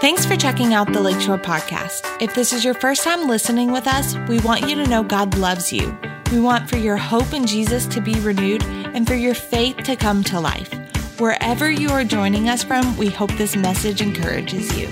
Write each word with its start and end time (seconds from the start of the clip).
Thanks 0.00 0.24
for 0.24 0.36
checking 0.36 0.72
out 0.72 0.92
the 0.92 1.00
Lakeshore 1.00 1.38
Podcast. 1.38 2.22
If 2.22 2.34
this 2.34 2.52
is 2.52 2.64
your 2.64 2.74
first 2.74 3.02
time 3.02 3.26
listening 3.26 3.72
with 3.72 3.86
us, 3.86 4.14
we 4.28 4.38
want 4.40 4.68
you 4.68 4.76
to 4.76 4.86
know 4.86 5.02
God 5.02 5.36
loves 5.36 5.72
you. 5.72 5.98
We 6.30 6.38
want 6.38 6.68
for 6.68 6.76
your 6.76 6.96
hope 6.96 7.32
in 7.32 7.46
Jesus 7.46 7.86
to 7.86 8.00
be 8.00 8.14
renewed 8.20 8.62
and 8.64 9.06
for 9.06 9.14
your 9.14 9.34
faith 9.34 9.76
to 9.78 9.96
come 9.96 10.22
to 10.24 10.38
life. 10.38 10.72
Wherever 11.18 11.70
you 11.70 11.88
are 11.90 12.04
joining 12.04 12.48
us 12.48 12.62
from, 12.62 12.96
we 12.96 13.08
hope 13.08 13.32
this 13.32 13.56
message 13.56 14.02
encourages 14.02 14.76
you. 14.76 14.86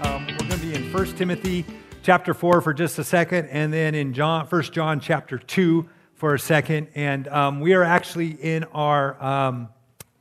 Um, 0.00 0.26
we're 0.26 0.38
going 0.38 0.50
to 0.50 0.58
be 0.58 0.74
in 0.74 0.92
1 0.92 1.06
Timothy 1.16 1.64
chapter 2.02 2.32
4 2.32 2.60
for 2.60 2.72
just 2.72 2.98
a 2.98 3.04
second, 3.04 3.46
and 3.48 3.72
then 3.72 3.94
in 3.94 4.14
John, 4.14 4.46
1 4.46 4.62
John 4.62 5.00
chapter 5.00 5.38
2 5.38 5.88
for 6.14 6.34
a 6.34 6.38
second. 6.38 6.88
And 6.94 7.28
um, 7.28 7.60
we 7.60 7.74
are 7.74 7.82
actually 7.82 8.30
in 8.30 8.64
our, 8.64 9.22
um, 9.22 9.68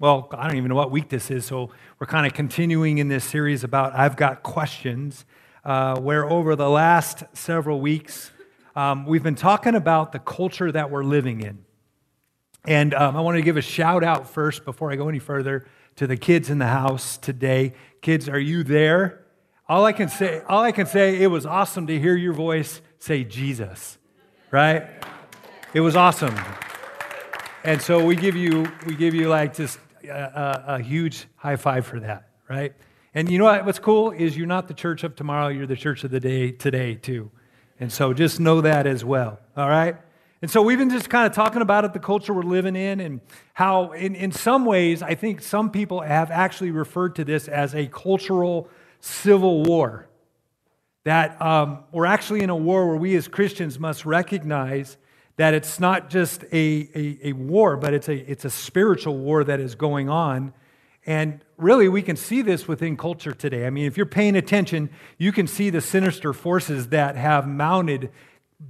well, 0.05 0.29
I 0.33 0.47
don't 0.47 0.57
even 0.57 0.69
know 0.69 0.75
what 0.75 0.91
week 0.91 1.09
this 1.09 1.31
is, 1.31 1.47
so 1.47 1.71
we're 1.97 2.05
kind 2.05 2.27
of 2.27 2.33
continuing 2.35 2.99
in 2.99 3.07
this 3.07 3.23
series 3.23 3.63
about 3.63 3.95
I've 3.95 4.15
Got 4.15 4.43
Questions, 4.43 5.25
uh, 5.63 5.99
where 5.99 6.29
over 6.29 6.55
the 6.55 6.69
last 6.69 7.23
several 7.33 7.81
weeks, 7.81 8.29
um, 8.75 9.07
we've 9.07 9.23
been 9.23 9.33
talking 9.33 9.73
about 9.73 10.11
the 10.11 10.19
culture 10.19 10.71
that 10.71 10.91
we're 10.91 11.03
living 11.03 11.41
in. 11.41 11.65
And 12.65 12.93
um, 12.93 13.17
I 13.17 13.21
want 13.21 13.37
to 13.37 13.41
give 13.41 13.57
a 13.57 13.63
shout 13.63 14.03
out 14.03 14.29
first 14.29 14.63
before 14.63 14.91
I 14.91 14.95
go 14.95 15.09
any 15.09 15.17
further 15.17 15.65
to 15.95 16.05
the 16.05 16.17
kids 16.17 16.51
in 16.51 16.59
the 16.59 16.67
house 16.67 17.17
today. 17.17 17.73
Kids, 18.01 18.29
are 18.29 18.37
you 18.37 18.61
there? 18.61 19.25
All 19.67 19.85
I 19.85 19.91
can 19.91 20.09
say, 20.09 20.43
all 20.47 20.61
I 20.61 20.71
can 20.71 20.85
say, 20.85 21.19
it 21.19 21.31
was 21.31 21.47
awesome 21.47 21.87
to 21.87 21.99
hear 21.99 22.15
your 22.15 22.33
voice 22.33 22.79
say 22.99 23.23
Jesus, 23.23 23.97
right? 24.51 24.87
It 25.73 25.79
was 25.79 25.95
awesome. 25.95 26.35
And 27.63 27.81
so 27.81 28.05
we 28.05 28.15
give 28.15 28.35
you, 28.35 28.71
we 28.85 28.93
give 28.93 29.15
you 29.15 29.29
like 29.29 29.55
just 29.55 29.79
a, 30.07 30.63
a, 30.67 30.79
huge 30.79 31.27
high 31.35 31.55
five 31.55 31.85
for 31.85 31.99
that, 31.99 32.29
right? 32.49 32.73
And 33.13 33.29
you 33.29 33.37
know 33.37 33.45
what, 33.45 33.65
what's 33.65 33.79
cool 33.79 34.11
is 34.11 34.37
you're 34.37 34.47
not 34.47 34.67
the 34.67 34.73
church 34.73 35.03
of 35.03 35.15
tomorrow, 35.15 35.47
you're 35.47 35.67
the 35.67 35.75
church 35.75 36.03
of 36.03 36.11
the 36.11 36.19
day 36.19 36.51
today 36.51 36.95
too. 36.95 37.31
And 37.79 37.91
so 37.91 38.13
just 38.13 38.39
know 38.39 38.61
that 38.61 38.87
as 38.87 39.03
well, 39.03 39.39
all 39.55 39.69
right? 39.69 39.95
And 40.41 40.51
so 40.51 40.61
we've 40.61 40.77
been 40.77 40.89
just 40.89 41.09
kind 41.09 41.25
of 41.25 41.33
talking 41.33 41.61
about 41.61 41.85
it, 41.85 41.93
the 41.93 41.99
culture 41.99 42.33
we're 42.33 42.43
living 42.43 42.75
in, 42.75 42.99
and 42.99 43.21
how, 43.53 43.93
in, 43.93 44.15
in 44.15 44.31
some 44.31 44.65
ways, 44.65 45.01
I 45.01 45.15
think 45.15 45.41
some 45.41 45.71
people 45.71 46.01
have 46.01 46.29
actually 46.29 46.71
referred 46.71 47.15
to 47.15 47.23
this 47.23 47.47
as 47.47 47.73
a 47.73 47.87
cultural 47.87 48.69
civil 48.99 49.63
war. 49.63 50.07
That 51.03 51.41
um, 51.41 51.83
we're 51.91 52.05
actually 52.05 52.41
in 52.41 52.49
a 52.49 52.55
war 52.55 52.87
where 52.87 52.97
we 52.97 53.15
as 53.15 53.27
Christians 53.27 53.79
must 53.79 54.05
recognize 54.05 54.97
that 55.37 55.53
it's 55.53 55.79
not 55.79 56.09
just 56.09 56.43
a, 56.51 56.89
a, 56.95 57.29
a 57.29 57.33
war, 57.33 57.77
but 57.77 57.93
it's 57.93 58.07
a, 58.07 58.15
it's 58.29 58.45
a 58.45 58.49
spiritual 58.49 59.17
war 59.17 59.43
that 59.43 59.59
is 59.59 59.75
going 59.75 60.09
on. 60.09 60.53
And 61.05 61.41
really, 61.57 61.87
we 61.87 62.01
can 62.01 62.15
see 62.15 62.41
this 62.41 62.67
within 62.67 62.97
culture 62.97 63.33
today. 63.33 63.67
I 63.67 63.69
mean, 63.69 63.85
if 63.85 63.97
you're 63.97 64.05
paying 64.05 64.35
attention, 64.35 64.89
you 65.17 65.31
can 65.31 65.45
see 65.45 65.69
the 65.69 65.81
sinister 65.81 66.33
forces 66.33 66.89
that 66.89 67.15
have 67.15 67.47
mounted 67.47 68.11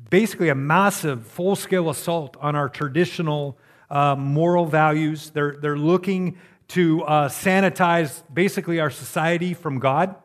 basically 0.09 0.49
a 0.49 0.55
massive 0.55 1.25
full 1.27 1.55
scale 1.55 1.89
assault 1.89 2.35
on 2.41 2.55
our 2.55 2.67
traditional 2.67 3.57
uh, 3.89 4.15
moral 4.15 4.65
values. 4.65 5.29
They're, 5.29 5.57
they're 5.61 5.77
looking 5.77 6.37
to 6.69 7.03
uh, 7.03 7.29
sanitize 7.29 8.23
basically 8.33 8.79
our 8.79 8.89
society 8.89 9.53
from 9.53 9.79
God, 9.79 10.15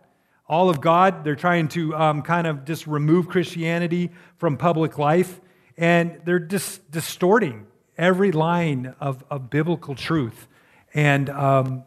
all 0.48 0.70
of 0.70 0.80
God. 0.80 1.22
They're 1.22 1.36
trying 1.36 1.68
to 1.68 1.94
um, 1.94 2.22
kind 2.22 2.46
of 2.46 2.64
just 2.64 2.86
remove 2.86 3.28
Christianity 3.28 4.10
from 4.38 4.56
public 4.56 4.98
life, 4.98 5.40
and 5.80 6.20
they're 6.26 6.38
just 6.38 6.90
distorting 6.90 7.66
every 7.96 8.32
line 8.32 8.94
of, 9.00 9.24
of 9.30 9.48
biblical 9.48 9.94
truth. 9.94 10.46
And 10.92 11.30
um, 11.30 11.84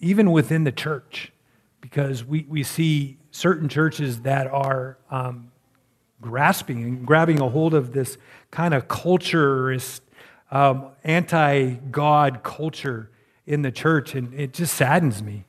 even 0.00 0.30
within 0.30 0.64
the 0.64 0.70
church, 0.70 1.32
because 1.80 2.24
we, 2.24 2.44
we 2.46 2.62
see 2.62 3.16
certain 3.30 3.70
churches 3.70 4.20
that 4.20 4.46
are 4.48 4.98
um, 5.10 5.50
grasping 6.20 6.82
and 6.84 7.06
grabbing 7.06 7.40
a 7.40 7.48
hold 7.48 7.72
of 7.72 7.94
this 7.94 8.18
kind 8.50 8.74
of 8.74 8.86
culturist, 8.86 10.02
um, 10.50 10.88
anti 11.02 11.70
God 11.90 12.42
culture 12.42 13.10
in 13.46 13.62
the 13.62 13.72
church, 13.72 14.14
and 14.14 14.34
it 14.34 14.52
just 14.52 14.74
saddens 14.74 15.22
me. 15.22 15.46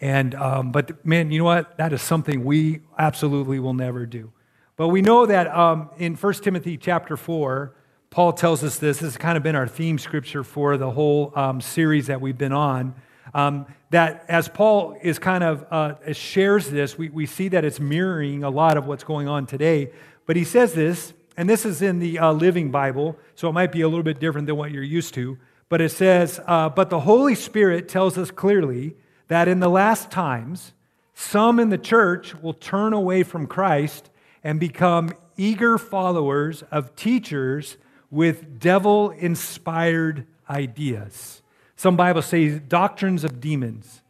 And, 0.00 0.36
um, 0.36 0.70
but 0.70 1.04
man, 1.04 1.32
you 1.32 1.40
know 1.40 1.44
what? 1.46 1.78
That 1.78 1.92
is 1.92 2.00
something 2.00 2.44
we 2.44 2.82
absolutely 2.96 3.58
will 3.58 3.74
never 3.74 4.06
do. 4.06 4.30
But 4.76 4.88
we 4.88 5.02
know 5.02 5.24
that 5.26 5.54
um, 5.54 5.90
in 5.98 6.16
1 6.16 6.34
Timothy 6.34 6.76
chapter 6.76 7.16
4, 7.16 7.72
Paul 8.10 8.32
tells 8.32 8.64
us 8.64 8.78
this. 8.78 8.98
This 8.98 9.12
has 9.12 9.16
kind 9.16 9.36
of 9.36 9.42
been 9.44 9.54
our 9.54 9.68
theme 9.68 9.98
scripture 9.98 10.42
for 10.42 10.76
the 10.76 10.90
whole 10.90 11.32
um, 11.36 11.60
series 11.60 12.08
that 12.08 12.20
we've 12.20 12.36
been 12.36 12.52
on. 12.52 12.94
Um, 13.34 13.66
that 13.90 14.24
as 14.28 14.48
Paul 14.48 14.96
is 15.00 15.20
kind 15.20 15.44
of 15.44 15.64
uh, 15.70 16.12
shares 16.12 16.70
this, 16.70 16.98
we, 16.98 17.08
we 17.08 17.24
see 17.26 17.48
that 17.48 17.64
it's 17.64 17.78
mirroring 17.78 18.42
a 18.42 18.50
lot 18.50 18.76
of 18.76 18.86
what's 18.86 19.04
going 19.04 19.28
on 19.28 19.46
today. 19.46 19.92
But 20.26 20.34
he 20.34 20.42
says 20.42 20.74
this, 20.74 21.12
and 21.36 21.48
this 21.48 21.64
is 21.64 21.80
in 21.80 22.00
the 22.00 22.18
uh, 22.18 22.32
Living 22.32 22.72
Bible, 22.72 23.16
so 23.36 23.48
it 23.48 23.52
might 23.52 23.70
be 23.70 23.82
a 23.82 23.88
little 23.88 24.02
bit 24.02 24.18
different 24.18 24.48
than 24.48 24.56
what 24.56 24.72
you're 24.72 24.82
used 24.82 25.14
to. 25.14 25.38
But 25.68 25.80
it 25.80 25.90
says, 25.90 26.40
uh, 26.46 26.68
But 26.68 26.90
the 26.90 27.00
Holy 27.00 27.36
Spirit 27.36 27.88
tells 27.88 28.18
us 28.18 28.32
clearly 28.32 28.96
that 29.28 29.46
in 29.46 29.60
the 29.60 29.70
last 29.70 30.10
times, 30.10 30.72
some 31.14 31.60
in 31.60 31.68
the 31.68 31.78
church 31.78 32.34
will 32.42 32.54
turn 32.54 32.92
away 32.92 33.22
from 33.22 33.46
Christ 33.46 34.10
and 34.44 34.60
become 34.60 35.10
eager 35.36 35.78
followers 35.78 36.62
of 36.70 36.94
teachers 36.94 37.78
with 38.10 38.60
devil 38.60 39.10
inspired 39.10 40.26
ideas. 40.48 41.42
Some 41.74 41.96
Bibles 41.96 42.26
say 42.26 42.58
doctrines 42.58 43.24
of 43.24 43.40
demons. 43.40 44.02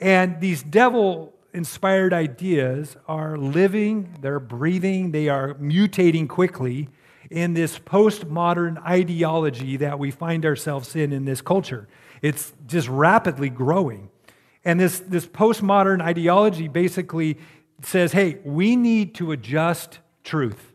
And 0.00 0.40
these 0.40 0.62
devil 0.62 1.32
inspired 1.52 2.12
ideas 2.12 2.96
are 3.06 3.36
living, 3.36 4.16
they're 4.20 4.40
breathing, 4.40 5.12
they 5.12 5.28
are 5.28 5.54
mutating 5.54 6.28
quickly 6.28 6.88
in 7.30 7.54
this 7.54 7.78
postmodern 7.78 8.84
ideology 8.84 9.76
that 9.76 9.98
we 9.98 10.10
find 10.10 10.44
ourselves 10.44 10.96
in 10.96 11.12
in 11.12 11.24
this 11.24 11.40
culture. 11.40 11.86
It's 12.22 12.52
just 12.66 12.88
rapidly 12.88 13.50
growing. 13.50 14.10
And 14.64 14.80
this, 14.80 14.98
this 15.00 15.26
postmodern 15.26 16.00
ideology 16.02 16.68
basically 16.68 17.38
says, 17.82 18.12
hey, 18.12 18.38
we 18.44 18.76
need 18.76 19.14
to 19.16 19.32
adjust 19.32 19.98
truth. 20.22 20.72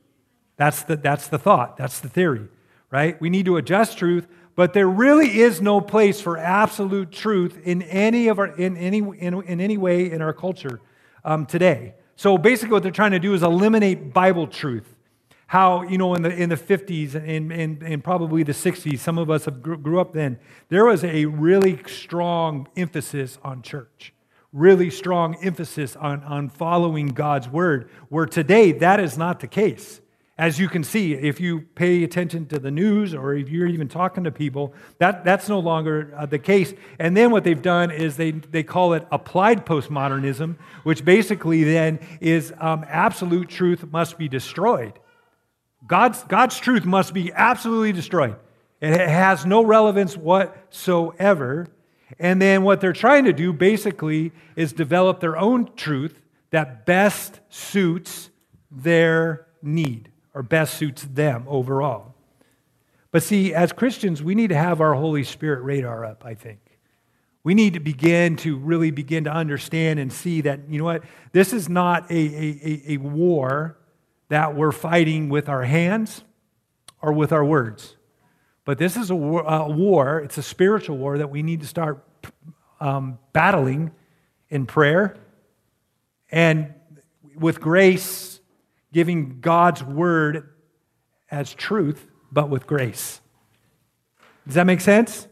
That's 0.58 0.84
the, 0.84 0.98
that's 0.98 1.28
the 1.28 1.40
thought, 1.40 1.78
that's 1.78 2.00
the 2.00 2.10
theory, 2.10 2.48
right? 2.92 3.20
We 3.22 3.30
need 3.30 3.46
to 3.46 3.58
adjust 3.58 3.98
truth, 3.98 4.28
but 4.56 4.74
there 4.74 4.90
really 4.90 5.40
is 5.40 5.62
no 5.62 5.80
place 5.80 6.20
for 6.20 6.38
absolute 6.38 7.12
truth 7.12 7.58
in 7.64 7.82
any, 7.84 8.28
of 8.28 8.40
our, 8.40 8.48
in 8.48 8.76
any, 8.76 8.98
in, 8.98 9.42
in 9.44 9.62
any 9.62 9.78
way 9.78 10.12
in 10.12 10.22
our 10.22 10.34
culture 10.34 10.82
um, 11.24 11.46
today. 11.46 11.94
So 12.18 12.38
basically, 12.38 12.74
what 12.74 12.84
they're 12.84 12.92
trying 12.92 13.12
to 13.12 13.20
do 13.20 13.34
is 13.34 13.44
eliminate 13.44 14.14
Bible 14.14 14.48
truth. 14.48 14.96
How, 15.48 15.84
you 15.84 15.98
know, 15.98 16.14
in 16.14 16.22
the, 16.22 16.30
in 16.30 16.50
the 16.50 16.58
50s 16.58 17.16
and, 17.16 17.52
and, 17.52 17.82
and 17.82 18.04
probably 18.04 18.44
the 18.44 18.52
60s, 18.52 19.00
some 19.00 19.18
of 19.18 19.32
us 19.32 19.46
have 19.46 19.64
grew, 19.64 19.78
grew 19.78 20.00
up 20.00 20.14
then, 20.14 20.38
there 20.68 20.86
was 20.86 21.04
a 21.04 21.26
really 21.26 21.82
strong 21.88 22.68
emphasis 22.76 23.40
on 23.44 23.62
church 23.62 24.14
really 24.52 24.90
strong 24.90 25.36
emphasis 25.44 25.96
on, 25.96 26.24
on 26.24 26.50
following 26.50 27.08
God's 27.08 27.48
word, 27.48 27.90
where 28.10 28.26
today 28.26 28.72
that 28.74 29.00
is 29.00 29.18
not 29.18 29.40
the 29.40 29.48
case. 29.48 30.02
As 30.40 30.58
you 30.58 30.70
can 30.70 30.86
see, 30.86 31.14
if 31.14 31.42
you 31.42 31.62
pay 31.76 32.02
attention 32.06 32.46
to 32.46 32.60
the 32.60 32.72
news 32.72 33.14
or 33.14 33.36
if 33.36 33.50
you're 33.50 33.68
even 33.68 33.90
talking 33.90 34.24
to 34.24 34.32
people, 34.32 34.74
that, 34.98 35.26
that's 35.26 35.50
no 35.50 35.60
longer 35.60 36.14
uh, 36.16 36.26
the 36.26 36.40
case. 36.40 36.74
And 36.98 37.16
then 37.16 37.30
what 37.30 37.44
they've 37.44 37.62
done 37.62 37.92
is 37.92 38.16
they, 38.16 38.32
they 38.32 38.64
call 38.64 38.94
it 38.94 39.06
applied 39.12 39.66
postmodernism, 39.66 40.56
which 40.84 41.04
basically 41.04 41.66
then 41.66 42.00
is 42.22 42.54
um, 42.58 42.86
absolute 42.88 43.50
truth 43.50 43.92
must 43.92 44.18
be 44.18 44.30
destroyed. 44.30 44.94
God's, 45.86 46.24
God's 46.24 46.58
truth 46.58 46.86
must 46.86 47.14
be 47.14 47.34
absolutely 47.34 47.92
destroyed. 47.92 48.38
It 48.82 49.10
has 49.10 49.46
no 49.46 49.66
relevance 49.66 50.16
whatsoever. 50.16 51.68
And 52.20 52.42
then 52.42 52.64
what 52.64 52.82
they're 52.82 52.94
trying 52.94 53.24
to 53.26 53.34
do 53.34 53.54
basically 53.54 54.34
is 54.56 54.74
develop 54.74 55.22
their 55.22 55.38
own 55.38 55.74
truth 55.76 56.20
that 56.52 56.86
best 56.86 57.40
suits 57.50 58.30
their 58.70 59.48
need 59.62 60.12
or 60.34 60.44
best 60.44 60.76
suits 60.76 61.04
them 61.04 61.46
overall. 61.48 62.16
But 63.12 63.24
see, 63.24 63.54
as 63.54 63.72
Christians, 63.72 64.22
we 64.22 64.36
need 64.36 64.50
to 64.50 64.56
have 64.56 64.82
our 64.82 64.94
Holy 64.94 65.24
Spirit 65.24 65.64
radar 65.64 66.06
up, 66.06 66.24
I 66.26 66.36
think. 66.36 66.60
We 67.44 67.54
need 67.54 67.74
to 67.74 67.80
begin 67.80 68.36
to 68.38 68.58
really 68.58 68.92
begin 68.92 69.24
to 69.24 69.32
understand 69.32 70.00
and 70.00 70.12
see 70.12 70.42
that, 70.42 70.70
you 70.70 70.78
know 70.78 70.84
what, 70.84 71.04
this 71.32 71.54
is 71.54 71.70
not 71.70 72.12
a, 72.12 72.16
a, 72.16 72.84
a 72.94 72.98
war 72.98 73.78
that 74.28 74.56
we're 74.56 74.74
fighting 74.74 75.30
with 75.30 75.50
our 75.50 75.64
hands 75.64 76.24
or 77.02 77.14
with 77.14 77.32
our 77.32 77.46
words. 77.46 77.96
But 78.66 78.78
this 78.78 78.96
is 78.98 79.10
a 79.10 79.16
war, 79.16 79.42
a 79.42 79.68
war, 79.68 80.20
it's 80.20 80.38
a 80.38 80.44
spiritual 80.44 80.98
war 80.98 81.18
that 81.18 81.32
we 81.32 81.42
need 81.42 81.62
to 81.62 81.68
start 81.68 82.06
um, 82.80 83.20
battling 83.34 83.92
in 84.50 84.66
prayer 84.66 85.18
and 86.32 86.74
with 87.36 87.60
grace 87.60 88.40
giving 88.92 89.40
God's 89.40 89.84
word 89.84 90.50
as 91.30 91.54
truth, 91.54 92.08
but 92.32 92.50
with 92.50 92.66
grace. 92.66 93.22
Does 94.46 94.56
that 94.56 94.66
make 94.66 94.82
sense? 94.82 95.28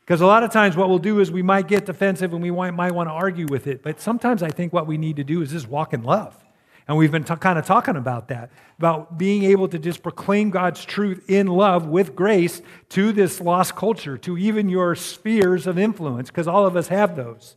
Because 0.00 0.20
a 0.20 0.26
lot 0.26 0.42
of 0.42 0.50
times 0.50 0.76
what 0.76 0.88
we'll 0.88 0.98
do 0.98 1.20
is 1.20 1.30
we 1.30 1.42
might 1.42 1.68
get 1.68 1.86
defensive 1.86 2.32
and 2.32 2.42
we 2.42 2.50
might, 2.50 2.72
might 2.72 2.92
want 2.92 3.08
to 3.08 3.12
argue 3.12 3.46
with 3.46 3.66
it. 3.66 3.82
But 3.82 4.00
sometimes 4.00 4.42
I 4.42 4.48
think 4.48 4.72
what 4.72 4.86
we 4.86 4.96
need 4.96 5.16
to 5.16 5.24
do 5.24 5.42
is 5.42 5.52
just 5.52 5.68
walk 5.68 5.92
in 5.92 6.02
love. 6.02 6.34
And 6.88 6.96
we've 6.96 7.12
been 7.12 7.24
t- 7.24 7.36
kind 7.36 7.58
of 7.58 7.66
talking 7.66 7.96
about 7.96 8.28
that, 8.28 8.50
about 8.78 9.18
being 9.18 9.44
able 9.44 9.68
to 9.68 9.78
just 9.78 10.02
proclaim 10.02 10.48
God's 10.48 10.82
truth 10.86 11.22
in 11.28 11.46
love 11.46 11.86
with 11.86 12.16
grace 12.16 12.62
to 12.90 13.12
this 13.12 13.42
lost 13.42 13.76
culture, 13.76 14.16
to 14.18 14.38
even 14.38 14.70
your 14.70 14.94
spheres 14.94 15.66
of 15.66 15.78
influence, 15.78 16.30
because 16.30 16.48
all 16.48 16.66
of 16.66 16.76
us 16.76 16.88
have 16.88 17.14
those. 17.14 17.56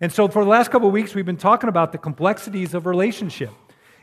And 0.00 0.12
so 0.12 0.26
for 0.26 0.42
the 0.42 0.50
last 0.50 0.72
couple 0.72 0.88
of 0.88 0.92
weeks, 0.92 1.14
we've 1.14 1.24
been 1.24 1.36
talking 1.36 1.68
about 1.68 1.92
the 1.92 1.98
complexities 1.98 2.74
of 2.74 2.86
relationship 2.86 3.50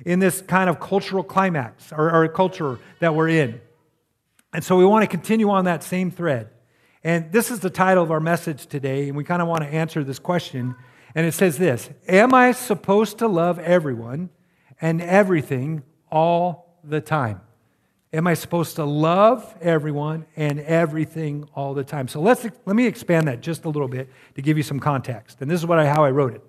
in 0.06 0.20
this 0.20 0.42
kind 0.42 0.70
of 0.70 0.80
cultural 0.80 1.24
climax 1.24 1.92
or, 1.92 2.10
or 2.10 2.28
culture 2.30 2.80
that 3.00 3.14
we're 3.14 3.30
in. 3.30 3.60
And 4.54 4.64
so 4.64 4.78
we 4.78 4.86
want 4.86 5.04
to 5.04 5.08
continue 5.08 5.50
on 5.50 5.66
that 5.66 5.84
same 5.84 6.10
thread. 6.10 6.50
And 7.04 7.34
this 7.34 7.52
is 7.52 7.60
the 7.60 7.70
title 7.70 8.02
of 8.02 8.12
our 8.12 8.22
message 8.22 8.68
today, 8.68 9.10
and 9.10 9.18
we 9.18 9.26
kind 9.26 9.42
of 9.42 9.50
want 9.50 9.62
to 9.62 9.68
answer 9.68 10.06
this 10.06 10.20
question. 10.20 10.76
And 11.16 11.28
it 11.28 11.34
says 11.34 11.58
this 11.58 11.90
Am 12.08 12.34
I 12.34 12.54
supposed 12.54 13.18
to 13.18 13.28
love 13.28 13.60
everyone 13.60 14.30
and 14.84 15.02
everything 15.02 15.82
all 16.12 16.78
the 16.84 17.02
time? 17.02 17.42
Am 18.12 18.28
I 18.28 18.36
supposed 18.36 18.76
to 18.76 18.86
love 18.86 19.56
everyone 19.62 20.28
and 20.36 20.60
everything 20.60 21.50
all 21.56 21.74
the 21.74 21.84
time? 21.84 22.08
So 22.08 22.22
let's, 22.22 22.44
let 22.44 22.76
me 22.76 22.86
expand 22.86 23.28
that 23.28 23.42
just 23.42 23.66
a 23.66 23.70
little 23.70 23.88
bit 23.88 24.10
to 24.36 24.42
give 24.44 24.58
you 24.58 24.64
some 24.64 24.80
context. 24.80 25.42
And 25.42 25.50
this 25.50 25.60
is 25.60 25.66
what 25.66 25.80
I, 25.80 25.88
how 25.88 26.04
I 26.04 26.12
wrote 26.12 26.36
it. 26.36 26.44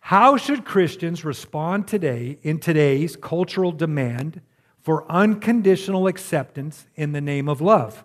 How 0.00 0.36
should 0.36 0.64
Christians 0.64 1.24
respond 1.24 1.88
today 1.88 2.38
in 2.42 2.58
today's 2.58 3.16
cultural 3.16 3.72
demand 3.72 4.42
for 4.80 5.10
unconditional 5.10 6.08
acceptance 6.08 6.86
in 6.96 7.12
the 7.12 7.20
name 7.20 7.48
of 7.48 7.60
love? 7.60 8.04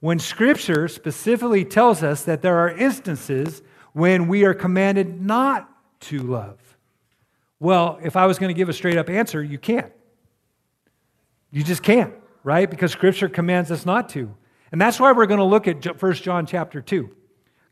when 0.00 0.18
Scripture 0.18 0.88
specifically 0.88 1.64
tells 1.64 2.02
us 2.02 2.24
that 2.24 2.42
there 2.42 2.56
are 2.56 2.70
instances 2.70 3.62
when 3.92 4.28
we 4.28 4.44
are 4.44 4.54
commanded 4.54 5.20
not 5.20 5.68
to 6.00 6.18
love? 6.18 6.58
Well, 7.60 7.98
if 8.02 8.16
I 8.16 8.26
was 8.26 8.38
going 8.38 8.48
to 8.48 8.54
give 8.54 8.70
a 8.70 8.72
straight 8.72 8.96
up 8.96 9.10
answer, 9.10 9.42
you 9.42 9.58
can't. 9.58 9.92
You 11.52 11.62
just 11.62 11.82
can't, 11.82 12.14
right? 12.42 12.68
Because 12.68 12.90
Scripture 12.90 13.28
commands 13.28 13.70
us 13.70 13.84
not 13.84 14.08
to. 14.10 14.34
And 14.72 14.80
that's 14.80 14.98
why 14.98 15.12
we're 15.12 15.26
going 15.26 15.38
to 15.38 15.44
look 15.44 15.68
at 15.68 16.02
1 16.02 16.14
John 16.14 16.46
chapter 16.46 16.80
2, 16.80 17.10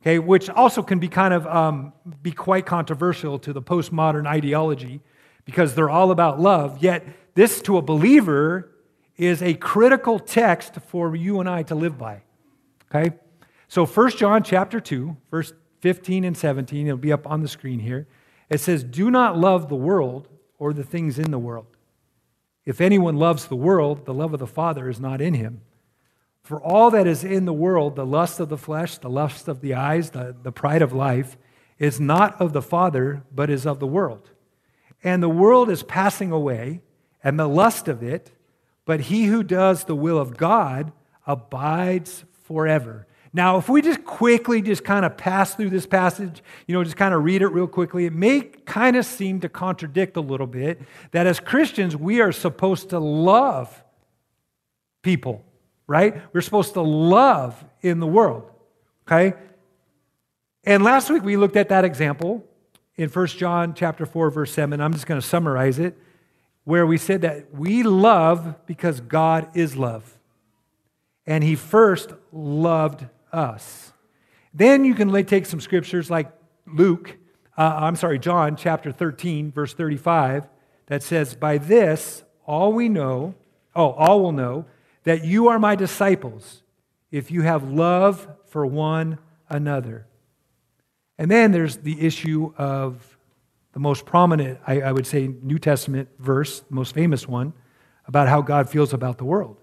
okay, 0.02 0.18
which 0.18 0.50
also 0.50 0.82
can 0.82 0.98
be 0.98 1.08
kind 1.08 1.32
of 1.32 1.46
um, 1.46 1.92
be 2.22 2.32
quite 2.32 2.66
controversial 2.66 3.38
to 3.38 3.52
the 3.52 3.62
postmodern 3.62 4.26
ideology 4.26 5.00
because 5.44 5.74
they're 5.74 5.90
all 5.90 6.10
about 6.10 6.38
love. 6.38 6.82
Yet, 6.82 7.06
this 7.34 7.62
to 7.62 7.78
a 7.78 7.82
believer 7.82 8.72
is 9.16 9.42
a 9.42 9.54
critical 9.54 10.18
text 10.18 10.74
for 10.86 11.14
you 11.16 11.40
and 11.40 11.48
I 11.48 11.62
to 11.64 11.74
live 11.74 11.96
by. 11.96 12.22
Okay? 12.90 13.16
So 13.68 13.86
1 13.86 14.10
John 14.10 14.42
chapter 14.42 14.80
2, 14.80 15.16
verse 15.30 15.52
15 15.80 16.24
and 16.24 16.36
17, 16.36 16.86
it'll 16.86 16.98
be 16.98 17.12
up 17.12 17.26
on 17.26 17.42
the 17.42 17.48
screen 17.48 17.78
here. 17.78 18.06
It 18.48 18.60
says, 18.60 18.84
Do 18.84 19.10
not 19.10 19.38
love 19.38 19.68
the 19.68 19.76
world 19.76 20.28
or 20.58 20.72
the 20.72 20.84
things 20.84 21.18
in 21.18 21.30
the 21.30 21.38
world. 21.38 21.66
If 22.64 22.80
anyone 22.80 23.16
loves 23.16 23.46
the 23.46 23.56
world, 23.56 24.04
the 24.04 24.14
love 24.14 24.34
of 24.34 24.40
the 24.40 24.46
Father 24.46 24.88
is 24.88 25.00
not 25.00 25.20
in 25.20 25.34
him. 25.34 25.62
For 26.42 26.62
all 26.62 26.90
that 26.90 27.06
is 27.06 27.24
in 27.24 27.44
the 27.44 27.52
world, 27.52 27.96
the 27.96 28.06
lust 28.06 28.40
of 28.40 28.48
the 28.48 28.56
flesh, 28.56 28.98
the 28.98 29.10
lust 29.10 29.48
of 29.48 29.60
the 29.60 29.74
eyes, 29.74 30.10
the, 30.10 30.34
the 30.42 30.52
pride 30.52 30.82
of 30.82 30.92
life, 30.92 31.36
is 31.78 32.00
not 32.00 32.40
of 32.40 32.52
the 32.52 32.62
Father, 32.62 33.22
but 33.34 33.50
is 33.50 33.66
of 33.66 33.80
the 33.80 33.86
world. 33.86 34.30
And 35.04 35.22
the 35.22 35.28
world 35.28 35.70
is 35.70 35.82
passing 35.82 36.32
away, 36.32 36.80
and 37.22 37.38
the 37.38 37.48
lust 37.48 37.86
of 37.86 38.02
it, 38.02 38.32
but 38.84 39.00
he 39.00 39.26
who 39.26 39.42
does 39.42 39.84
the 39.84 39.94
will 39.94 40.18
of 40.18 40.36
God 40.36 40.92
abides 41.26 42.24
forever. 42.44 43.06
Now, 43.32 43.58
if 43.58 43.68
we 43.68 43.82
just 43.82 44.04
quickly 44.04 44.62
just 44.62 44.84
kind 44.84 45.04
of 45.04 45.16
pass 45.16 45.54
through 45.54 45.70
this 45.70 45.86
passage, 45.86 46.42
you 46.66 46.74
know, 46.74 46.82
just 46.82 46.96
kind 46.96 47.12
of 47.12 47.24
read 47.24 47.42
it 47.42 47.48
real 47.48 47.66
quickly, 47.66 48.06
it 48.06 48.12
may 48.12 48.40
kind 48.40 48.96
of 48.96 49.04
seem 49.04 49.40
to 49.40 49.48
contradict 49.48 50.16
a 50.16 50.20
little 50.20 50.46
bit 50.46 50.80
that 51.10 51.26
as 51.26 51.38
Christians, 51.38 51.96
we 51.96 52.20
are 52.20 52.32
supposed 52.32 52.90
to 52.90 52.98
love 52.98 53.84
people, 55.02 55.44
right? 55.86 56.22
We're 56.32 56.40
supposed 56.40 56.74
to 56.74 56.80
love 56.80 57.62
in 57.82 58.00
the 58.00 58.06
world, 58.06 58.50
okay? 59.06 59.36
And 60.64 60.82
last 60.82 61.10
week 61.10 61.22
we 61.22 61.36
looked 61.36 61.56
at 61.56 61.68
that 61.68 61.84
example 61.84 62.44
in 62.96 63.08
1 63.08 63.26
John 63.28 63.74
chapter 63.74 64.06
4 64.06 64.30
verse 64.30 64.52
7. 64.52 64.80
I'm 64.80 64.92
just 64.92 65.06
going 65.06 65.20
to 65.20 65.26
summarize 65.26 65.78
it 65.78 65.96
where 66.64 66.86
we 66.86 66.98
said 66.98 67.22
that 67.22 67.54
we 67.54 67.82
love 67.82 68.54
because 68.66 69.00
God 69.00 69.48
is 69.54 69.76
love. 69.76 70.18
And 71.26 71.42
he 71.42 71.56
first 71.56 72.12
loved 72.32 73.06
us. 73.32 73.92
Then 74.54 74.84
you 74.84 74.94
can 74.94 75.12
take 75.26 75.46
some 75.46 75.60
scriptures 75.60 76.10
like 76.10 76.32
Luke, 76.66 77.16
uh, 77.56 77.74
I'm 77.76 77.96
sorry, 77.96 78.18
John 78.18 78.56
chapter 78.56 78.92
13, 78.92 79.52
verse 79.52 79.74
35, 79.74 80.48
that 80.86 81.02
says, 81.02 81.34
By 81.34 81.58
this 81.58 82.22
all 82.46 82.72
we 82.72 82.88
know, 82.88 83.34
oh, 83.74 83.90
all 83.92 84.22
will 84.22 84.32
know 84.32 84.64
that 85.04 85.24
you 85.24 85.48
are 85.48 85.58
my 85.58 85.74
disciples 85.74 86.62
if 87.10 87.30
you 87.30 87.42
have 87.42 87.70
love 87.70 88.28
for 88.46 88.66
one 88.66 89.18
another. 89.48 90.06
And 91.18 91.30
then 91.30 91.52
there's 91.52 91.78
the 91.78 92.00
issue 92.00 92.52
of 92.56 93.18
the 93.72 93.80
most 93.80 94.06
prominent, 94.06 94.60
I, 94.66 94.80
I 94.80 94.92
would 94.92 95.06
say, 95.06 95.28
New 95.28 95.58
Testament 95.58 96.08
verse, 96.18 96.60
the 96.60 96.74
most 96.74 96.94
famous 96.94 97.28
one, 97.28 97.52
about 98.06 98.28
how 98.28 98.40
God 98.40 98.68
feels 98.68 98.92
about 98.92 99.18
the 99.18 99.24
world. 99.24 99.56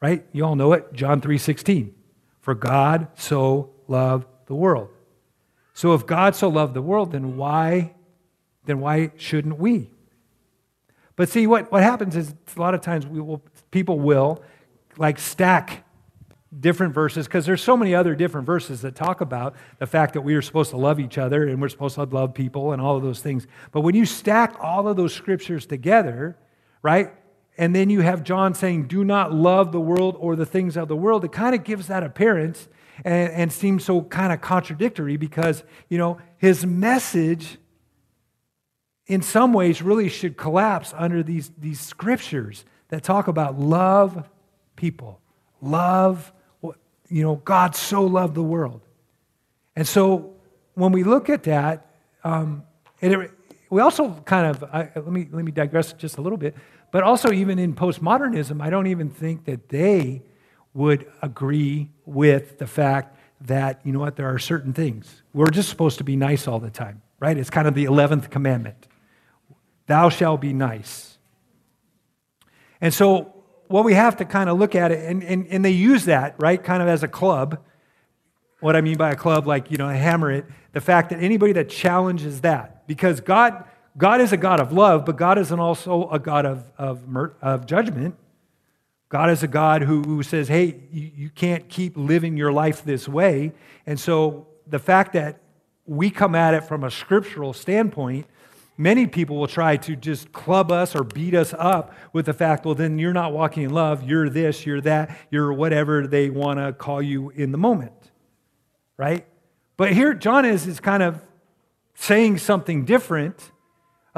Right? 0.00 0.24
You 0.32 0.44
all 0.44 0.56
know 0.56 0.72
it, 0.74 0.92
John 0.92 1.20
3:16. 1.20 1.92
For 2.40 2.54
God 2.54 3.08
so 3.16 3.70
loved 3.86 4.26
the 4.46 4.54
world. 4.54 4.88
So 5.74 5.94
if 5.94 6.06
God 6.06 6.34
so 6.34 6.48
loved 6.48 6.74
the 6.74 6.82
world, 6.82 7.12
then 7.12 7.36
why 7.36 7.94
then 8.68 8.80
why 8.80 9.10
shouldn't 9.16 9.58
we? 9.58 9.90
But 11.16 11.28
see 11.28 11.46
what, 11.46 11.72
what 11.72 11.82
happens 11.82 12.14
is 12.14 12.34
a 12.54 12.60
lot 12.60 12.74
of 12.74 12.82
times 12.82 13.06
we 13.06 13.20
will, 13.20 13.42
people 13.70 13.98
will 13.98 14.42
like 14.98 15.18
stack 15.18 15.84
different 16.60 16.94
verses 16.94 17.26
because 17.26 17.46
there's 17.46 17.62
so 17.62 17.76
many 17.76 17.94
other 17.94 18.14
different 18.14 18.46
verses 18.46 18.82
that 18.82 18.94
talk 18.94 19.20
about 19.20 19.56
the 19.78 19.86
fact 19.86 20.14
that 20.14 20.20
we 20.20 20.34
are 20.34 20.42
supposed 20.42 20.70
to 20.70 20.76
love 20.76 21.00
each 21.00 21.18
other 21.18 21.48
and 21.48 21.60
we're 21.60 21.68
supposed 21.68 21.94
to 21.94 22.04
love 22.04 22.34
people 22.34 22.72
and 22.72 22.80
all 22.80 22.96
of 22.96 23.02
those 23.02 23.20
things. 23.20 23.46
But 23.72 23.80
when 23.80 23.94
you 23.94 24.04
stack 24.04 24.54
all 24.60 24.86
of 24.86 24.96
those 24.96 25.14
scriptures 25.14 25.66
together, 25.66 26.36
right? 26.82 27.12
And 27.58 27.74
then 27.74 27.90
you 27.90 28.00
have 28.00 28.22
John 28.22 28.54
saying, 28.54 28.86
Do 28.86 29.04
not 29.04 29.34
love 29.34 29.72
the 29.72 29.80
world 29.80 30.16
or 30.18 30.36
the 30.36 30.46
things 30.46 30.76
of 30.76 30.88
the 30.88 30.96
world. 30.96 31.24
It 31.24 31.32
kind 31.32 31.54
of 31.54 31.64
gives 31.64 31.88
that 31.88 32.02
appearance 32.02 32.68
and, 33.04 33.32
and 33.32 33.52
seems 33.52 33.84
so 33.84 34.02
kind 34.02 34.32
of 34.32 34.40
contradictory 34.40 35.16
because, 35.16 35.64
you 35.88 35.98
know, 35.98 36.18
his 36.38 36.64
message 36.64 37.58
in 39.06 39.22
some 39.22 39.52
ways 39.52 39.82
really 39.82 40.08
should 40.08 40.36
collapse 40.36 40.94
under 40.96 41.22
these, 41.22 41.50
these 41.58 41.80
scriptures 41.80 42.64
that 42.88 43.02
talk 43.02 43.28
about 43.28 43.58
love 43.58 44.28
people, 44.76 45.20
love 45.60 46.32
you 47.08 47.22
know, 47.22 47.36
God 47.36 47.74
so 47.74 48.02
loved 48.02 48.34
the 48.34 48.42
world. 48.42 48.82
And 49.74 49.86
so 49.86 50.34
when 50.74 50.92
we 50.92 51.04
look 51.04 51.28
at 51.28 51.42
that, 51.44 51.86
um, 52.24 52.64
it, 53.00 53.30
we 53.70 53.80
also 53.80 54.12
kind 54.24 54.46
of, 54.46 54.64
I, 54.64 54.90
let, 54.94 55.06
me, 55.06 55.28
let 55.30 55.44
me 55.44 55.52
digress 55.52 55.92
just 55.92 56.18
a 56.18 56.20
little 56.20 56.38
bit, 56.38 56.54
but 56.90 57.02
also 57.02 57.32
even 57.32 57.58
in 57.58 57.74
postmodernism, 57.74 58.62
I 58.62 58.70
don't 58.70 58.86
even 58.86 59.10
think 59.10 59.44
that 59.44 59.68
they 59.68 60.22
would 60.74 61.10
agree 61.22 61.90
with 62.06 62.58
the 62.58 62.66
fact 62.66 63.16
that, 63.42 63.80
you 63.84 63.92
know 63.92 64.00
what, 64.00 64.16
there 64.16 64.32
are 64.32 64.38
certain 64.38 64.72
things. 64.72 65.22
We're 65.32 65.50
just 65.50 65.68
supposed 65.68 65.98
to 65.98 66.04
be 66.04 66.16
nice 66.16 66.48
all 66.48 66.58
the 66.58 66.70
time, 66.70 67.02
right? 67.20 67.36
It's 67.36 67.50
kind 67.50 67.68
of 67.68 67.74
the 67.74 67.84
11th 67.84 68.30
commandment 68.30 68.86
Thou 69.86 70.10
shalt 70.10 70.42
be 70.42 70.52
nice. 70.52 71.16
And 72.80 72.92
so 72.92 73.34
what 73.68 73.84
we 73.84 73.94
have 73.94 74.16
to 74.18 74.24
kind 74.24 74.48
of 74.48 74.58
look 74.58 74.74
at 74.74 74.92
it, 74.92 75.08
and, 75.08 75.24
and, 75.24 75.46
and 75.48 75.64
they 75.64 75.70
use 75.70 76.04
that, 76.04 76.34
right, 76.38 76.62
kind 76.62 76.82
of 76.82 76.88
as 76.88 77.02
a 77.02 77.08
club. 77.08 77.58
What 78.60 78.76
I 78.76 78.82
mean 78.82 78.98
by 78.98 79.10
a 79.10 79.16
club, 79.16 79.46
like, 79.46 79.70
you 79.70 79.78
know, 79.78 79.88
hammer 79.88 80.30
it, 80.30 80.44
the 80.72 80.80
fact 80.80 81.10
that 81.10 81.20
anybody 81.20 81.54
that 81.54 81.70
challenges 81.70 82.42
that, 82.42 82.86
because 82.86 83.20
God, 83.20 83.64
God 83.98 84.20
is 84.20 84.32
a 84.32 84.36
God 84.36 84.60
of 84.60 84.72
love, 84.72 85.04
but 85.04 85.16
God 85.16 85.38
isn't 85.38 85.60
also 85.60 86.08
a 86.08 86.18
God 86.18 86.46
of, 86.46 86.64
of, 86.78 87.02
of 87.42 87.66
judgment. 87.66 88.14
God 89.08 89.30
is 89.30 89.42
a 89.42 89.48
God 89.48 89.82
who, 89.82 90.02
who 90.02 90.22
says, 90.22 90.48
hey, 90.48 90.80
you, 90.90 91.10
you 91.14 91.30
can't 91.30 91.68
keep 91.68 91.96
living 91.96 92.36
your 92.36 92.52
life 92.52 92.84
this 92.84 93.08
way. 93.08 93.52
And 93.86 93.98
so 93.98 94.46
the 94.66 94.78
fact 94.78 95.12
that 95.14 95.40
we 95.84 96.10
come 96.10 96.34
at 96.34 96.54
it 96.54 96.64
from 96.64 96.84
a 96.84 96.90
scriptural 96.90 97.52
standpoint 97.52 98.26
Many 98.80 99.08
people 99.08 99.36
will 99.36 99.48
try 99.48 99.76
to 99.76 99.96
just 99.96 100.30
club 100.30 100.70
us 100.70 100.94
or 100.94 101.02
beat 101.02 101.34
us 101.34 101.52
up 101.58 101.92
with 102.12 102.26
the 102.26 102.32
fact, 102.32 102.64
well, 102.64 102.76
then 102.76 102.96
you're 102.96 103.12
not 103.12 103.32
walking 103.32 103.64
in 103.64 103.70
love. 103.70 104.04
You're 104.04 104.30
this, 104.30 104.64
you're 104.64 104.80
that, 104.82 105.18
you're 105.32 105.52
whatever 105.52 106.06
they 106.06 106.30
want 106.30 106.60
to 106.60 106.72
call 106.72 107.02
you 107.02 107.30
in 107.30 107.50
the 107.50 107.58
moment. 107.58 107.92
Right? 108.96 109.26
But 109.76 109.92
here, 109.92 110.14
John 110.14 110.44
is, 110.44 110.68
is 110.68 110.78
kind 110.78 111.02
of 111.02 111.20
saying 111.94 112.38
something 112.38 112.84
different, 112.84 113.50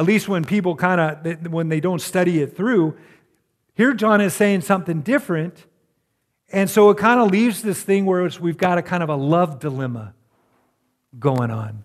at 0.00 0.07
least 0.07 0.30
when 0.30 0.47
people 0.47 0.76
kind 0.76 0.99
of, 0.99 1.52
when 1.52 1.69
they 1.69 1.78
don't 1.78 2.00
study 2.00 2.40
it 2.40 2.57
through. 2.57 2.97
Here, 3.75 3.92
John 3.92 4.23
is 4.23 4.33
saying 4.33 4.62
something 4.62 5.02
different. 5.02 5.66
And 6.50 6.71
so 6.71 6.88
it 6.88 6.97
kind 6.97 7.21
of 7.21 7.30
leaves 7.30 7.61
this 7.61 7.83
thing 7.83 8.07
where 8.07 8.26
we've 8.40 8.57
got 8.57 8.78
a 8.78 8.83
kind 8.83 9.02
of 9.02 9.11
a 9.11 9.14
love 9.14 9.61
dilemma 9.61 10.14
going 11.19 11.50
on. 11.50 11.85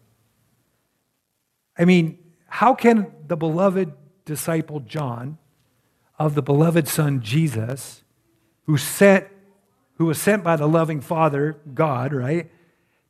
I 1.77 1.83
mean, 1.83 2.17
how 2.47 2.73
can 2.73 3.11
the 3.27 3.35
beloved 3.35 3.91
disciple 4.23 4.79
John 4.79 5.37
of 6.17 6.35
the 6.35 6.41
beloved 6.41 6.87
son 6.87 7.19
Jesus, 7.19 8.01
who 8.65 8.77
sent 8.77 9.27
who 9.97 10.05
was 10.05 10.21
sent 10.21 10.41
by 10.41 10.55
the 10.55 10.67
loving 10.67 11.01
Father, 11.01 11.57
God, 11.73 12.13
right, 12.13 12.49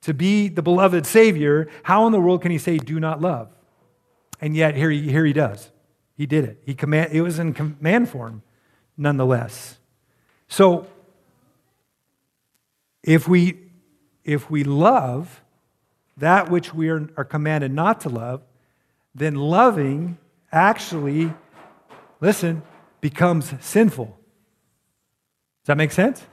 to 0.01 0.15
be 0.15 0.47
the 0.47 0.63
beloved 0.63 1.05
Savior, 1.05 1.67
how 1.83 2.07
in 2.07 2.11
the 2.11 2.19
world 2.19 2.41
can 2.41 2.51
he 2.51 2.57
say, 2.59 2.77
do 2.77 2.99
not 2.99 3.21
love? 3.21 3.54
And 4.41 4.55
yet 4.55 4.75
here 4.75 4.89
he, 4.89 5.09
here 5.09 5.25
he 5.25 5.33
does. 5.33 5.71
He 6.15 6.25
did 6.25 6.45
it. 6.45 6.61
He 6.65 6.75
command, 6.75 7.11
it 7.11 7.21
was 7.21 7.39
in 7.39 7.53
command 7.53 8.09
form, 8.09 8.41
nonetheless. 8.97 9.77
So 10.47 10.87
if 13.03 13.27
we 13.27 13.59
if 14.23 14.49
we 14.49 14.63
love 14.63 15.43
that 16.17 16.49
which 16.49 16.73
we 16.73 16.89
are, 16.89 17.07
are 17.15 17.23
commanded 17.23 17.71
not 17.71 18.01
to 18.01 18.09
love, 18.09 18.41
then 19.13 19.35
loving 19.35 20.17
actually, 20.51 21.31
listen, 22.19 22.63
becomes 23.01 23.53
sinful. 23.59 24.05
Does 24.05 25.67
that 25.67 25.77
make 25.77 25.91
sense? 25.91 26.23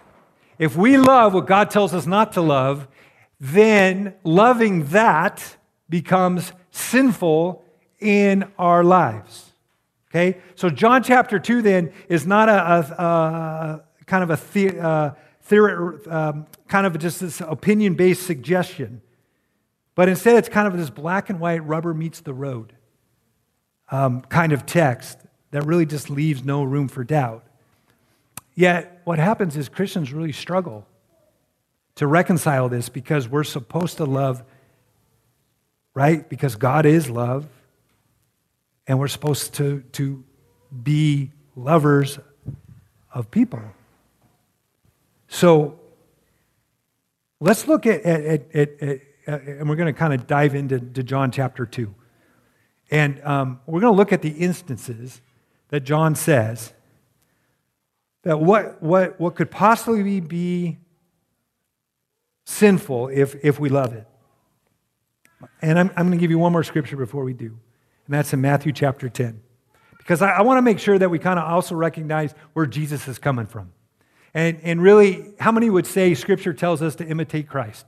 If 0.59 0.76
we 0.76 0.97
love 0.97 1.35
what 1.35 1.47
God 1.47 1.71
tells 1.71 1.92
us 1.92 2.06
not 2.06 2.32
to 2.32 2.40
love, 2.40 2.88
then 3.38 4.14
loving 4.25 4.87
that 4.87 5.56
becomes 5.88 6.52
sinful 6.71 7.62
in 8.02 8.50
our 8.59 8.85
lives. 8.85 9.52
Okay? 10.11 10.40
So, 10.56 10.68
John 10.68 11.02
chapter 11.02 11.38
2 11.38 11.62
then 11.62 11.92
is 12.09 12.26
not 12.26 12.49
a, 12.49 12.52
a, 12.52 13.02
a 13.02 14.04
kind 14.04 14.23
of 14.23 14.30
a 14.30 14.40
the, 14.52 14.78
uh, 14.78 15.11
theory, 15.42 15.99
um, 16.09 16.47
kind 16.68 16.87
of 16.87 16.99
just 16.99 17.21
this 17.21 17.40
opinion 17.40 17.94
based 17.94 18.25
suggestion, 18.25 19.00
but 19.94 20.09
instead 20.09 20.37
it's 20.37 20.49
kind 20.49 20.66
of 20.66 20.76
this 20.76 20.90
black 20.90 21.30
and 21.30 21.40
white 21.40 21.64
rubber 21.66 21.94
meets 21.94 22.21
the 22.21 22.35
road 22.35 22.73
um, 23.90 24.23
kind 24.23 24.52
of 24.52 24.66
text 24.66 25.18
that 25.50 25.64
really 25.64 25.87
just 25.87 26.11
leaves 26.11 26.42
no 26.42 26.62
room 26.64 26.88
for 26.88 27.04
doubt. 27.04 27.44
Yet, 28.54 29.00
what 29.04 29.18
happens 29.18 29.56
is 29.56 29.68
Christians 29.68 30.12
really 30.12 30.32
struggle 30.32 30.87
to 31.97 32.06
reconcile 32.06 32.68
this 32.68 32.88
because 32.88 33.28
we're 33.28 33.44
supposed 33.44 33.99
to 33.99 34.04
love, 34.04 34.42
right? 35.94 36.28
Because 36.28 36.56
God 36.56 36.87
is 36.87 37.09
love, 37.09 37.47
and 38.86 38.98
we're 38.98 39.08
supposed 39.08 39.54
to, 39.54 39.82
to 39.92 40.24
be 40.82 41.30
lovers 41.56 42.18
of 43.12 43.30
people. 43.30 43.62
So, 45.28 45.78
let's 47.40 47.66
look 47.66 47.86
at, 47.86 48.02
at, 48.02 48.54
at, 48.54 48.82
at 48.82 49.00
and 49.26 49.68
we're 49.68 49.76
going 49.76 49.92
to 49.92 49.98
kind 49.98 50.12
of 50.12 50.26
dive 50.26 50.54
into 50.54 50.78
John 51.02 51.30
chapter 51.30 51.64
2. 51.64 51.94
And 52.90 53.22
um, 53.24 53.60
we're 53.66 53.80
going 53.80 53.92
to 53.92 53.96
look 53.96 54.12
at 54.12 54.22
the 54.22 54.30
instances 54.30 55.20
that 55.68 55.80
John 55.80 56.14
says 56.14 56.72
that 58.22 58.40
what, 58.40 58.82
what, 58.82 59.20
what 59.20 59.34
could 59.34 59.50
possibly 59.50 60.20
be 60.20 60.78
sinful 62.44 63.08
if, 63.08 63.34
if 63.44 63.58
we 63.58 63.68
love 63.68 63.92
it. 63.94 64.06
And 65.60 65.78
I'm, 65.78 65.90
I'm 65.96 66.06
going 66.06 66.18
to 66.18 66.20
give 66.20 66.30
you 66.30 66.38
one 66.38 66.52
more 66.52 66.62
scripture 66.62 66.96
before 66.96 67.24
we 67.24 67.32
do, 67.32 67.58
and 68.06 68.14
that's 68.14 68.32
in 68.32 68.40
Matthew 68.40 68.73
chapter 68.73 69.09
10. 69.09 69.40
Because 69.99 70.23
I, 70.23 70.30
I 70.30 70.42
want 70.42 70.59
to 70.59 70.62
make 70.62 70.78
sure 70.78 70.99
that 70.99 71.11
we 71.11 71.18
kind 71.18 71.38
of 71.38 71.44
also 71.49 71.75
recognize 71.75 72.35
where 72.52 72.66
Jesus 72.66 73.06
is 73.09 73.18
coming 73.18 73.47
from. 73.47 73.73
And, 74.35 74.59
and 74.62 74.82
really, 74.82 75.32
how 75.38 75.52
many 75.52 75.71
would 75.71 75.87
say 75.87 76.14
scripture 76.14 76.52
tells 76.52 76.82
us 76.82 76.97
to 76.97 77.06
imitate 77.06 77.49
Christ? 77.49 77.87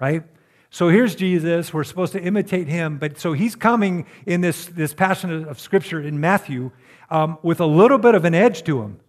Right? 0.00 0.24
So 0.70 0.88
here's 0.88 1.14
Jesus. 1.14 1.72
We're 1.72 1.84
supposed 1.84 2.12
to 2.12 2.22
imitate 2.22 2.68
him. 2.68 2.98
But 2.98 3.18
so 3.18 3.32
he's 3.32 3.56
coming 3.56 4.06
in 4.26 4.40
this, 4.40 4.66
this 4.66 4.94
passion 4.94 5.44
of 5.44 5.58
scripture 5.58 6.00
in 6.00 6.20
Matthew 6.20 6.70
um, 7.10 7.38
with 7.42 7.60
a 7.60 7.66
little 7.66 7.98
bit 7.98 8.14
of 8.14 8.24
an 8.24 8.34
edge 8.34 8.62
to 8.64 8.82
him. 8.82 9.00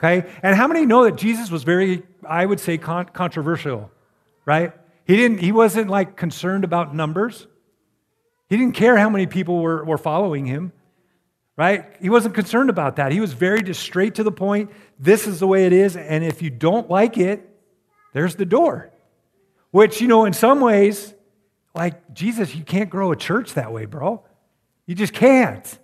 Okay? 0.00 0.28
And 0.42 0.56
how 0.56 0.66
many 0.66 0.84
know 0.84 1.04
that 1.04 1.16
Jesus 1.16 1.50
was 1.50 1.62
very, 1.62 2.02
I 2.26 2.44
would 2.44 2.58
say, 2.58 2.78
con- 2.78 3.06
controversial, 3.06 3.90
right? 4.44 4.72
He, 5.06 5.16
didn't, 5.16 5.38
he 5.38 5.52
wasn't 5.52 5.88
like 5.88 6.16
concerned 6.16 6.64
about 6.64 6.94
numbers. 6.94 7.46
He 8.52 8.58
didn't 8.58 8.74
care 8.74 8.98
how 8.98 9.08
many 9.08 9.26
people 9.26 9.60
were, 9.62 9.82
were 9.82 9.96
following 9.96 10.44
him, 10.44 10.72
right? 11.56 11.86
He 12.02 12.10
wasn't 12.10 12.34
concerned 12.34 12.68
about 12.68 12.96
that. 12.96 13.10
He 13.10 13.18
was 13.18 13.32
very 13.32 13.62
just 13.62 13.80
straight 13.80 14.16
to 14.16 14.22
the 14.22 14.30
point. 14.30 14.70
This 14.98 15.26
is 15.26 15.40
the 15.40 15.46
way 15.46 15.64
it 15.64 15.72
is. 15.72 15.96
And 15.96 16.22
if 16.22 16.42
you 16.42 16.50
don't 16.50 16.90
like 16.90 17.16
it, 17.16 17.48
there's 18.12 18.34
the 18.34 18.44
door. 18.44 18.90
Which, 19.70 20.02
you 20.02 20.06
know, 20.06 20.26
in 20.26 20.34
some 20.34 20.60
ways, 20.60 21.14
like 21.74 22.12
Jesus, 22.12 22.54
you 22.54 22.62
can't 22.62 22.90
grow 22.90 23.10
a 23.10 23.16
church 23.16 23.54
that 23.54 23.72
way, 23.72 23.86
bro. 23.86 24.22
You 24.84 24.96
just 24.96 25.14
can't, 25.14 25.78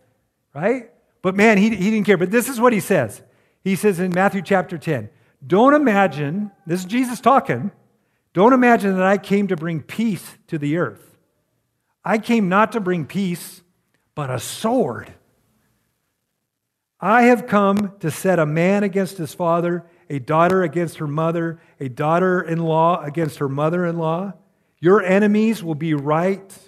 right? 0.54 0.90
But 1.22 1.34
man, 1.34 1.56
he, 1.56 1.74
he 1.74 1.90
didn't 1.90 2.04
care. 2.04 2.18
But 2.18 2.30
this 2.30 2.50
is 2.50 2.60
what 2.60 2.74
he 2.74 2.80
says 2.80 3.22
he 3.64 3.76
says 3.76 3.98
in 3.98 4.12
Matthew 4.12 4.42
chapter 4.42 4.76
10, 4.76 5.08
don't 5.46 5.72
imagine, 5.72 6.50
this 6.66 6.80
is 6.80 6.84
Jesus 6.84 7.18
talking, 7.18 7.70
don't 8.34 8.52
imagine 8.52 8.94
that 8.94 9.06
I 9.06 9.16
came 9.16 9.48
to 9.48 9.56
bring 9.56 9.80
peace 9.80 10.36
to 10.48 10.58
the 10.58 10.76
earth. 10.76 11.07
I 12.08 12.16
came 12.16 12.48
not 12.48 12.72
to 12.72 12.80
bring 12.80 13.04
peace, 13.04 13.60
but 14.14 14.30
a 14.30 14.40
sword. 14.40 15.12
I 16.98 17.24
have 17.24 17.46
come 17.46 17.92
to 18.00 18.10
set 18.10 18.38
a 18.38 18.46
man 18.46 18.82
against 18.82 19.18
his 19.18 19.34
father, 19.34 19.84
a 20.08 20.18
daughter 20.18 20.62
against 20.62 20.96
her 20.96 21.06
mother, 21.06 21.60
a 21.78 21.90
daughter 21.90 22.40
in 22.40 22.60
law 22.60 23.02
against 23.02 23.40
her 23.40 23.48
mother 23.50 23.84
in 23.84 23.98
law. 23.98 24.32
Your 24.80 25.02
enemies 25.02 25.62
will 25.62 25.74
be 25.74 25.92
right, 25.92 26.58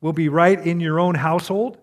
will 0.00 0.12
be 0.12 0.28
right 0.28 0.64
in 0.64 0.78
your 0.78 1.00
own 1.00 1.16
household. 1.16 1.78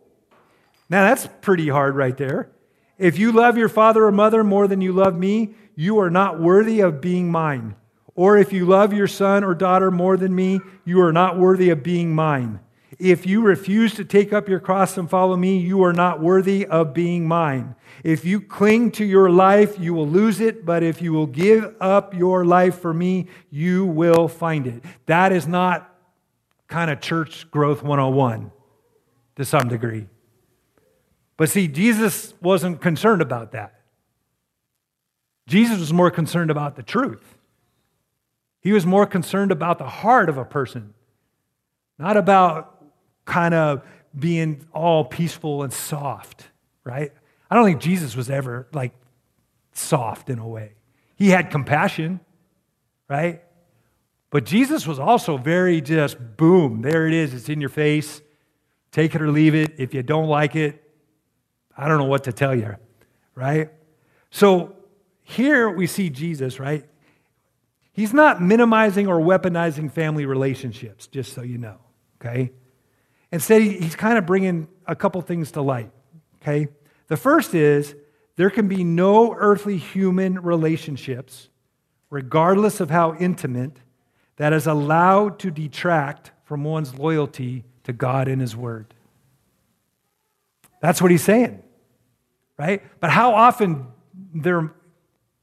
Now 0.90 1.10
that's 1.10 1.28
pretty 1.42 1.68
hard 1.68 1.98
right 1.98 2.16
there. 2.16 2.50
If 2.98 3.20
you 3.20 3.34
love 3.34 3.58
your 3.58 3.68
father 3.68 4.06
or 4.06 4.12
mother 4.14 4.42
more 4.42 4.70
than 4.70 4.80
you 4.80 4.94
love 4.94 5.18
me, 5.18 5.54
you 5.76 6.00
are 6.00 6.10
not 6.10 6.40
worthy 6.40 6.80
of 6.80 7.02
being 7.02 7.30
mine. 7.30 7.76
Or 8.16 8.38
if 8.38 8.54
you 8.54 8.66
love 8.66 8.94
your 8.94 9.08
son 9.08 9.44
or 9.44 9.54
daughter 9.54 9.92
more 9.92 10.16
than 10.16 10.34
me, 10.34 10.62
you 10.86 11.02
are 11.02 11.12
not 11.12 11.38
worthy 11.38 11.72
of 11.72 11.84
being 11.84 12.16
mine. 12.16 12.62
If 12.98 13.26
you 13.26 13.42
refuse 13.42 13.94
to 13.96 14.06
take 14.06 14.32
up 14.32 14.48
your 14.48 14.60
cross 14.60 14.98
and 14.98 15.10
follow 15.10 15.36
me, 15.36 15.58
you 15.58 15.84
are 15.84 15.94
not 15.94 16.22
worthy 16.22 16.66
of 16.66 16.94
being 16.94 17.28
mine. 17.28 17.76
If 18.04 18.24
you 18.24 18.40
cling 18.40 18.92
to 18.92 19.06
your 19.06 19.30
life, 19.30 19.78
you 19.80 19.94
will 19.94 20.08
lose 20.08 20.40
it, 20.40 20.66
but 20.66 20.82
if 20.84 21.02
you 21.02 21.12
will 21.12 21.28
give 21.28 21.76
up 21.82 22.14
your 22.14 22.46
life 22.46 22.80
for 22.80 22.94
me, 22.94 23.28
you 23.50 23.86
will 23.86 24.28
find 24.28 24.66
it. 24.68 24.84
That 25.08 25.32
is 25.32 25.48
not 25.48 25.94
kind 26.68 26.90
of 26.90 27.02
church 27.02 27.50
growth 27.52 27.84
101 27.84 28.52
to 29.36 29.46
some 29.46 29.68
degree. 29.68 30.08
But 31.38 31.50
see, 31.50 31.68
Jesus 31.68 32.34
wasn't 32.42 32.82
concerned 32.82 33.22
about 33.22 33.52
that. 33.52 33.82
Jesus 35.48 35.80
was 35.80 35.94
more 35.94 36.10
concerned 36.10 36.50
about 36.50 36.76
the 36.76 36.84
truth. 36.84 37.38
He 38.62 38.72
was 38.72 38.86
more 38.86 39.06
concerned 39.06 39.52
about 39.52 39.78
the 39.78 39.88
heart 39.88 40.30
of 40.30 40.38
a 40.38 40.46
person, 40.46 40.94
not 42.00 42.18
about 42.18 42.75
kind 43.26 43.54
of 43.54 43.84
being 44.18 44.66
all 44.72 45.04
peaceful 45.04 45.64
and 45.64 45.74
soft, 45.74 46.46
right? 46.84 47.12
I 47.50 47.56
don't 47.56 47.66
think 47.66 47.82
Jesus 47.82 48.16
was 48.16 48.30
ever 48.30 48.68
like 48.74 48.94
soft 49.74 50.30
in 50.30 50.40
a 50.40 50.48
way. 50.48 50.74
He 51.16 51.30
had 51.30 51.50
compassion, 51.50 52.20
right? 53.10 53.42
But 54.30 54.46
Jesus 54.46 54.88
was 54.88 55.00
also 55.00 55.38
very 55.38 55.82
just 55.82 56.18
boom, 56.38 56.82
there 56.82 57.08
it 57.08 57.14
is, 57.14 57.34
it's 57.34 57.50
in 57.50 57.62
your 57.62 57.70
face. 57.70 58.22
Take 58.92 59.14
it 59.14 59.22
or 59.22 59.30
leave 59.30 59.56
it. 59.56 59.76
If 59.78 59.94
you 59.94 60.04
don't 60.04 60.28
like 60.28 60.56
it, 60.56 60.82
I 61.78 61.88
don't 61.88 61.98
know 61.98 62.06
what 62.06 62.24
to 62.26 62.32
tell 62.32 62.56
you, 62.56 62.76
right? 63.34 63.70
So 64.30 64.76
here 65.22 65.70
we 65.70 65.88
see 65.88 66.10
Jesus, 66.10 66.60
right? 66.60 66.86
He's 67.92 68.14
not 68.14 68.42
minimizing 68.42 69.08
or 69.08 69.20
weaponizing 69.20 69.92
family 69.92 70.26
relationships, 70.26 71.08
just 71.08 71.34
so 71.34 71.42
you 71.42 71.58
know, 71.58 71.78
okay? 72.22 72.52
Instead, 73.36 73.62
he's 73.62 73.96
kind 73.96 74.18
of 74.18 74.26
bringing 74.26 74.68
a 74.88 74.96
couple 74.96 75.22
things 75.22 75.52
to 75.52 75.62
light, 75.62 75.92
okay? 76.42 76.68
The 77.08 77.18
first 77.18 77.54
is 77.54 77.96
there 78.36 78.50
can 78.50 78.68
be 78.68 78.84
no 78.84 79.34
earthly 79.34 79.78
human 79.78 80.42
relationships, 80.42 81.50
regardless 82.10 82.80
of 82.80 82.90
how 82.90 83.16
intimate, 83.16 83.78
that 84.38 84.54
is 84.54 84.68
allowed 84.68 85.40
to 85.40 85.52
detract 85.52 86.32
from 86.44 86.64
one's 86.64 86.98
loyalty 86.98 87.64
to 87.84 87.94
God 87.94 88.28
and 88.28 88.42
His 88.42 88.56
Word. 88.56 88.94
That's 90.82 91.02
what 91.02 91.12
he's 91.12 91.24
saying 91.24 91.62
right? 92.58 92.82
But 93.00 93.10
how 93.10 93.34
often 93.34 93.88
there 94.34 94.74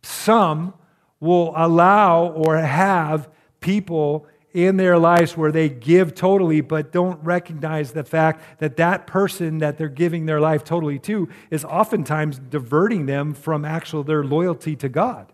some 0.02 0.74
will 1.20 1.52
allow 1.56 2.26
or 2.26 2.56
have 2.58 3.28
people 3.60 4.26
in 4.54 4.76
their 4.76 4.98
lives 4.98 5.36
where 5.36 5.50
they 5.52 5.68
give 5.68 6.14
totally 6.14 6.60
but 6.60 6.92
don't 6.92 7.22
recognize 7.24 7.92
the 7.92 8.04
fact 8.04 8.60
that 8.60 8.76
that 8.76 9.06
person 9.06 9.58
that 9.58 9.78
they're 9.78 9.88
giving 9.88 10.26
their 10.26 10.40
life 10.40 10.62
totally 10.62 10.98
to 10.98 11.28
is 11.50 11.64
oftentimes 11.64 12.38
diverting 12.38 13.06
them 13.06 13.32
from 13.34 13.64
actual 13.64 14.02
their 14.02 14.24
loyalty 14.24 14.76
to 14.76 14.88
God. 14.88 15.32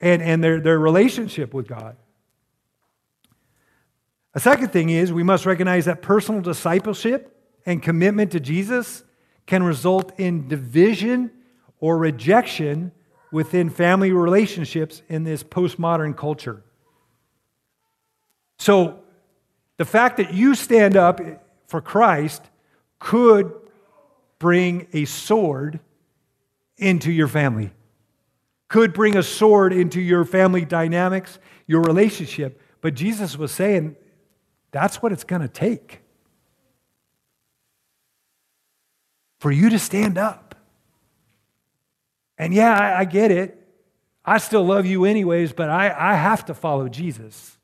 and, 0.00 0.22
and 0.22 0.42
their, 0.42 0.60
their 0.60 0.78
relationship 0.78 1.52
with 1.52 1.68
God. 1.68 1.96
A 4.34 4.40
second 4.40 4.72
thing 4.72 4.90
is 4.90 5.12
we 5.12 5.22
must 5.22 5.44
recognize 5.44 5.84
that 5.86 6.02
personal 6.02 6.40
discipleship 6.40 7.36
and 7.66 7.82
commitment 7.82 8.32
to 8.32 8.40
Jesus 8.40 9.04
can 9.46 9.62
result 9.62 10.18
in 10.18 10.48
division 10.48 11.30
or 11.80 11.98
rejection 11.98 12.92
within 13.32 13.68
family 13.68 14.12
relationships 14.12 15.02
in 15.08 15.24
this 15.24 15.42
postmodern 15.42 16.16
culture. 16.16 16.62
So, 18.60 18.98
the 19.78 19.86
fact 19.86 20.18
that 20.18 20.34
you 20.34 20.54
stand 20.54 20.94
up 20.94 21.18
for 21.66 21.80
Christ 21.80 22.42
could 22.98 23.54
bring 24.38 24.86
a 24.92 25.06
sword 25.06 25.80
into 26.76 27.10
your 27.10 27.26
family, 27.26 27.72
could 28.68 28.92
bring 28.92 29.16
a 29.16 29.22
sword 29.22 29.72
into 29.72 29.98
your 29.98 30.26
family 30.26 30.66
dynamics, 30.66 31.38
your 31.66 31.80
relationship. 31.80 32.60
But 32.82 32.92
Jesus 32.92 33.38
was 33.38 33.50
saying 33.50 33.96
that's 34.72 35.00
what 35.00 35.10
it's 35.10 35.24
going 35.24 35.40
to 35.40 35.48
take 35.48 36.02
for 39.38 39.50
you 39.50 39.70
to 39.70 39.78
stand 39.78 40.18
up. 40.18 40.54
And 42.36 42.52
yeah, 42.52 42.78
I, 42.78 42.98
I, 42.98 43.04
get 43.06 43.30
it. 43.30 43.56
I 44.22 44.36
still 44.36 44.66
love 44.66 44.84
you 44.84 45.06
anyways, 45.06 45.54
but 45.54 45.70
I, 45.70 45.86
I 45.86 46.14
have 46.14 46.44
to 46.44 46.54
follow 46.54 46.90
Jesus. 46.90 47.56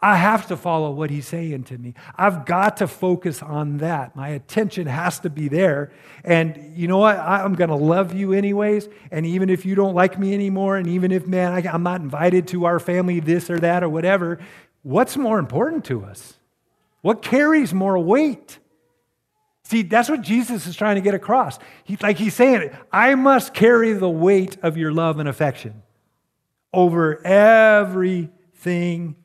I 0.00 0.16
have 0.16 0.46
to 0.48 0.56
follow 0.56 0.92
what 0.92 1.10
he's 1.10 1.26
saying 1.26 1.64
to 1.64 1.78
me. 1.78 1.94
I've 2.14 2.46
got 2.46 2.76
to 2.76 2.86
focus 2.86 3.42
on 3.42 3.78
that. 3.78 4.14
My 4.14 4.28
attention 4.28 4.86
has 4.86 5.18
to 5.20 5.30
be 5.30 5.48
there. 5.48 5.90
And 6.22 6.76
you 6.76 6.86
know 6.86 6.98
what? 6.98 7.18
I'm 7.18 7.54
going 7.54 7.70
to 7.70 7.76
love 7.76 8.14
you 8.14 8.32
anyways. 8.32 8.88
And 9.10 9.26
even 9.26 9.50
if 9.50 9.66
you 9.66 9.74
don't 9.74 9.94
like 9.94 10.16
me 10.16 10.34
anymore, 10.34 10.76
and 10.76 10.86
even 10.86 11.10
if, 11.10 11.26
man, 11.26 11.66
I'm 11.66 11.82
not 11.82 12.00
invited 12.00 12.46
to 12.48 12.66
our 12.66 12.78
family, 12.78 13.18
this 13.18 13.50
or 13.50 13.58
that 13.58 13.82
or 13.82 13.88
whatever, 13.88 14.38
what's 14.82 15.16
more 15.16 15.40
important 15.40 15.84
to 15.86 16.04
us? 16.04 16.34
What 17.00 17.20
carries 17.20 17.74
more 17.74 17.98
weight? 17.98 18.60
See, 19.64 19.82
that's 19.82 20.08
what 20.08 20.22
Jesus 20.22 20.68
is 20.68 20.76
trying 20.76 20.94
to 20.94 21.00
get 21.00 21.14
across. 21.14 21.58
He's 21.82 22.00
like 22.00 22.18
he's 22.18 22.34
saying, 22.34 22.70
I 22.92 23.16
must 23.16 23.52
carry 23.52 23.94
the 23.94 24.08
weight 24.08 24.58
of 24.62 24.76
your 24.76 24.92
love 24.92 25.18
and 25.18 25.28
affection 25.28 25.82
over 26.72 27.24
everything 27.26 29.16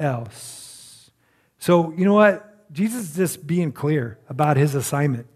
else. 0.00 1.10
So, 1.58 1.92
you 1.92 2.04
know 2.04 2.14
what? 2.14 2.72
Jesus 2.72 3.10
is 3.10 3.16
just 3.16 3.46
being 3.46 3.72
clear 3.72 4.18
about 4.28 4.56
his 4.56 4.74
assignment. 4.74 5.26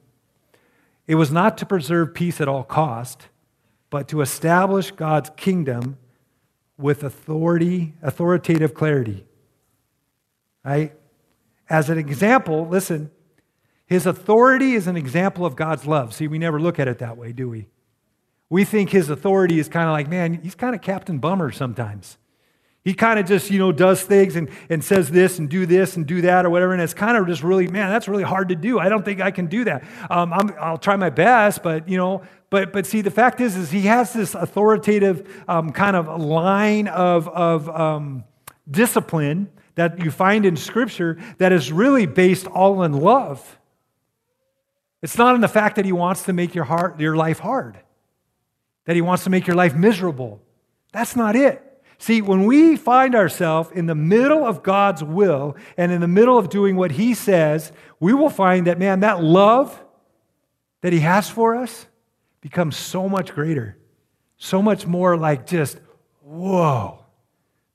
It 1.07 1.17
was 1.17 1.31
not 1.31 1.59
to 1.59 1.67
preserve 1.67 2.15
peace 2.15 2.41
at 2.41 2.49
all 2.49 2.65
cost, 2.65 3.29
but 3.91 4.09
to 4.09 4.21
establish 4.23 4.91
God's 4.91 5.31
kingdom 5.37 5.99
with 6.79 7.05
authority, 7.05 7.95
authoritative 8.03 8.75
clarity. 8.75 9.27
Right? 10.65 10.93
As 11.69 11.91
an 11.91 11.99
example, 11.99 12.67
listen, 12.67 13.11
his 13.87 14.07
authority 14.07 14.75
is 14.75 14.87
an 14.87 14.97
example 14.97 15.45
of 15.45 15.57
God's 15.57 15.87
love. 15.87 16.15
See, 16.15 16.27
we 16.27 16.39
never 16.39 16.61
look 16.61 16.79
at 16.79 16.89
it 16.89 16.99
that 16.99 17.17
way, 17.17 17.33
do 17.33 17.49
we? 17.49 17.69
We 18.49 18.65
think 18.65 18.91
his 18.91 19.11
authority 19.11 19.59
is 19.59 19.69
kind 19.69 19.89
of 19.89 19.93
like, 19.93 20.09
man, 20.09 20.41
he's 20.43 20.55
kind 20.55 20.75
of 20.75 20.81
Captain 20.81 21.19
Bummer 21.19 21.51
sometimes. 21.51 22.17
He 22.85 22.93
kind 22.93 23.19
of 23.19 23.25
just, 23.25 23.51
you 23.51 23.59
know, 23.59 23.73
does 23.73 24.03
things 24.03 24.37
and, 24.37 24.51
and 24.69 24.85
says 24.85 25.11
this 25.11 25.39
and 25.39 25.49
do 25.49 25.65
this 25.65 25.97
and 25.97 26.07
do 26.07 26.21
that 26.21 26.45
or 26.45 26.51
whatever. 26.51 26.75
And 26.75 26.83
it's 26.83 26.93
kind 26.93 27.17
of 27.17 27.27
just 27.27 27.43
really, 27.43 27.67
man, 27.67 27.89
that's 27.89 28.09
really 28.09 28.23
hard 28.23 28.51
to 28.51 28.55
do. 28.55 28.79
I 28.79 28.91
don't 28.91 29.03
think 29.03 29.23
I 29.23 29.31
can 29.31 29.47
do 29.47 29.65
that. 29.65 29.85
Um, 30.11 30.35
i 30.35 30.71
will 30.71 30.77
try 30.77 30.95
my 30.97 31.09
best, 31.09 31.63
but, 31.63 31.89
you 31.89 31.97
know, 31.97 32.23
but, 32.51 32.75
but 32.75 32.85
see, 32.85 33.01
the 33.01 33.11
fact 33.11 33.41
is, 33.41 33.57
is 33.57 33.71
he 33.71 33.83
has 33.83 34.13
this 34.13 34.35
authoritative 34.35 35.45
um, 35.49 35.73
kind 35.73 35.97
of 35.97 36.21
line 36.21 36.87
of, 36.89 37.27
of 37.29 37.71
um, 37.71 38.25
discipline 38.71 39.51
that 39.77 40.05
you 40.05 40.11
find 40.11 40.45
in 40.45 40.55
Scripture 40.55 41.19
that 41.39 41.53
is 41.53 41.73
really 41.73 42.05
based 42.05 42.47
all 42.47 42.83
in 42.83 42.93
love. 42.93 43.59
It's 45.03 45.17
not 45.17 45.35
in 45.35 45.41
the 45.41 45.49
fact 45.49 45.77
that 45.77 45.87
he 45.87 45.93
wants 45.93 46.25
to 46.25 46.35
make 46.35 46.55
your, 46.55 46.65
heart, 46.65 47.01
your 47.01 47.17
life 47.17 47.39
hard, 47.39 47.79
that 48.85 48.95
he 48.95 49.03
wants 49.03 49.25
to 49.25 49.31
make 49.31 49.47
your 49.47 49.57
life 49.57 49.75
miserable. 49.75 50.43
That's 50.93 51.17
not 51.17 51.35
it. 51.35 51.63
See, 51.99 52.21
when 52.21 52.45
we 52.45 52.77
find 52.77 53.15
ourselves 53.15 53.71
in 53.73 53.87
the 53.87 53.95
middle 53.95 54.45
of 54.45 54.63
God's 54.63 55.03
will 55.03 55.57
and 55.77 55.93
in 55.93 56.01
the 56.01 56.09
middle 56.09 56.37
of 56.39 56.49
doing 56.49 56.77
what 56.77 56.93
He 56.93 57.15
says, 57.15 57.73
we 58.01 58.13
will 58.13 58.31
find 58.31 58.67
that, 58.67 58.79
man, 58.79 59.01
that 59.01 59.23
love 59.23 59.83
that 60.81 60.93
He 60.93 61.01
has 61.01 61.31
for 61.31 61.55
us 61.55 61.87
becomes 62.41 62.77
so 62.77 63.09
much 63.09 63.33
greater, 63.33 63.79
so 64.37 64.61
much 64.61 64.87
more 64.87 65.17
like 65.17 65.47
just, 65.47 65.79
whoa, 66.21 67.05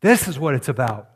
this 0.01 0.27
is 0.27 0.37
what 0.37 0.53
it's 0.53 0.69
about. 0.69 1.09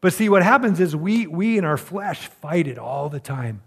But 0.00 0.12
see, 0.12 0.28
what 0.28 0.42
happens 0.42 0.80
is 0.80 0.94
we, 0.94 1.26
we 1.26 1.58
in 1.58 1.64
our 1.64 1.76
flesh 1.76 2.28
fight 2.28 2.66
it 2.66 2.78
all 2.78 3.08
the 3.08 3.20
time. 3.20 3.62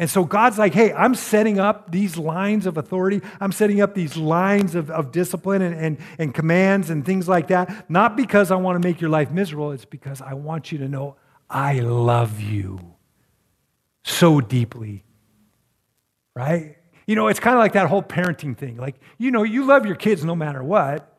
And 0.00 0.08
so 0.08 0.24
God's 0.24 0.58
like, 0.58 0.74
hey, 0.74 0.92
I'm 0.92 1.16
setting 1.16 1.58
up 1.58 1.90
these 1.90 2.16
lines 2.16 2.66
of 2.66 2.76
authority. 2.76 3.20
I'm 3.40 3.50
setting 3.50 3.80
up 3.80 3.94
these 3.94 4.16
lines 4.16 4.76
of, 4.76 4.90
of 4.90 5.10
discipline 5.10 5.60
and, 5.60 5.74
and, 5.74 5.98
and 6.18 6.32
commands 6.32 6.88
and 6.88 7.04
things 7.04 7.28
like 7.28 7.48
that, 7.48 7.90
not 7.90 8.16
because 8.16 8.52
I 8.52 8.56
want 8.56 8.80
to 8.80 8.88
make 8.88 9.00
your 9.00 9.10
life 9.10 9.32
miserable. 9.32 9.72
It's 9.72 9.84
because 9.84 10.22
I 10.22 10.34
want 10.34 10.70
you 10.70 10.78
to 10.78 10.88
know 10.88 11.16
I 11.50 11.80
love 11.80 12.40
you 12.40 12.94
so 14.04 14.40
deeply. 14.40 15.04
Right? 16.32 16.76
You 17.08 17.16
know, 17.16 17.26
it's 17.26 17.40
kind 17.40 17.56
of 17.56 17.58
like 17.58 17.72
that 17.72 17.88
whole 17.88 18.02
parenting 18.02 18.56
thing. 18.56 18.76
Like, 18.76 19.00
you 19.18 19.32
know, 19.32 19.42
you 19.42 19.64
love 19.64 19.84
your 19.84 19.96
kids 19.96 20.24
no 20.24 20.36
matter 20.36 20.62
what, 20.62 21.12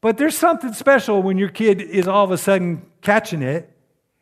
but 0.00 0.18
there's 0.18 0.38
something 0.38 0.72
special 0.72 1.20
when 1.20 1.36
your 1.36 1.48
kid 1.48 1.80
is 1.80 2.06
all 2.06 2.24
of 2.24 2.30
a 2.30 2.38
sudden 2.38 2.86
catching 3.02 3.42
it 3.42 3.76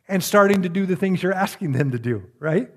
and 0.08 0.24
starting 0.24 0.62
to 0.62 0.70
do 0.70 0.86
the 0.86 0.96
things 0.96 1.22
you're 1.22 1.34
asking 1.34 1.72
them 1.72 1.90
to 1.90 1.98
do, 1.98 2.24
right? 2.38 2.70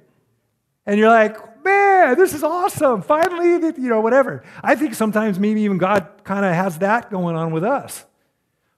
And 0.85 0.99
you're 0.99 1.09
like, 1.09 1.63
man, 1.63 2.17
this 2.17 2.33
is 2.33 2.43
awesome. 2.43 3.01
Finally, 3.01 3.73
you 3.81 3.89
know, 3.89 4.01
whatever. 4.01 4.43
I 4.63 4.75
think 4.75 4.95
sometimes 4.95 5.39
maybe 5.39 5.61
even 5.61 5.77
God 5.77 6.07
kind 6.23 6.45
of 6.45 6.53
has 6.53 6.79
that 6.79 7.11
going 7.11 7.35
on 7.35 7.51
with 7.51 7.63
us, 7.63 8.05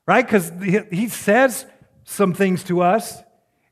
right? 0.06 0.26
Because 0.26 0.52
he 0.92 1.08
says 1.08 1.66
some 2.04 2.34
things 2.34 2.64
to 2.66 2.82
us, 2.82 3.22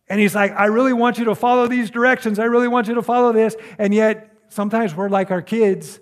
and 0.08 0.20
he's 0.20 0.36
like, 0.36 0.52
I 0.52 0.65
really 0.65 0.94
want 0.94 1.17
you 1.17 1.26
to 1.26 1.36
follow 1.36 1.67
these 1.67 1.89
directions. 1.89 2.38
I 2.38 2.46
really 2.46 2.67
want 2.67 2.88
you 2.88 2.96
to 2.96 3.02
follow 3.02 3.32
this. 3.32 3.56
And 3.78 3.94
yet, 3.94 4.32
sometimes 4.50 4.94
we're 4.94 5.08
like 5.08 5.32
our 5.32 5.41
kids 5.41 6.02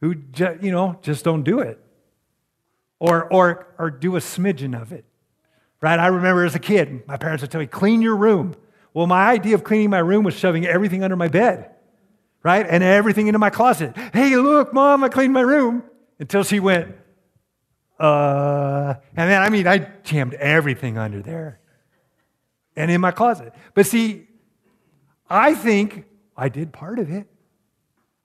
who, 0.00 0.14
you 0.60 0.70
know, 0.70 0.98
just 1.02 1.24
don't 1.24 1.42
do 1.42 1.58
it 1.58 1.80
or, 3.00 3.24
or, 3.32 3.74
or 3.78 3.90
do 3.90 4.16
a 4.16 4.20
smidgen 4.20 4.80
of 4.80 4.92
it, 4.92 5.04
right? 5.80 5.98
I 5.98 6.06
remember 6.06 6.44
as 6.44 6.54
a 6.54 6.60
kid, 6.60 7.06
my 7.08 7.16
parents 7.16 7.42
would 7.42 7.50
tell 7.50 7.60
me, 7.60 7.66
clean 7.66 8.02
your 8.02 8.16
room. 8.16 8.54
Well, 8.94 9.06
my 9.06 9.30
idea 9.30 9.56
of 9.56 9.64
cleaning 9.64 9.90
my 9.90 9.98
room 9.98 10.24
was 10.24 10.34
shoving 10.34 10.64
everything 10.64 11.02
under 11.02 11.16
my 11.16 11.28
bed, 11.28 11.70
right? 12.42 12.64
And 12.66 12.82
everything 12.82 13.26
into 13.26 13.38
my 13.38 13.50
closet. 13.50 13.94
Hey, 14.14 14.36
look, 14.36 14.72
mom, 14.72 15.04
I 15.04 15.08
cleaned 15.10 15.34
my 15.34 15.42
room. 15.42 15.82
Until 16.20 16.44
she 16.44 16.60
went, 16.60 16.94
uh, 17.98 18.94
and 19.16 19.30
then, 19.30 19.42
I 19.42 19.48
mean, 19.48 19.66
I 19.66 19.78
jammed 20.04 20.34
everything 20.34 20.96
under 20.96 21.20
there 21.20 21.58
and 22.76 22.88
in 22.88 23.00
my 23.00 23.10
closet. 23.10 23.52
But 23.74 23.86
see, 23.86 24.28
I 25.28 25.54
think 25.54 26.04
I 26.36 26.48
did 26.48 26.72
part 26.72 27.00
of 27.00 27.10
it. 27.10 27.26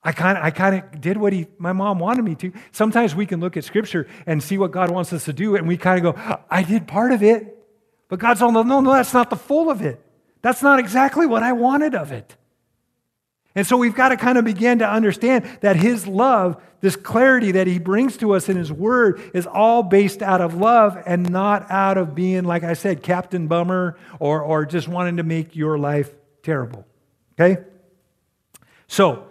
I 0.02 0.12
kind 0.12 0.38
of 0.38 0.44
I 0.44 0.50
kind 0.50 0.76
of 0.76 1.00
did 1.00 1.16
what 1.16 1.32
he, 1.32 1.48
my 1.58 1.72
mom 1.72 1.98
wanted 1.98 2.24
me 2.24 2.34
to. 2.36 2.52
Sometimes 2.72 3.14
we 3.14 3.26
can 3.26 3.40
look 3.40 3.56
at 3.56 3.64
scripture 3.64 4.06
and 4.24 4.42
see 4.42 4.56
what 4.56 4.70
God 4.70 4.90
wants 4.90 5.12
us 5.12 5.24
to 5.26 5.32
do, 5.32 5.56
and 5.56 5.68
we 5.68 5.76
kind 5.76 6.04
of 6.04 6.14
go, 6.14 6.40
I 6.48 6.62
did 6.62 6.86
part 6.86 7.12
of 7.12 7.22
it. 7.22 7.58
But 8.08 8.18
God's 8.18 8.40
all, 8.40 8.52
no, 8.52 8.62
no, 8.62 8.92
that's 8.92 9.12
not 9.12 9.30
the 9.30 9.36
full 9.36 9.68
of 9.68 9.82
it. 9.82 10.00
That's 10.42 10.62
not 10.62 10.78
exactly 10.78 11.26
what 11.26 11.42
I 11.42 11.52
wanted 11.52 11.94
of 11.94 12.12
it. 12.12 12.36
And 13.54 13.66
so 13.66 13.76
we've 13.76 13.94
got 13.94 14.10
to 14.10 14.16
kind 14.16 14.38
of 14.38 14.44
begin 14.44 14.78
to 14.78 14.88
understand 14.88 15.44
that 15.60 15.76
His 15.76 16.06
love, 16.06 16.62
this 16.80 16.94
clarity 16.94 17.52
that 17.52 17.66
He 17.66 17.78
brings 17.78 18.16
to 18.18 18.32
us 18.32 18.48
in 18.48 18.56
His 18.56 18.70
Word, 18.70 19.20
is 19.34 19.46
all 19.46 19.82
based 19.82 20.22
out 20.22 20.40
of 20.40 20.54
love 20.54 20.96
and 21.04 21.28
not 21.28 21.68
out 21.70 21.98
of 21.98 22.14
being, 22.14 22.44
like 22.44 22.62
I 22.62 22.74
said, 22.74 23.02
Captain 23.02 23.48
Bummer 23.48 23.98
or, 24.20 24.40
or 24.42 24.64
just 24.64 24.86
wanting 24.86 25.16
to 25.16 25.24
make 25.24 25.56
your 25.56 25.78
life 25.78 26.14
terrible. 26.42 26.86
Okay? 27.38 27.62
So 28.86 29.26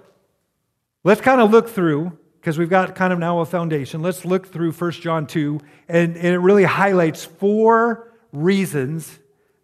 let's 1.03 1.21
kind 1.21 1.39
of 1.39 1.49
look 1.49 1.69
through, 1.69 2.17
because 2.41 2.57
we've 2.57 2.69
got 2.69 2.95
kind 2.95 3.13
of 3.13 3.19
now 3.19 3.39
a 3.39 3.45
foundation. 3.45 4.01
Let's 4.01 4.25
look 4.25 4.47
through 4.47 4.73
1 4.73 4.91
John 4.91 5.27
2, 5.27 5.61
and, 5.87 6.17
and 6.17 6.27
it 6.27 6.39
really 6.39 6.65
highlights 6.65 7.23
four 7.23 8.11
reasons 8.33 9.17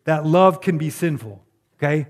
that 0.06 0.26
love 0.26 0.62
can 0.62 0.78
be 0.78 0.90
sinful, 0.90 1.44
okay? 1.78 2.08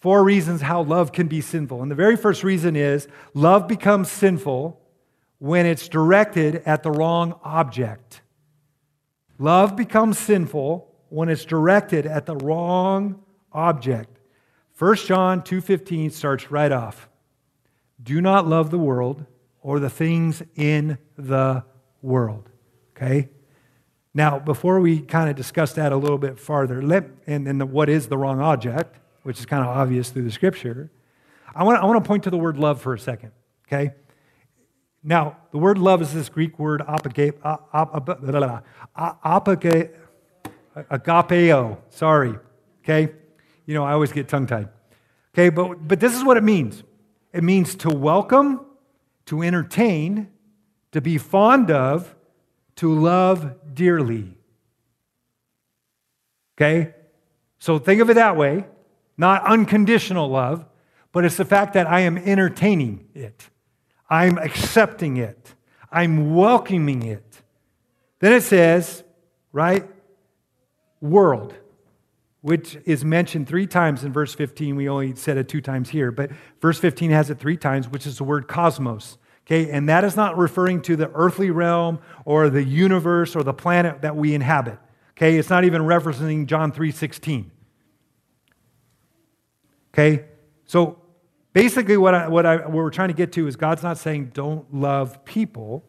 Four 0.00 0.22
reasons 0.22 0.60
how 0.60 0.82
love 0.82 1.12
can 1.12 1.26
be 1.26 1.40
sinful. 1.40 1.82
And 1.82 1.90
the 1.90 1.96
very 1.96 2.16
first 2.16 2.44
reason 2.44 2.76
is 2.76 3.08
love 3.34 3.66
becomes 3.66 4.10
sinful 4.10 4.80
when 5.38 5.66
it's 5.66 5.88
directed 5.88 6.62
at 6.66 6.82
the 6.82 6.90
wrong 6.90 7.38
object. 7.42 8.22
Love 9.38 9.76
becomes 9.76 10.18
sinful 10.18 10.92
when 11.08 11.28
it's 11.28 11.44
directed 11.44 12.06
at 12.06 12.26
the 12.26 12.36
wrong 12.36 13.22
object. 13.52 14.20
1 14.76 15.06
John 15.06 15.42
2:15 15.42 16.10
starts 16.10 16.50
right 16.50 16.70
off. 16.70 17.08
Do 18.00 18.20
not 18.20 18.46
love 18.46 18.70
the 18.70 18.78
world 18.78 19.26
or 19.60 19.80
the 19.80 19.90
things 19.90 20.42
in 20.54 20.98
the 21.16 21.64
world. 22.02 22.50
Okay? 22.90 23.28
Now, 24.14 24.38
before 24.38 24.80
we 24.80 25.00
kind 25.00 25.28
of 25.28 25.36
discuss 25.36 25.72
that 25.74 25.92
a 25.92 25.96
little 25.96 26.18
bit 26.18 26.38
farther, 26.38 26.82
let, 26.82 27.04
and, 27.26 27.46
and 27.46 27.60
the, 27.60 27.66
what 27.66 27.88
is 27.88 28.08
the 28.08 28.16
wrong 28.16 28.40
object, 28.40 28.98
which 29.22 29.38
is 29.38 29.46
kind 29.46 29.62
of 29.62 29.68
obvious 29.68 30.10
through 30.10 30.24
the 30.24 30.30
scripture, 30.30 30.90
I 31.54 31.64
want, 31.64 31.82
I 31.82 31.86
want 31.86 32.02
to 32.02 32.08
point 32.08 32.24
to 32.24 32.30
the 32.30 32.38
word 32.38 32.56
love 32.56 32.80
for 32.80 32.94
a 32.94 32.98
second, 32.98 33.32
okay? 33.66 33.94
Now, 35.02 35.36
the 35.52 35.58
word 35.58 35.78
love 35.78 36.02
is 36.02 36.12
this 36.12 36.28
Greek 36.28 36.58
word 36.58 36.82
agapeo, 40.90 41.78
sorry, 41.90 42.34
okay? 42.82 43.12
You 43.66 43.74
know, 43.74 43.84
I 43.84 43.92
always 43.92 44.12
get 44.12 44.28
tongue 44.28 44.46
tied. 44.46 44.68
Okay, 45.34 45.50
but, 45.50 45.86
but 45.86 46.00
this 46.00 46.16
is 46.16 46.24
what 46.24 46.36
it 46.36 46.42
means 46.42 46.82
it 47.32 47.44
means 47.44 47.74
to 47.76 47.90
welcome, 47.90 48.64
to 49.26 49.42
entertain, 49.42 50.28
to 50.92 51.00
be 51.00 51.18
fond 51.18 51.70
of, 51.70 52.16
to 52.78 52.94
love 52.94 53.74
dearly. 53.74 54.36
Okay? 56.56 56.94
So 57.58 57.78
think 57.78 58.00
of 58.00 58.10
it 58.10 58.14
that 58.14 58.36
way 58.36 58.64
not 59.18 59.44
unconditional 59.44 60.30
love, 60.30 60.64
but 61.10 61.24
it's 61.24 61.36
the 61.36 61.44
fact 61.44 61.74
that 61.74 61.88
I 61.88 62.00
am 62.00 62.16
entertaining 62.16 63.08
it, 63.14 63.50
I'm 64.08 64.38
accepting 64.38 65.16
it, 65.16 65.54
I'm 65.90 66.34
welcoming 66.34 67.02
it. 67.02 67.42
Then 68.20 68.32
it 68.32 68.42
says, 68.42 69.02
right? 69.52 69.84
World, 71.00 71.54
which 72.42 72.78
is 72.84 73.04
mentioned 73.04 73.48
three 73.48 73.66
times 73.66 74.04
in 74.04 74.12
verse 74.12 74.34
15. 74.34 74.76
We 74.76 74.88
only 74.88 75.14
said 75.16 75.36
it 75.36 75.48
two 75.48 75.60
times 75.60 75.90
here, 75.90 76.12
but 76.12 76.30
verse 76.60 76.78
15 76.78 77.10
has 77.10 77.30
it 77.30 77.38
three 77.38 77.56
times, 77.56 77.88
which 77.88 78.06
is 78.06 78.18
the 78.18 78.24
word 78.24 78.46
cosmos. 78.46 79.18
Okay, 79.48 79.70
and 79.70 79.88
that 79.88 80.04
is 80.04 80.14
not 80.14 80.36
referring 80.36 80.82
to 80.82 80.94
the 80.94 81.10
earthly 81.14 81.50
realm 81.50 82.00
or 82.26 82.50
the 82.50 82.62
universe 82.62 83.34
or 83.34 83.42
the 83.42 83.54
planet 83.54 84.02
that 84.02 84.14
we 84.14 84.34
inhabit. 84.34 84.78
Okay, 85.12 85.38
it's 85.38 85.48
not 85.48 85.64
even 85.64 85.82
referencing 85.82 86.44
John 86.44 86.70
3:16. 86.70 87.50
Okay, 89.94 90.26
so 90.66 91.00
basically, 91.54 91.96
what, 91.96 92.14
I, 92.14 92.28
what, 92.28 92.44
I, 92.44 92.56
what 92.56 92.72
we're 92.72 92.90
trying 92.90 93.08
to 93.08 93.14
get 93.14 93.32
to 93.32 93.46
is 93.46 93.56
God's 93.56 93.82
not 93.82 93.96
saying 93.96 94.32
don't 94.34 94.72
love 94.72 95.24
people, 95.24 95.82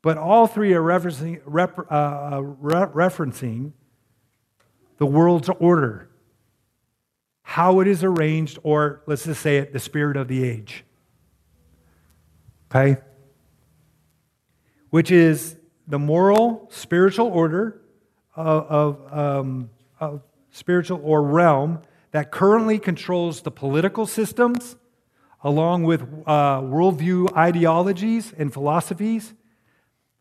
but 0.00 0.16
all 0.16 0.46
three 0.46 0.72
are 0.72 0.80
referencing, 0.80 1.42
rep, 1.44 1.78
uh, 1.78 1.92
uh 1.92 2.40
re- 2.40 3.06
referencing 3.06 3.72
the 4.96 5.04
world's 5.04 5.50
order, 5.60 6.08
how 7.42 7.80
it 7.80 7.86
is 7.86 8.02
arranged, 8.02 8.58
or 8.62 9.02
let's 9.06 9.24
just 9.24 9.42
say 9.42 9.58
it, 9.58 9.74
the 9.74 9.78
spirit 9.78 10.16
of 10.16 10.26
the 10.26 10.42
age 10.42 10.84
okay? 12.70 13.00
Which 14.90 15.10
is 15.10 15.56
the 15.86 15.98
moral, 15.98 16.68
spiritual 16.70 17.26
order 17.26 17.80
of, 18.34 18.66
of, 18.66 19.18
um, 19.18 19.70
of 19.98 20.22
spiritual 20.50 21.00
or 21.02 21.22
realm 21.22 21.80
that 22.12 22.30
currently 22.30 22.78
controls 22.78 23.42
the 23.42 23.50
political 23.50 24.06
systems, 24.06 24.76
along 25.42 25.84
with 25.84 26.02
uh, 26.26 26.60
worldview 26.60 27.36
ideologies 27.36 28.32
and 28.36 28.52
philosophies 28.52 29.34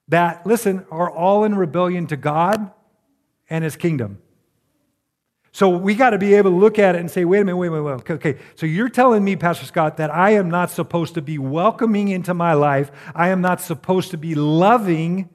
that, 0.07 0.45
listen, 0.45 0.85
are 0.89 1.09
all 1.09 1.43
in 1.43 1.55
rebellion 1.55 2.07
to 2.07 2.17
God 2.17 2.71
and 3.49 3.63
His 3.63 3.75
kingdom. 3.75 4.19
So 5.51 5.69
we 5.69 5.95
got 5.95 6.11
to 6.11 6.17
be 6.17 6.35
able 6.35 6.51
to 6.51 6.57
look 6.57 6.77
at 6.77 6.95
it 6.95 6.99
and 6.99 7.09
say, 7.09 7.25
wait 7.25 7.39
a 7.39 7.45
minute, 7.45 7.57
wait 7.57 7.67
a 7.67 7.71
minute, 7.71 7.83
wait, 7.83 7.93
okay, 7.93 8.13
okay. 8.13 8.37
So 8.55 8.65
you're 8.65 8.89
telling 8.89 9.23
me, 9.23 9.35
Pastor 9.35 9.65
Scott, 9.65 9.97
that 9.97 10.13
I 10.13 10.31
am 10.31 10.49
not 10.49 10.69
supposed 10.69 11.15
to 11.15 11.21
be 11.21 11.37
welcoming 11.37 12.09
into 12.09 12.33
my 12.33 12.53
life. 12.53 12.91
I 13.15 13.29
am 13.29 13.41
not 13.41 13.59
supposed 13.59 14.11
to 14.11 14.17
be 14.17 14.35
loving 14.35 15.29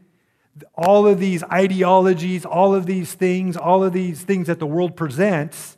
all 0.74 1.06
of 1.06 1.18
these 1.18 1.42
ideologies, 1.44 2.44
all 2.44 2.74
of 2.74 2.86
these 2.86 3.12
things, 3.14 3.56
all 3.56 3.82
of 3.82 3.92
these 3.92 4.22
things 4.22 4.46
that 4.46 4.60
the 4.60 4.66
world 4.66 4.96
presents. 4.96 5.76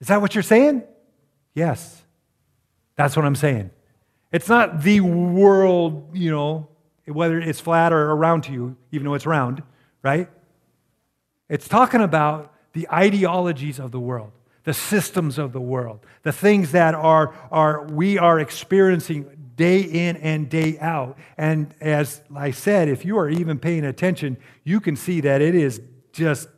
Is 0.00 0.08
that 0.08 0.20
what 0.20 0.34
you're 0.34 0.42
saying? 0.42 0.84
Yes. 1.54 2.02
That's 2.96 3.16
what 3.16 3.24
I'm 3.24 3.36
saying. 3.36 3.70
It's 4.30 4.48
not 4.48 4.82
the 4.82 5.00
world, 5.00 6.10
you 6.16 6.30
know, 6.30 6.68
whether 7.06 7.40
it's 7.40 7.60
flat 7.60 7.92
or 7.92 8.12
around 8.12 8.44
to 8.44 8.52
you, 8.52 8.76
even 8.92 9.06
though 9.06 9.14
it's 9.14 9.26
round, 9.26 9.62
right? 10.02 10.28
It's 11.48 11.68
talking 11.68 12.00
about 12.00 12.51
the 12.72 12.88
ideologies 12.90 13.78
of 13.78 13.92
the 13.92 14.00
world, 14.00 14.32
the 14.64 14.74
systems 14.74 15.38
of 15.38 15.52
the 15.52 15.60
world, 15.60 16.00
the 16.22 16.32
things 16.32 16.72
that 16.72 16.94
are, 16.94 17.34
are 17.50 17.84
we 17.84 18.18
are 18.18 18.38
experiencing 18.38 19.26
day 19.56 19.80
in 19.80 20.16
and 20.18 20.48
day 20.48 20.78
out. 20.80 21.18
And 21.36 21.74
as 21.80 22.22
I 22.34 22.50
said, 22.50 22.88
if 22.88 23.04
you 23.04 23.18
are 23.18 23.28
even 23.28 23.58
paying 23.58 23.84
attention, 23.84 24.36
you 24.64 24.80
can 24.80 24.96
see 24.96 25.20
that 25.22 25.42
it 25.42 25.54
is 25.54 25.80
just 26.12 26.48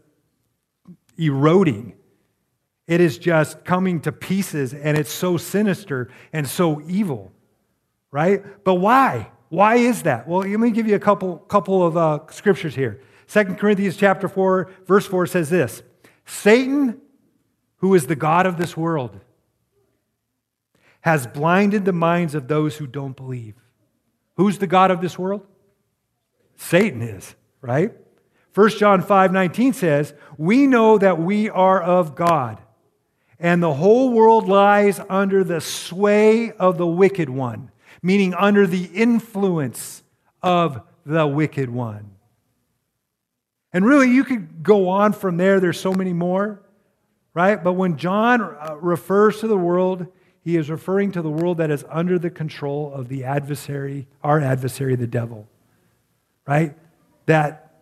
eroding. 1.18 1.94
It 2.86 3.00
is 3.00 3.18
just 3.18 3.64
coming 3.64 4.00
to 4.02 4.12
pieces, 4.12 4.74
and 4.74 4.98
it's 4.98 5.12
so 5.12 5.36
sinister 5.36 6.10
and 6.32 6.46
so 6.46 6.82
evil, 6.86 7.32
right? 8.10 8.44
But 8.64 8.74
why? 8.74 9.30
Why 9.48 9.76
is 9.76 10.02
that? 10.02 10.28
Well, 10.28 10.40
let 10.40 10.60
me 10.60 10.70
give 10.70 10.86
you 10.86 10.94
a 10.94 11.00
couple, 11.00 11.38
couple 11.38 11.86
of 11.86 11.96
uh, 11.96 12.20
scriptures 12.30 12.74
here. 12.74 13.00
Second 13.26 13.58
Corinthians 13.58 13.96
chapter 13.96 14.28
4, 14.28 14.70
verse 14.86 15.06
4 15.06 15.26
says 15.26 15.48
this 15.48 15.82
Satan, 16.26 17.00
who 17.78 17.94
is 17.94 18.06
the 18.06 18.16
God 18.16 18.46
of 18.46 18.56
this 18.56 18.76
world, 18.76 19.20
has 21.02 21.26
blinded 21.26 21.84
the 21.84 21.92
minds 21.92 22.34
of 22.34 22.48
those 22.48 22.76
who 22.76 22.86
don't 22.86 23.16
believe. 23.16 23.54
Who's 24.36 24.58
the 24.58 24.66
God 24.66 24.90
of 24.90 25.00
this 25.00 25.18
world? 25.18 25.46
Satan 26.56 27.02
is, 27.02 27.34
right? 27.60 27.92
1 28.54 28.70
John 28.70 29.02
5 29.02 29.32
19 29.32 29.72
says, 29.72 30.14
We 30.38 30.66
know 30.66 30.96
that 30.98 31.18
we 31.18 31.50
are 31.50 31.82
of 31.82 32.14
God, 32.14 32.58
and 33.38 33.62
the 33.62 33.74
whole 33.74 34.12
world 34.12 34.48
lies 34.48 35.00
under 35.10 35.44
the 35.44 35.60
sway 35.60 36.52
of 36.52 36.78
the 36.78 36.86
wicked 36.86 37.28
one, 37.28 37.70
meaning 38.02 38.32
under 38.32 38.66
the 38.66 38.84
influence 38.84 40.02
of 40.42 40.80
the 41.04 41.26
wicked 41.26 41.68
one. 41.68 42.13
And 43.74 43.84
really, 43.84 44.08
you 44.08 44.22
could 44.22 44.62
go 44.62 44.88
on 44.88 45.12
from 45.12 45.36
there. 45.36 45.58
There's 45.58 45.80
so 45.80 45.92
many 45.92 46.12
more, 46.12 46.62
right? 47.34 47.62
But 47.62 47.72
when 47.72 47.96
John 47.96 48.40
uh, 48.40 48.76
refers 48.80 49.40
to 49.40 49.48
the 49.48 49.58
world, 49.58 50.06
he 50.42 50.56
is 50.56 50.70
referring 50.70 51.10
to 51.12 51.22
the 51.22 51.28
world 51.28 51.58
that 51.58 51.72
is 51.72 51.84
under 51.90 52.16
the 52.16 52.30
control 52.30 52.94
of 52.94 53.08
the 53.08 53.24
adversary, 53.24 54.06
our 54.22 54.40
adversary, 54.40 54.94
the 54.94 55.08
devil, 55.08 55.48
right? 56.46 56.76
That 57.26 57.80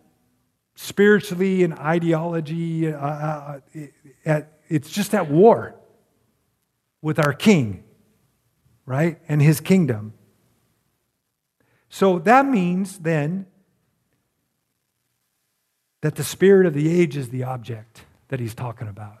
spiritually 0.73 1.63
and 1.63 1.75
ideology, 1.75 2.91
uh, 2.91 2.97
uh, 2.97 3.59
it, 3.73 3.93
it's 4.67 4.89
just 4.89 5.13
at 5.13 5.29
war 5.29 5.75
with 7.03 7.19
our 7.19 7.33
king, 7.33 7.83
right? 8.87 9.19
And 9.27 9.43
his 9.43 9.61
kingdom. 9.61 10.13
So 11.89 12.17
that 12.17 12.47
means 12.47 12.97
then 12.97 13.45
that 16.03 16.15
the 16.15 16.23
spirit 16.23 16.65
of 16.65 16.73
the 16.73 16.99
age 16.99 17.15
is 17.15 17.29
the 17.29 17.45
object 17.45 18.01
that 18.27 18.41
he's 18.41 18.53
talking 18.53 18.89
about. 18.89 19.19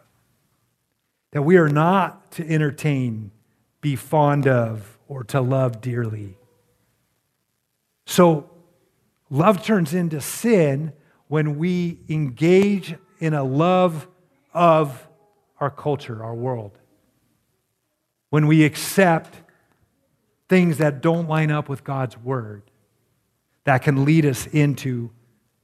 That 1.31 1.43
we 1.43 1.55
are 1.55 1.69
not 1.69 2.33
to 2.33 2.45
entertain, 2.45 3.31
be 3.79 3.95
fond 3.95 4.47
of, 4.49 4.99
or 5.07 5.23
to 5.23 5.39
love 5.39 5.79
dearly. 5.79 6.35
So, 8.05 8.49
love 9.29 9.63
turns 9.63 9.93
into 9.93 10.19
sin 10.19 10.91
when 11.29 11.57
we 11.57 11.99
engage 12.09 12.95
in 13.17 13.33
a 13.33 13.45
love 13.45 14.05
of 14.53 15.07
our 15.61 15.71
culture, 15.71 16.21
our 16.21 16.35
world. 16.35 16.77
When 18.29 18.45
we 18.45 18.65
accept 18.65 19.37
things 20.49 20.79
that 20.79 21.01
don't 21.01 21.29
line 21.29 21.49
up 21.49 21.69
with 21.69 21.85
God's 21.85 22.17
word, 22.17 22.63
that 23.63 23.83
can 23.83 24.03
lead 24.03 24.25
us 24.25 24.47
into 24.47 25.11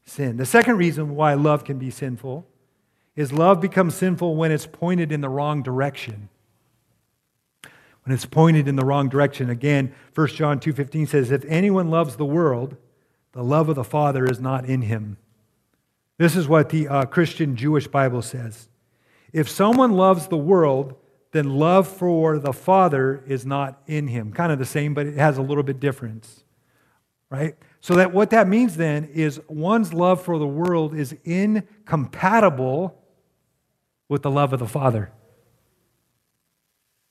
sin. 0.09 0.37
The 0.37 0.45
second 0.45 0.77
reason 0.77 1.15
why 1.15 1.33
love 1.33 1.63
can 1.63 1.77
be 1.77 1.91
sinful 1.91 2.45
is 3.15 3.31
love 3.31 3.61
becomes 3.61 3.95
sinful 3.95 4.35
when 4.35 4.51
it's 4.51 4.65
pointed 4.65 5.11
in 5.11 5.21
the 5.21 5.29
wrong 5.29 5.61
direction. 5.61 6.29
When 8.03 8.13
it's 8.13 8.25
pointed 8.25 8.67
in 8.67 8.75
the 8.75 8.85
wrong 8.85 9.09
direction. 9.09 9.49
Again, 9.49 9.93
1 10.15 10.27
John 10.29 10.59
2:15 10.59 11.07
says 11.07 11.31
if 11.31 11.45
anyone 11.45 11.89
loves 11.89 12.15
the 12.15 12.25
world, 12.25 12.77
the 13.33 13.43
love 13.43 13.69
of 13.69 13.75
the 13.75 13.83
Father 13.83 14.25
is 14.25 14.39
not 14.39 14.65
in 14.65 14.83
him. 14.83 15.17
This 16.17 16.35
is 16.35 16.47
what 16.47 16.69
the 16.69 16.87
uh, 16.87 17.05
Christian 17.05 17.55
Jewish 17.55 17.87
Bible 17.87 18.21
says. 18.21 18.69
If 19.31 19.47
someone 19.47 19.93
loves 19.93 20.27
the 20.27 20.37
world, 20.37 20.95
then 21.31 21.57
love 21.57 21.87
for 21.87 22.39
the 22.39 22.53
Father 22.53 23.23
is 23.27 23.45
not 23.45 23.81
in 23.85 24.07
him. 24.07 24.33
Kind 24.33 24.51
of 24.51 24.59
the 24.59 24.65
same, 24.65 24.93
but 24.93 25.05
it 25.05 25.17
has 25.17 25.37
a 25.37 25.41
little 25.41 25.63
bit 25.63 25.79
difference. 25.79 26.43
Right? 27.29 27.55
So 27.81 27.95
that 27.95 28.13
what 28.13 28.29
that 28.31 28.47
means 28.47 28.77
then 28.77 29.05
is 29.05 29.39
one's 29.47 29.93
love 29.93 30.21
for 30.21 30.37
the 30.37 30.47
world 30.47 30.93
is 30.93 31.15
incompatible 31.23 32.95
with 34.09 34.21
the 34.21 34.31
love 34.31 34.53
of 34.53 34.59
the 34.59 34.67
Father. 34.67 35.11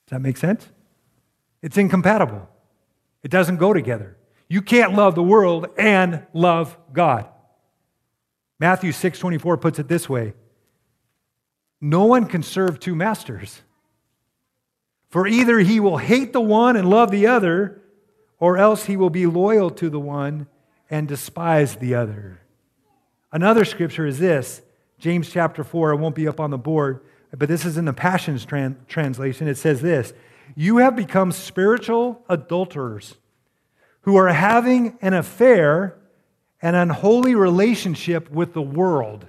Does 0.07 0.17
that 0.17 0.21
make 0.21 0.37
sense? 0.37 0.69
It's 1.63 1.77
incompatible. 1.77 2.49
It 3.23 3.31
doesn't 3.31 3.57
go 3.57 3.73
together. 3.73 4.17
You 4.49 4.63
can't 4.63 4.95
love 4.95 5.15
the 5.15 5.23
world 5.23 5.69
and 5.79 6.27
love 6.33 6.77
God. 6.93 7.29
Matthew 8.59 8.93
6:24 8.93 9.57
puts 9.57 9.79
it 9.79 9.89
this 9.89 10.09
way. 10.09 10.35
No 11.81 12.05
one 12.05 12.27
can 12.27 12.43
serve 12.43 12.81
two 12.81 12.95
masters. 12.95 13.63
For 15.09 15.27
either 15.27 15.61
he 15.61 15.81
will 15.81 15.99
hate 15.99 16.33
the 16.33 16.41
one 16.41 16.77
and 16.77 16.89
love 16.89 17.11
the 17.11 17.27
other, 17.27 17.81
or 18.39 18.59
else 18.59 18.85
he 18.85 18.97
will 18.97 19.11
be 19.11 19.27
loyal 19.27 19.71
to 19.71 19.89
the 19.89 20.01
one 20.01 20.47
and 20.91 21.07
despise 21.09 21.77
the 21.77 21.95
other. 21.95 22.41
Another 23.33 23.65
scripture 23.65 24.07
is 24.07 24.19
this 24.19 24.63
James 24.99 25.31
chapter 25.31 25.63
4, 25.63 25.93
it 25.93 25.97
won't 25.97 26.15
be 26.15 26.27
up 26.27 26.41
on 26.41 26.51
the 26.51 26.59
board, 26.59 27.01
but 27.37 27.49
this 27.49 27.65
is 27.65 27.77
in 27.77 27.85
the 27.85 27.93
Passions 27.93 28.45
tran- 28.45 28.77
translation. 28.89 29.47
It 29.49 29.59
says 29.59 29.81
this 29.81 30.13
You 30.55 30.79
have 30.79 30.97
become 30.97 31.33
spiritual 31.33 32.25
adulterers 32.29 33.17
who 34.03 34.17
are 34.17 34.29
having 34.29 34.99
an 35.03 35.13
affair, 35.13 35.99
and 36.61 36.75
an 36.75 36.83
unholy 36.83 37.35
relationship 37.35 38.31
with 38.31 38.53
the 38.53 38.63
world. 38.63 39.27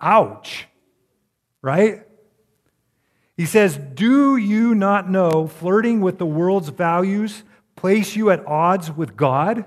Ouch. 0.00 0.66
Right? 1.62 2.06
He 3.36 3.46
says, 3.46 3.76
Do 3.76 4.36
you 4.36 4.74
not 4.74 5.10
know 5.10 5.46
flirting 5.46 6.00
with 6.00 6.18
the 6.18 6.26
world's 6.26 6.68
values 6.68 7.42
place 7.74 8.16
you 8.16 8.30
at 8.30 8.46
odds 8.46 8.90
with 8.90 9.16
God? 9.16 9.64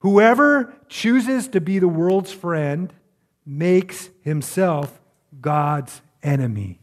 Whoever 0.00 0.74
chooses 0.88 1.48
to 1.48 1.60
be 1.60 1.78
the 1.78 1.88
world's 1.88 2.32
friend 2.32 2.92
makes 3.44 4.10
himself 4.22 5.00
God's 5.40 6.02
enemy. 6.22 6.80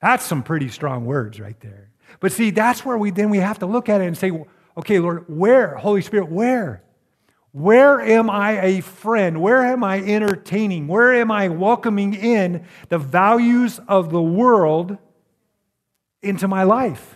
That's 0.00 0.24
some 0.24 0.42
pretty 0.42 0.68
strong 0.68 1.04
words 1.04 1.40
right 1.40 1.58
there. 1.60 1.90
But 2.20 2.32
see, 2.32 2.50
that's 2.50 2.84
where 2.84 2.96
we 2.96 3.10
then 3.10 3.30
we 3.30 3.38
have 3.38 3.58
to 3.60 3.66
look 3.66 3.88
at 3.88 4.00
it 4.00 4.06
and 4.06 4.16
say, 4.16 4.32
okay, 4.76 4.98
Lord, 4.98 5.24
where, 5.28 5.74
Holy 5.76 6.02
Spirit, 6.02 6.30
where? 6.30 6.82
Where 7.52 8.00
am 8.00 8.28
I 8.28 8.60
a 8.62 8.80
friend? 8.82 9.40
Where 9.40 9.62
am 9.62 9.82
I 9.82 10.00
entertaining? 10.00 10.88
Where 10.88 11.14
am 11.14 11.30
I 11.30 11.48
welcoming 11.48 12.14
in 12.14 12.66
the 12.90 12.98
values 12.98 13.80
of 13.88 14.10
the 14.10 14.20
world 14.20 14.98
into 16.22 16.46
my 16.46 16.64
life? 16.64 17.15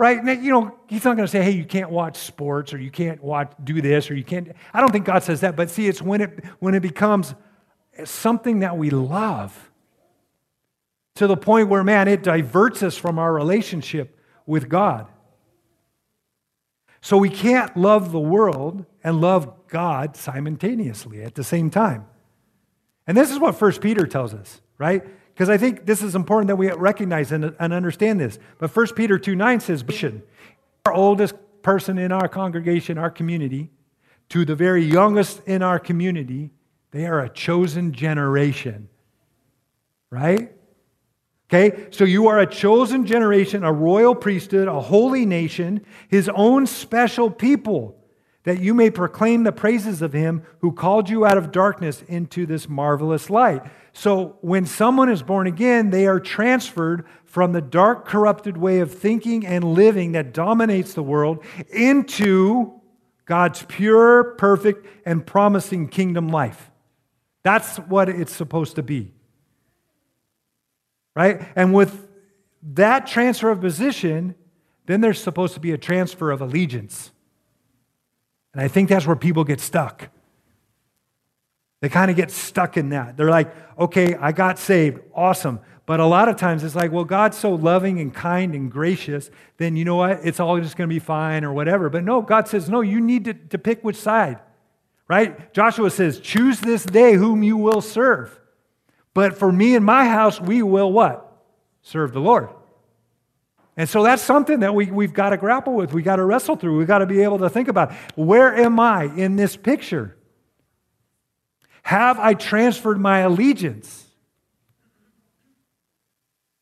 Right? 0.00 0.24
You 0.40 0.50
know, 0.50 0.78
he's 0.86 1.04
not 1.04 1.16
going 1.16 1.26
to 1.26 1.30
say, 1.30 1.42
hey, 1.42 1.50
you 1.50 1.66
can't 1.66 1.90
watch 1.90 2.16
sports 2.16 2.72
or 2.72 2.78
you 2.78 2.90
can't 2.90 3.22
watch, 3.22 3.52
do 3.62 3.82
this 3.82 4.10
or 4.10 4.14
you 4.14 4.24
can't. 4.24 4.50
I 4.72 4.80
don't 4.80 4.90
think 4.90 5.04
God 5.04 5.22
says 5.22 5.42
that, 5.42 5.56
but 5.56 5.68
see, 5.68 5.88
it's 5.88 6.00
when 6.00 6.22
it, 6.22 6.42
when 6.58 6.74
it 6.74 6.80
becomes 6.80 7.34
something 8.04 8.60
that 8.60 8.78
we 8.78 8.88
love 8.88 9.70
to 11.16 11.26
the 11.26 11.36
point 11.36 11.68
where, 11.68 11.84
man, 11.84 12.08
it 12.08 12.22
diverts 12.22 12.82
us 12.82 12.96
from 12.96 13.18
our 13.18 13.30
relationship 13.30 14.18
with 14.46 14.70
God. 14.70 15.06
So 17.02 17.18
we 17.18 17.28
can't 17.28 17.76
love 17.76 18.10
the 18.10 18.18
world 18.18 18.86
and 19.04 19.20
love 19.20 19.68
God 19.68 20.16
simultaneously 20.16 21.22
at 21.22 21.34
the 21.34 21.44
same 21.44 21.68
time. 21.68 22.06
And 23.06 23.18
this 23.18 23.30
is 23.30 23.38
what 23.38 23.54
First 23.54 23.82
Peter 23.82 24.06
tells 24.06 24.32
us, 24.32 24.62
right? 24.78 25.04
Because 25.40 25.48
I 25.48 25.56
think 25.56 25.86
this 25.86 26.02
is 26.02 26.14
important 26.14 26.48
that 26.48 26.56
we 26.56 26.70
recognize 26.70 27.32
and, 27.32 27.56
and 27.58 27.72
understand 27.72 28.20
this. 28.20 28.38
But 28.58 28.70
First 28.70 28.94
Peter 28.94 29.18
2 29.18 29.34
9 29.34 29.60
says, 29.60 29.82
Our 30.84 30.92
oldest 30.92 31.34
person 31.62 31.96
in 31.96 32.12
our 32.12 32.28
congregation, 32.28 32.98
our 32.98 33.08
community, 33.08 33.70
to 34.28 34.44
the 34.44 34.54
very 34.54 34.84
youngest 34.84 35.40
in 35.46 35.62
our 35.62 35.78
community, 35.78 36.50
they 36.90 37.06
are 37.06 37.20
a 37.20 37.30
chosen 37.30 37.92
generation, 37.92 38.90
right? 40.10 40.52
Okay, 41.48 41.86
so 41.90 42.04
you 42.04 42.28
are 42.28 42.40
a 42.40 42.46
chosen 42.46 43.06
generation, 43.06 43.64
a 43.64 43.72
royal 43.72 44.14
priesthood, 44.14 44.68
a 44.68 44.78
holy 44.78 45.24
nation, 45.24 45.86
his 46.10 46.28
own 46.34 46.66
special 46.66 47.30
people, 47.30 47.96
that 48.44 48.60
you 48.60 48.72
may 48.72 48.90
proclaim 48.90 49.44
the 49.44 49.52
praises 49.52 50.00
of 50.02 50.12
him 50.12 50.42
who 50.60 50.72
called 50.72 51.10
you 51.10 51.26
out 51.26 51.36
of 51.36 51.52
darkness 51.52 52.02
into 52.08 52.46
this 52.46 52.68
marvelous 52.68 53.28
light. 53.28 53.62
So 53.92 54.38
when 54.40 54.66
someone 54.66 55.10
is 55.10 55.22
born 55.22 55.46
again, 55.46 55.90
they 55.90 56.06
are 56.06 56.20
transferred 56.20 57.06
from 57.24 57.52
the 57.52 57.60
dark, 57.60 58.06
corrupted 58.06 58.56
way 58.56 58.80
of 58.80 58.92
thinking 58.92 59.46
and 59.46 59.62
living 59.62 60.12
that 60.12 60.32
dominates 60.32 60.94
the 60.94 61.02
world 61.02 61.44
into 61.70 62.80
God's 63.26 63.64
pure, 63.68 64.34
perfect, 64.34 64.86
and 65.04 65.26
promising 65.26 65.88
kingdom 65.88 66.28
life. 66.28 66.70
That's 67.42 67.76
what 67.76 68.08
it's 68.08 68.34
supposed 68.34 68.76
to 68.76 68.82
be 68.82 69.12
right? 71.14 71.40
And 71.56 71.74
with 71.74 72.08
that 72.62 73.06
transfer 73.06 73.50
of 73.50 73.60
position, 73.60 74.34
then 74.86 75.00
there's 75.00 75.22
supposed 75.22 75.54
to 75.54 75.60
be 75.60 75.72
a 75.72 75.78
transfer 75.78 76.30
of 76.30 76.40
allegiance. 76.40 77.12
And 78.52 78.62
I 78.62 78.68
think 78.68 78.88
that's 78.88 79.06
where 79.06 79.16
people 79.16 79.44
get 79.44 79.60
stuck. 79.60 80.08
They 81.80 81.88
kind 81.88 82.10
of 82.10 82.16
get 82.16 82.30
stuck 82.30 82.76
in 82.76 82.90
that. 82.90 83.16
They're 83.16 83.30
like, 83.30 83.54
okay, 83.78 84.14
I 84.14 84.32
got 84.32 84.58
saved. 84.58 85.00
Awesome. 85.14 85.60
But 85.86 85.98
a 85.98 86.06
lot 86.06 86.28
of 86.28 86.36
times 86.36 86.62
it's 86.62 86.74
like, 86.74 86.92
well, 86.92 87.04
God's 87.04 87.38
so 87.38 87.54
loving 87.54 87.98
and 88.00 88.14
kind 88.14 88.54
and 88.54 88.70
gracious, 88.70 89.30
then 89.56 89.76
you 89.76 89.84
know 89.84 89.96
what? 89.96 90.20
It's 90.22 90.38
all 90.38 90.60
just 90.60 90.76
going 90.76 90.88
to 90.88 90.94
be 90.94 91.00
fine 91.00 91.42
or 91.42 91.52
whatever. 91.52 91.88
But 91.88 92.04
no, 92.04 92.22
God 92.22 92.46
says, 92.46 92.68
no, 92.68 92.80
you 92.80 93.00
need 93.00 93.24
to, 93.24 93.34
to 93.34 93.58
pick 93.58 93.82
which 93.82 93.96
side, 93.96 94.38
right? 95.08 95.52
Joshua 95.52 95.90
says, 95.90 96.20
choose 96.20 96.60
this 96.60 96.84
day 96.84 97.14
whom 97.14 97.42
you 97.42 97.56
will 97.56 97.80
serve. 97.80 98.38
But 99.14 99.36
for 99.36 99.50
me 99.50 99.74
and 99.74 99.84
my 99.84 100.04
house, 100.04 100.40
we 100.40 100.62
will 100.62 100.92
what? 100.92 101.26
Serve 101.82 102.12
the 102.12 102.20
Lord. 102.20 102.50
And 103.80 103.88
so 103.88 104.02
that's 104.02 104.20
something 104.20 104.60
that 104.60 104.74
we, 104.74 104.90
we've 104.90 105.14
got 105.14 105.30
to 105.30 105.38
grapple 105.38 105.72
with. 105.72 105.94
We've 105.94 106.04
got 106.04 106.16
to 106.16 106.24
wrestle 106.26 106.54
through. 106.54 106.76
We've 106.76 106.86
got 106.86 106.98
to 106.98 107.06
be 107.06 107.22
able 107.22 107.38
to 107.38 107.48
think 107.48 107.66
about 107.66 107.94
where 108.14 108.54
am 108.54 108.78
I 108.78 109.04
in 109.04 109.36
this 109.36 109.56
picture? 109.56 110.18
Have 111.84 112.18
I 112.18 112.34
transferred 112.34 113.00
my 113.00 113.20
allegiance? 113.20 114.06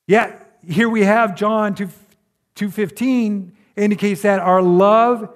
Yet, 0.07 0.61
here 0.65 0.89
we 0.89 1.03
have 1.03 1.35
John 1.35 1.75
2, 1.75 1.89
2.15 2.55 3.51
indicates 3.75 4.23
that 4.23 4.39
our 4.39 4.63
love 4.63 5.29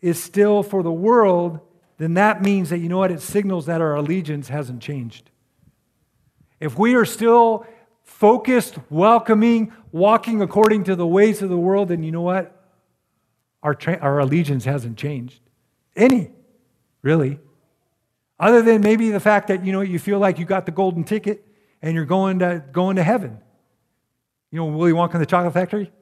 is 0.00 0.20
still 0.20 0.64
for 0.64 0.82
the 0.82 0.90
world, 0.90 1.60
then 1.98 2.14
that 2.14 2.42
means 2.42 2.70
that, 2.70 2.78
you 2.78 2.88
know 2.88 2.98
what, 2.98 3.12
it 3.12 3.20
signals 3.22 3.66
that 3.66 3.80
our 3.80 3.94
allegiance 3.94 4.48
hasn't 4.48 4.82
changed. 4.82 5.30
If 6.58 6.76
we 6.76 6.96
are 6.96 7.04
still 7.04 7.64
focused, 8.02 8.78
welcoming, 8.90 9.72
walking 9.90 10.42
according 10.42 10.84
to 10.84 10.96
the 10.96 11.06
ways 11.06 11.42
of 11.42 11.48
the 11.48 11.56
world, 11.56 11.90
And 11.90 12.04
you 12.04 12.12
know 12.12 12.22
what? 12.22 12.58
Our, 13.62 13.74
tra- 13.74 13.98
our 13.98 14.18
allegiance 14.18 14.64
hasn't 14.64 14.98
changed. 14.98 15.40
Any, 15.94 16.30
really. 17.02 17.38
Other 18.40 18.62
than 18.62 18.80
maybe 18.80 19.10
the 19.10 19.20
fact 19.20 19.48
that, 19.48 19.64
you 19.64 19.72
know, 19.72 19.82
you 19.82 19.98
feel 19.98 20.18
like 20.18 20.38
you 20.38 20.44
got 20.44 20.66
the 20.66 20.72
golden 20.72 21.04
ticket 21.04 21.46
and 21.80 21.94
you're 21.94 22.04
going 22.04 22.40
to, 22.40 22.64
going 22.72 22.96
to 22.96 23.02
heaven. 23.02 23.38
You 24.50 24.58
know, 24.58 24.66
Willy 24.66 24.92
Wonka 24.92 25.14
and 25.14 25.22
the 25.22 25.26
Chocolate 25.26 25.54
Factory? 25.54 25.92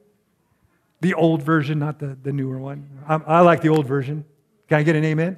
The 1.01 1.13
old 1.13 1.41
version, 1.41 1.79
not 1.79 1.99
the, 1.99 2.17
the 2.21 2.31
newer 2.31 2.59
one. 2.59 2.87
I, 3.07 3.15
I 3.15 3.39
like 3.41 3.61
the 3.61 3.69
old 3.69 3.87
version. 3.87 4.25
Can 4.67 4.79
I 4.79 4.83
get 4.83 4.95
an 4.95 5.03
amen? 5.03 5.37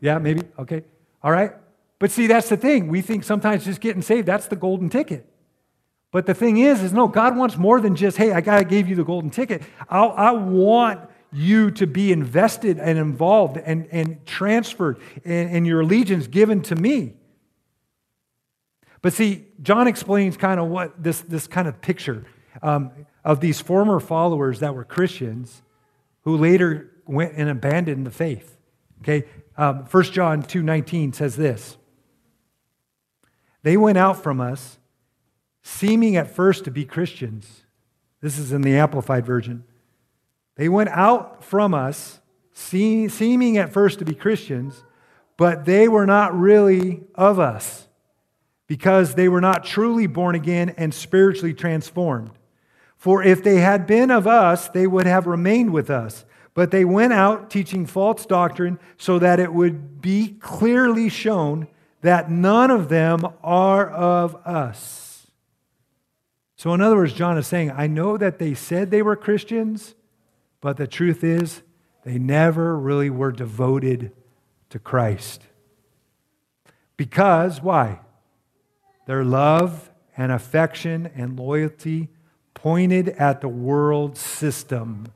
Yeah, 0.00 0.18
maybe? 0.18 0.42
Okay. 0.58 0.84
All 1.22 1.30
right. 1.30 1.52
But 1.98 2.10
see, 2.10 2.26
that's 2.26 2.48
the 2.48 2.56
thing. 2.56 2.88
We 2.88 3.00
think 3.00 3.24
sometimes 3.24 3.64
just 3.64 3.80
getting 3.80 4.02
saved, 4.02 4.26
that's 4.26 4.46
the 4.46 4.56
golden 4.56 4.90
ticket. 4.90 5.31
But 6.12 6.26
the 6.26 6.34
thing 6.34 6.58
is, 6.58 6.82
is 6.82 6.92
no, 6.92 7.08
God 7.08 7.36
wants 7.36 7.56
more 7.56 7.80
than 7.80 7.96
just, 7.96 8.18
hey, 8.18 8.32
I 8.32 8.40
gotta 8.40 8.64
you 8.88 8.94
the 8.94 9.02
golden 9.02 9.30
ticket. 9.30 9.62
I, 9.88 10.04
I 10.04 10.30
want 10.32 11.00
you 11.32 11.70
to 11.72 11.86
be 11.86 12.12
invested 12.12 12.78
and 12.78 12.98
involved 12.98 13.56
and, 13.56 13.88
and 13.90 14.24
transferred 14.26 15.00
and, 15.24 15.50
and 15.50 15.66
your 15.66 15.80
allegiance 15.80 16.26
given 16.26 16.60
to 16.62 16.76
me. 16.76 17.14
But 19.00 19.14
see, 19.14 19.46
John 19.62 19.88
explains 19.88 20.36
kind 20.36 20.60
of 20.60 20.68
what 20.68 21.02
this, 21.02 21.22
this 21.22 21.46
kind 21.46 21.66
of 21.66 21.80
picture 21.80 22.24
um, 22.62 22.92
of 23.24 23.40
these 23.40 23.60
former 23.60 23.98
followers 23.98 24.60
that 24.60 24.74
were 24.74 24.84
Christians 24.84 25.62
who 26.24 26.36
later 26.36 26.90
went 27.06 27.32
and 27.36 27.48
abandoned 27.48 28.06
the 28.06 28.10
faith. 28.10 28.58
Okay, 29.00 29.26
um, 29.56 29.86
1 29.90 30.04
John 30.04 30.42
2.19 30.42 31.14
says 31.14 31.36
this. 31.36 31.76
They 33.62 33.76
went 33.76 33.98
out 33.98 34.22
from 34.22 34.40
us, 34.40 34.78
seeming 35.62 36.16
at 36.16 36.34
first 36.34 36.64
to 36.64 36.70
be 36.70 36.84
Christians. 36.84 37.62
This 38.20 38.38
is 38.38 38.52
in 38.52 38.62
the 38.62 38.76
Amplified 38.76 39.24
Version. 39.26 39.64
They 40.56 40.68
went 40.68 40.90
out 40.90 41.42
from 41.42 41.74
us, 41.74 42.20
seeming 42.52 43.56
at 43.56 43.72
first 43.72 43.98
to 44.00 44.04
be 44.04 44.14
Christians, 44.14 44.84
but 45.36 45.64
they 45.64 45.88
were 45.88 46.06
not 46.06 46.38
really 46.38 47.02
of 47.14 47.38
us 47.38 47.88
because 48.66 49.14
they 49.14 49.28
were 49.28 49.40
not 49.40 49.64
truly 49.64 50.06
born 50.06 50.34
again 50.34 50.74
and 50.76 50.92
spiritually 50.94 51.54
transformed. 51.54 52.30
For 52.96 53.22
if 53.22 53.42
they 53.42 53.56
had 53.56 53.86
been 53.86 54.10
of 54.10 54.26
us, 54.26 54.68
they 54.68 54.86
would 54.86 55.06
have 55.06 55.26
remained 55.26 55.72
with 55.72 55.90
us. 55.90 56.24
But 56.54 56.70
they 56.70 56.84
went 56.84 57.14
out 57.14 57.50
teaching 57.50 57.86
false 57.86 58.26
doctrine 58.26 58.78
so 58.98 59.18
that 59.18 59.40
it 59.40 59.52
would 59.52 60.00
be 60.02 60.36
clearly 60.38 61.08
shown 61.08 61.66
that 62.02 62.30
none 62.30 62.70
of 62.70 62.90
them 62.90 63.26
are 63.42 63.90
of 63.90 64.36
us. 64.46 65.11
So, 66.62 66.72
in 66.74 66.80
other 66.80 66.94
words, 66.94 67.12
John 67.12 67.36
is 67.38 67.48
saying, 67.48 67.72
I 67.72 67.88
know 67.88 68.16
that 68.16 68.38
they 68.38 68.54
said 68.54 68.92
they 68.92 69.02
were 69.02 69.16
Christians, 69.16 69.96
but 70.60 70.76
the 70.76 70.86
truth 70.86 71.24
is, 71.24 71.60
they 72.04 72.18
never 72.20 72.78
really 72.78 73.10
were 73.10 73.32
devoted 73.32 74.12
to 74.70 74.78
Christ. 74.78 75.42
Because, 76.96 77.60
why? 77.60 77.98
Their 79.08 79.24
love 79.24 79.90
and 80.16 80.30
affection 80.30 81.10
and 81.16 81.36
loyalty 81.36 82.10
pointed 82.54 83.08
at 83.08 83.40
the 83.40 83.48
world 83.48 84.16
system 84.16 85.08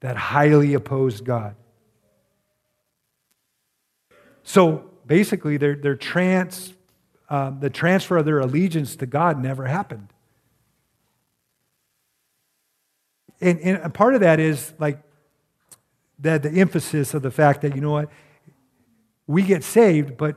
that 0.00 0.16
highly 0.16 0.72
opposed 0.72 1.26
God. 1.26 1.56
So 4.44 4.90
basically, 5.06 5.58
their, 5.58 5.74
their 5.74 5.94
trans, 5.94 6.72
uh, 7.28 7.50
the 7.50 7.68
transfer 7.68 8.16
of 8.16 8.24
their 8.24 8.38
allegiance 8.38 8.96
to 8.96 9.04
God 9.04 9.38
never 9.38 9.66
happened. 9.66 10.13
And, 13.44 13.60
and 13.60 13.92
part 13.92 14.14
of 14.14 14.22
that 14.22 14.40
is 14.40 14.72
like 14.78 14.98
that 16.20 16.42
the 16.42 16.50
emphasis 16.50 17.12
of 17.12 17.20
the 17.20 17.30
fact 17.30 17.60
that, 17.60 17.74
you 17.74 17.82
know 17.82 17.90
what, 17.90 18.08
we 19.26 19.42
get 19.42 19.62
saved, 19.62 20.16
but 20.16 20.36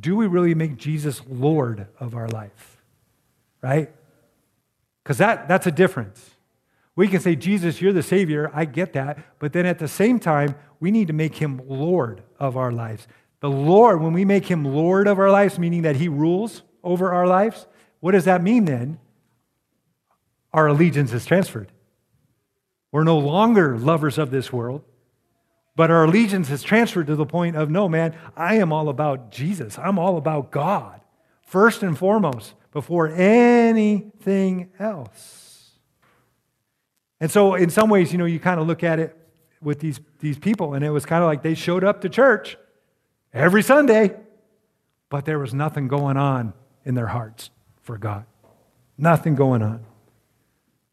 do 0.00 0.16
we 0.16 0.26
really 0.26 0.54
make 0.54 0.76
Jesus 0.76 1.22
Lord 1.28 1.86
of 2.00 2.16
our 2.16 2.28
life? 2.28 2.82
Right? 3.62 3.92
Because 5.02 5.18
that, 5.18 5.46
that's 5.46 5.68
a 5.68 5.70
difference. 5.70 6.30
We 6.96 7.06
can 7.06 7.20
say, 7.20 7.36
Jesus, 7.36 7.80
you're 7.80 7.92
the 7.92 8.02
Savior. 8.02 8.50
I 8.52 8.64
get 8.64 8.92
that. 8.94 9.18
But 9.38 9.52
then 9.52 9.64
at 9.64 9.78
the 9.78 9.88
same 9.88 10.18
time, 10.18 10.56
we 10.80 10.90
need 10.90 11.06
to 11.06 11.12
make 11.12 11.36
him 11.36 11.60
Lord 11.66 12.22
of 12.40 12.56
our 12.56 12.72
lives. 12.72 13.06
The 13.38 13.50
Lord, 13.50 14.02
when 14.02 14.12
we 14.12 14.24
make 14.24 14.46
him 14.46 14.64
Lord 14.64 15.06
of 15.06 15.18
our 15.18 15.30
lives, 15.30 15.58
meaning 15.58 15.82
that 15.82 15.96
he 15.96 16.08
rules 16.08 16.62
over 16.82 17.12
our 17.12 17.26
lives, 17.26 17.66
what 18.00 18.12
does 18.12 18.24
that 18.24 18.42
mean 18.42 18.64
then? 18.64 18.98
Our 20.52 20.66
allegiance 20.66 21.12
is 21.12 21.24
transferred. 21.24 21.70
We're 22.92 23.04
no 23.04 23.18
longer 23.18 23.78
lovers 23.78 24.18
of 24.18 24.30
this 24.30 24.52
world. 24.52 24.82
But 25.76 25.90
our 25.90 26.04
allegiance 26.04 26.48
has 26.48 26.62
transferred 26.62 27.06
to 27.06 27.16
the 27.16 27.24
point 27.24 27.56
of 27.56 27.70
no, 27.70 27.88
man, 27.88 28.14
I 28.36 28.56
am 28.56 28.72
all 28.72 28.88
about 28.88 29.30
Jesus. 29.30 29.78
I'm 29.78 29.98
all 29.98 30.16
about 30.16 30.50
God, 30.50 31.00
first 31.42 31.82
and 31.82 31.96
foremost, 31.96 32.54
before 32.72 33.08
anything 33.08 34.70
else. 34.78 35.70
And 37.20 37.30
so, 37.30 37.54
in 37.54 37.70
some 37.70 37.88
ways, 37.88 38.12
you 38.12 38.18
know, 38.18 38.24
you 38.24 38.40
kind 38.40 38.60
of 38.60 38.66
look 38.66 38.82
at 38.82 38.98
it 38.98 39.16
with 39.62 39.78
these, 39.80 40.00
these 40.18 40.38
people, 40.38 40.74
and 40.74 40.84
it 40.84 40.90
was 40.90 41.06
kind 41.06 41.22
of 41.22 41.28
like 41.28 41.42
they 41.42 41.54
showed 41.54 41.84
up 41.84 42.00
to 42.00 42.08
church 42.08 42.56
every 43.32 43.62
Sunday, 43.62 44.16
but 45.08 45.24
there 45.24 45.38
was 45.38 45.54
nothing 45.54 45.86
going 45.86 46.16
on 46.16 46.54
in 46.84 46.94
their 46.94 47.08
hearts 47.08 47.50
for 47.82 47.98
God. 47.98 48.24
Nothing 48.98 49.34
going 49.34 49.62
on. 49.62 49.84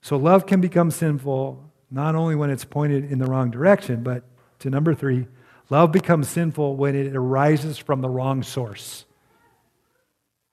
So, 0.01 0.17
love 0.17 0.45
can 0.45 0.61
become 0.61 0.91
sinful 0.91 1.66
not 1.89 2.15
only 2.15 2.35
when 2.35 2.49
it's 2.49 2.65
pointed 2.65 3.09
in 3.11 3.19
the 3.19 3.25
wrong 3.25 3.49
direction, 3.49 4.03
but 4.03 4.23
to 4.59 4.69
number 4.69 4.93
three, 4.93 5.27
love 5.69 5.91
becomes 5.91 6.27
sinful 6.27 6.75
when 6.75 6.95
it 6.95 7.15
arises 7.15 7.77
from 7.77 8.01
the 8.01 8.09
wrong 8.09 8.43
source. 8.43 9.05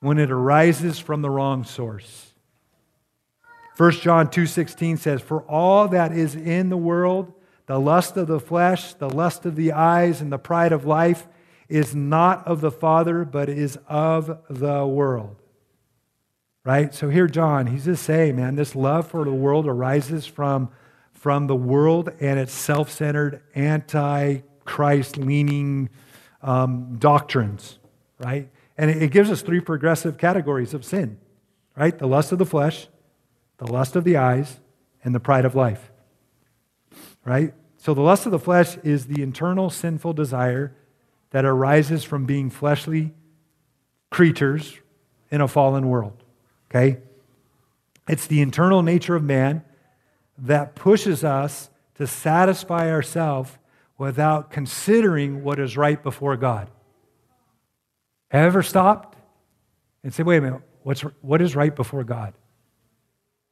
When 0.01 0.19
it 0.19 0.31
arises 0.31 0.99
from 0.99 1.23
the 1.23 1.31
wrong 1.31 1.65
source. 1.65 2.35
1 3.77 3.93
John 4.03 4.29
2:16 4.29 4.97
says, 4.99 5.21
"For 5.21 5.43
all 5.43 5.89
that 5.89 6.13
is 6.13 6.37
in 6.37 6.69
the 6.69 6.77
world, 6.77 7.33
the 7.67 7.81
lust 7.81 8.17
of 8.17 8.29
the 8.29 8.39
flesh, 8.39 8.95
the 8.95 9.11
lust 9.11 9.47
of 9.47 9.57
the 9.57 9.73
eyes, 9.73 10.21
and 10.21 10.31
the 10.31 10.39
pride 10.39 10.73
of 10.73 10.85
life, 10.85 11.27
is 11.69 11.95
not 11.95 12.47
of 12.47 12.61
the 12.61 12.71
Father, 12.71 13.25
but 13.25 13.49
is 13.49 13.79
of 13.89 14.39
the 14.49 14.87
world." 14.87 15.37
Right? 16.65 16.95
So 16.95 17.09
here 17.09 17.27
John, 17.27 17.67
he's 17.67 17.87
just 17.87 18.05
saying, 18.05 18.37
man, 18.37 18.55
this 18.55 18.77
love 18.77 19.07
for 19.09 19.25
the 19.25 19.33
world 19.33 19.67
arises 19.67 20.25
from 20.25 20.71
from 21.25 21.47
the 21.47 21.57
world 21.57 22.11
and 22.21 22.39
its 22.39 22.53
self 22.53 22.91
centered, 22.91 23.41
anti 23.55 24.41
Christ 24.67 25.17
leaning 25.17 25.89
um, 26.43 26.97
doctrines, 26.99 27.79
right? 28.19 28.51
And 28.77 28.91
it 28.91 29.11
gives 29.11 29.31
us 29.31 29.41
three 29.41 29.61
progressive 29.61 30.19
categories 30.19 30.75
of 30.75 30.85
sin, 30.85 31.17
right? 31.79 31.99
The 31.99 32.07
lust 32.07 32.31
of 32.33 32.39
the 32.39 32.45
flesh, 32.45 32.89
the 33.57 33.67
lust 33.67 33.97
of 33.97 34.05
the 34.05 34.19
eyes, 34.19 34.61
and 35.03 35.15
the 35.15 35.19
pride 35.19 35.47
of 35.47 35.55
life, 35.55 35.91
right? 37.25 37.55
So 37.79 37.95
the 37.95 38.03
lust 38.03 38.27
of 38.27 38.33
the 38.33 38.39
flesh 38.39 38.77
is 38.85 39.07
the 39.07 39.23
internal 39.23 39.71
sinful 39.71 40.13
desire 40.13 40.77
that 41.31 41.47
arises 41.47 42.05
from 42.05 42.27
being 42.27 42.51
fleshly 42.51 43.15
creatures 44.11 44.79
in 45.31 45.41
a 45.41 45.49
fallen 45.49 45.89
world, 45.89 46.23
okay? 46.71 46.99
It's 48.07 48.27
the 48.27 48.43
internal 48.43 48.83
nature 48.83 49.17
of 49.17 49.23
man 49.23 49.65
that 50.39 50.75
pushes 50.75 51.25
us 51.25 51.71
to 51.97 52.07
satisfy 52.07 52.91
ourselves 52.91 53.57
without 53.99 54.51
considering 54.51 55.45
what 55.45 55.61
is 55.61 55.77
right 55.77 56.03
before 56.03 56.37
God. 56.37 56.69
Have 58.31 58.47
ever 58.47 58.63
stopped 58.63 59.17
and 60.03 60.13
say, 60.13 60.23
wait 60.23 60.39
a 60.39 60.41
minute, 60.41 60.61
what's, 60.83 61.03
what 61.23 61.41
is 61.41 61.55
right 61.55 61.75
before 61.75 62.03
God? 62.05 62.35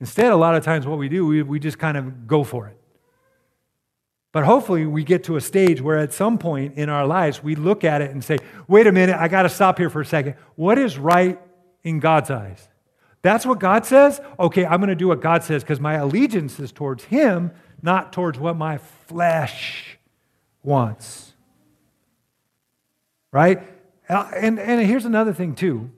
Instead, 0.01 0.33
a 0.33 0.37
lot 0.37 0.57
of 0.57 0.65
times 0.65 0.87
what 0.87 0.99
we 0.99 1.09
do, 1.09 1.25
we, 1.25 1.43
we 1.43 1.61
just 1.61 1.79
kind 1.79 1.97
of 1.97 2.27
go 2.27 2.43
for 2.43 2.67
it. 2.67 2.77
But 4.33 4.45
hopefully, 4.45 4.87
we 4.87 5.05
get 5.05 5.25
to 5.25 5.37
a 5.37 5.41
stage 5.41 5.81
where 5.81 5.99
at 5.99 6.13
some 6.13 6.39
point 6.39 6.77
in 6.77 6.89
our 6.89 7.07
lives, 7.07 7.43
we 7.43 7.55
look 7.55 7.85
at 7.85 8.01
it 8.01 8.11
and 8.11 8.25
say, 8.25 8.39
wait 8.67 8.87
a 8.87 8.93
minute, 8.93 9.15
I 9.15 9.29
got 9.29 9.43
to 9.43 9.49
stop 9.49 9.79
here 9.79 9.91
for 9.91 10.01
a 10.01 10.07
second. 10.07 10.35
What 10.57 10.79
is 10.79 10.99
right 10.99 11.39
in 11.85 12.01
God's 12.01 12.31
eyes? 12.31 12.67
That's 13.23 13.47
what 13.47 13.61
God 13.61 13.87
says? 13.87 14.21
Okay, 14.39 14.67
I'm 14.67 14.81
going 14.81 14.89
to 14.89 14.97
do 14.97 15.09
what 15.09 15.21
God 15.21 15.45
says 15.45 15.63
because 15.63 15.81
my 15.81 15.95
allegiance 15.95 16.59
is 16.59 16.73
towards 16.73 17.05
Him, 17.05 17.53
not 17.81 18.13
towards 18.13 18.39
what 18.39 18.57
my 18.57 18.79
flesh 18.79 19.99
wants. 20.63 21.33
Right? 23.31 23.63
Uh, 24.09 24.29
and, 24.37 24.59
and 24.59 24.85
here's 24.85 25.05
another 25.05 25.33
thing, 25.33 25.55
too. 25.55 25.91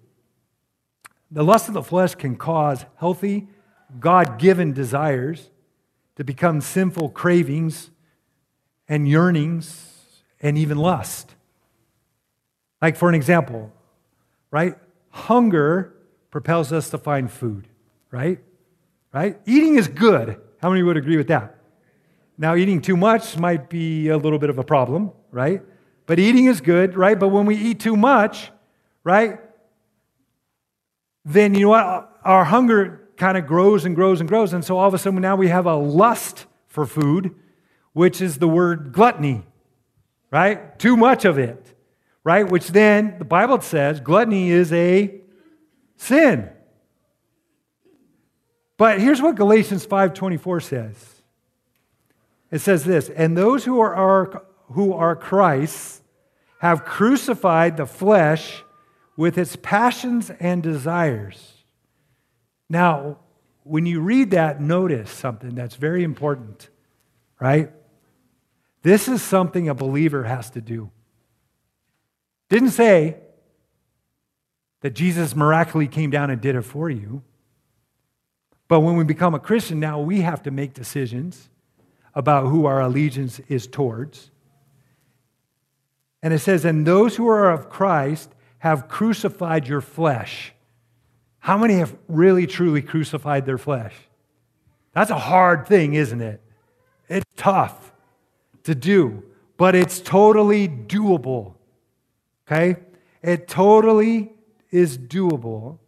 The 1.31 1.43
lust 1.43 1.69
of 1.69 1.75
the 1.75 1.83
flesh 1.83 2.15
can 2.15 2.37
cause 2.37 2.85
healthy, 2.97 3.49
God 3.99 4.39
given 4.39 4.73
desires 4.73 5.51
to 6.17 6.25
become 6.25 6.61
sinful 6.61 7.11
cravings 7.11 7.91
and 8.87 9.09
yearnings 9.09 9.91
and 10.41 10.59
even 10.59 10.77
lust. 10.77 11.35
Like, 12.83 12.97
for 12.97 13.09
an 13.09 13.15
example, 13.15 13.73
right? 14.51 14.77
Hunger 15.11 15.94
propels 16.35 16.73
us 16.73 16.91
to 16.91 16.99
find 16.99 17.31
food, 17.31 17.69
right? 18.11 18.41
Right? 19.13 19.39
Eating 19.47 19.77
is 19.77 19.87
good. 19.87 20.41
How 20.61 20.69
many 20.69 20.83
would 20.83 20.97
agree 20.97 21.17
with 21.17 21.29
that? 21.29 21.59
Now, 22.37 22.57
eating 22.57 22.81
too 22.81 22.97
much 22.97 23.39
might 23.39 23.71
be 23.71 24.09
a 24.09 24.19
little 24.19 24.41
bit 24.41 24.51
of 24.51 24.59
a 24.59 24.65
problem, 24.65 25.13
right? 25.31 25.63
But 26.07 26.19
eating 26.19 26.47
is 26.47 26.61
good, 26.61 26.97
right? 26.97 27.17
But 27.17 27.29
when 27.29 27.47
we 27.47 27.55
eat 27.55 27.79
too 27.79 27.97
much, 27.97 28.51
right? 29.05 29.39
Then 31.25 31.55
you 31.55 31.67
know 31.67 31.69
what? 31.69 32.19
Our 32.25 32.45
hunger 32.47 33.11
kind 33.17 33.39
of 33.39 33.47
grows 33.47 33.85
and 33.85 33.95
grows 33.95 34.19
and 34.19 34.29
grows. 34.29 34.53
And 34.53 34.65
so 34.65 34.77
all 34.77 34.89
of 34.89 34.95
a 34.95 34.99
sudden 34.99 35.21
now 35.21 35.37
we 35.37 35.47
have 35.51 35.67
a 35.67 35.77
lust 35.77 36.47
for 36.67 36.85
food, 36.85 37.33
which 37.93 38.21
is 38.21 38.39
the 38.39 38.49
word 38.49 38.93
gluttony, 38.93 39.45
right? 40.33 40.77
Too 40.81 40.97
much 40.97 41.25
of 41.25 41.39
it, 41.39 41.75
right? 42.25 42.43
Which 42.43 42.71
then 42.71 43.21
the 43.21 43.25
Bible 43.25 43.61
says 43.61 44.01
gluttony 44.01 44.51
is 44.51 44.73
a 44.73 45.21
sin. 45.97 46.51
But 48.77 49.01
here's 49.01 49.23
what 49.23 49.37
Galatians 49.37 49.87
5:24 49.87 50.61
says. 50.61 51.23
It 52.51 52.61
says 52.61 52.85
this, 52.85 53.09
and 53.09 53.37
those 53.37 53.65
who 53.65 53.81
are, 53.81 54.43
who 54.73 54.93
are 54.93 55.17
Christ's 55.17 56.03
have 56.59 56.85
crucified 56.85 57.77
the 57.77 57.87
flesh 57.87 58.63
with 59.17 59.39
its 59.39 59.57
passions 59.57 60.31
and 60.41 60.63
desires. 60.63 61.65
Now, 62.69 63.19
when 63.65 63.87
you 63.87 64.01
read 64.01 64.31
that, 64.33 64.61
notice 64.61 65.11
something 65.11 65.55
that's 65.55 65.77
very 65.77 66.05
important, 66.05 66.69
right? 67.41 67.71
This 68.83 69.09
is 69.09 69.23
something 69.23 69.69
a 69.69 69.75
believer 69.75 70.25
has 70.25 70.51
to 70.51 70.61
do. 70.61 70.91
Didn't 72.49 72.71
say 72.71 73.17
that 74.85 74.93
Jesus 74.93 75.35
miraculously 75.35 75.89
came 75.89 76.11
down 76.11 76.29
and 76.29 76.43
did 76.43 76.55
it 76.55 76.61
for 76.61 76.91
you. 76.91 77.23
But 78.69 78.81
when 78.81 78.97
we 78.97 79.05
become 79.05 79.35
a 79.35 79.39
Christian, 79.39 79.81
now 79.81 79.99
we 79.99 80.21
have 80.21 80.43
to 80.43 80.51
make 80.51 80.75
decisions 80.75 81.49
about 82.15 82.49
who 82.49 82.67
our 82.67 82.83
allegiance 82.83 83.41
is 83.49 83.67
towards. 83.67 84.31
And 86.23 86.35
it 86.35 86.41
says, 86.41 86.67
And 86.67 86.87
those 86.87 87.17
who 87.17 87.27
are 87.29 87.51
of 87.51 87.71
Christ 87.71 88.35
have 88.59 88.87
crucified 88.87 89.67
your 89.67 89.81
flesh. 89.81 90.53
How 91.39 91.57
many 91.57 91.79
have 91.79 91.97
really, 92.07 92.47
truly 92.47 92.83
crucified 92.83 93.47
their 93.47 93.57
flesh? 93.57 93.95
That's 94.93 95.11
a 95.11 95.19
hard 95.19 95.67
thing, 95.67 95.95
isn't 95.95 96.21
it? 96.21 96.43
It's 97.09 97.25
tough 97.39 97.95
to 98.65 98.75
do, 98.75 99.23
but 99.57 99.75
it's 99.75 100.01
totally 100.01 100.69
doable. 100.69 101.55
Okay? 102.47 102.77
It 103.23 103.49
totally 103.49 104.35
is 104.75 104.99
doable. 104.99 105.79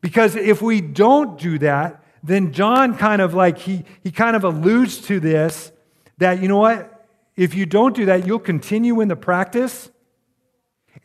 Because 0.00 0.36
if 0.36 0.60
we 0.60 0.80
don't 0.80 1.38
do 1.38 1.58
that, 1.58 2.04
then 2.22 2.52
John 2.52 2.96
kind 2.96 3.22
of 3.22 3.34
like, 3.34 3.58
he, 3.58 3.84
he 4.02 4.10
kind 4.10 4.36
of 4.36 4.44
alludes 4.44 4.98
to 5.06 5.20
this 5.20 5.72
that, 6.18 6.42
you 6.42 6.48
know 6.48 6.58
what? 6.58 6.92
if 7.36 7.54
you 7.54 7.66
don't 7.66 7.94
do 7.94 8.06
that, 8.06 8.26
you'll 8.26 8.38
continue 8.38 9.00
in 9.00 9.08
the 9.08 9.16
practice. 9.16 9.90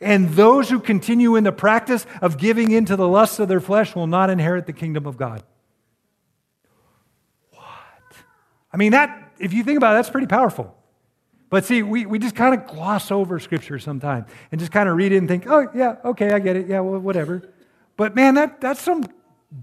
And 0.00 0.30
those 0.30 0.70
who 0.70 0.80
continue 0.80 1.36
in 1.36 1.44
the 1.44 1.52
practice 1.52 2.06
of 2.22 2.38
giving 2.38 2.70
into 2.70 2.96
the 2.96 3.06
lusts 3.06 3.38
of 3.38 3.48
their 3.48 3.60
flesh 3.60 3.94
will 3.94 4.06
not 4.06 4.30
inherit 4.30 4.66
the 4.66 4.72
kingdom 4.72 5.06
of 5.06 5.16
God. 5.16 5.42
What? 7.50 7.62
I 8.72 8.76
mean, 8.78 8.92
that, 8.92 9.32
if 9.38 9.52
you 9.52 9.62
think 9.62 9.76
about 9.76 9.92
it, 9.92 9.96
that's 9.96 10.10
pretty 10.10 10.26
powerful. 10.26 10.74
But 11.52 11.66
see, 11.66 11.82
we, 11.82 12.06
we 12.06 12.18
just 12.18 12.34
kind 12.34 12.54
of 12.54 12.66
gloss 12.66 13.10
over 13.10 13.38
scripture 13.38 13.78
sometimes 13.78 14.26
and 14.50 14.58
just 14.58 14.72
kind 14.72 14.88
of 14.88 14.96
read 14.96 15.12
it 15.12 15.18
and 15.18 15.28
think, 15.28 15.44
oh, 15.46 15.68
yeah, 15.74 15.96
okay, 16.02 16.32
I 16.32 16.38
get 16.38 16.56
it. 16.56 16.66
Yeah, 16.66 16.80
well, 16.80 16.98
whatever. 16.98 17.42
But 17.98 18.14
man, 18.14 18.36
that, 18.36 18.62
that's 18.62 18.80
some 18.80 19.04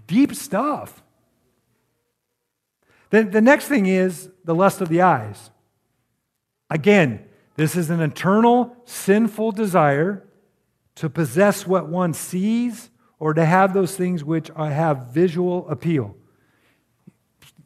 deep 0.05 0.35
stuff. 0.35 1.01
The, 3.09 3.23
the 3.23 3.41
next 3.41 3.65
thing 3.65 3.87
is 3.87 4.29
the 4.45 4.53
lust 4.53 4.81
of 4.81 4.89
the 4.89 5.01
eyes. 5.01 5.49
Again, 6.69 7.25
this 7.55 7.75
is 7.75 7.89
an 7.89 8.01
eternal 8.01 8.77
sinful 8.85 9.53
desire 9.53 10.27
to 10.93 11.09
possess 11.09 11.65
what 11.65 11.89
one 11.89 12.13
sees 12.13 12.91
or 13.17 13.33
to 13.33 13.43
have 13.43 13.73
those 13.73 13.95
things 13.95 14.23
which 14.23 14.51
have 14.55 15.07
visual 15.07 15.67
appeal. 15.67 16.15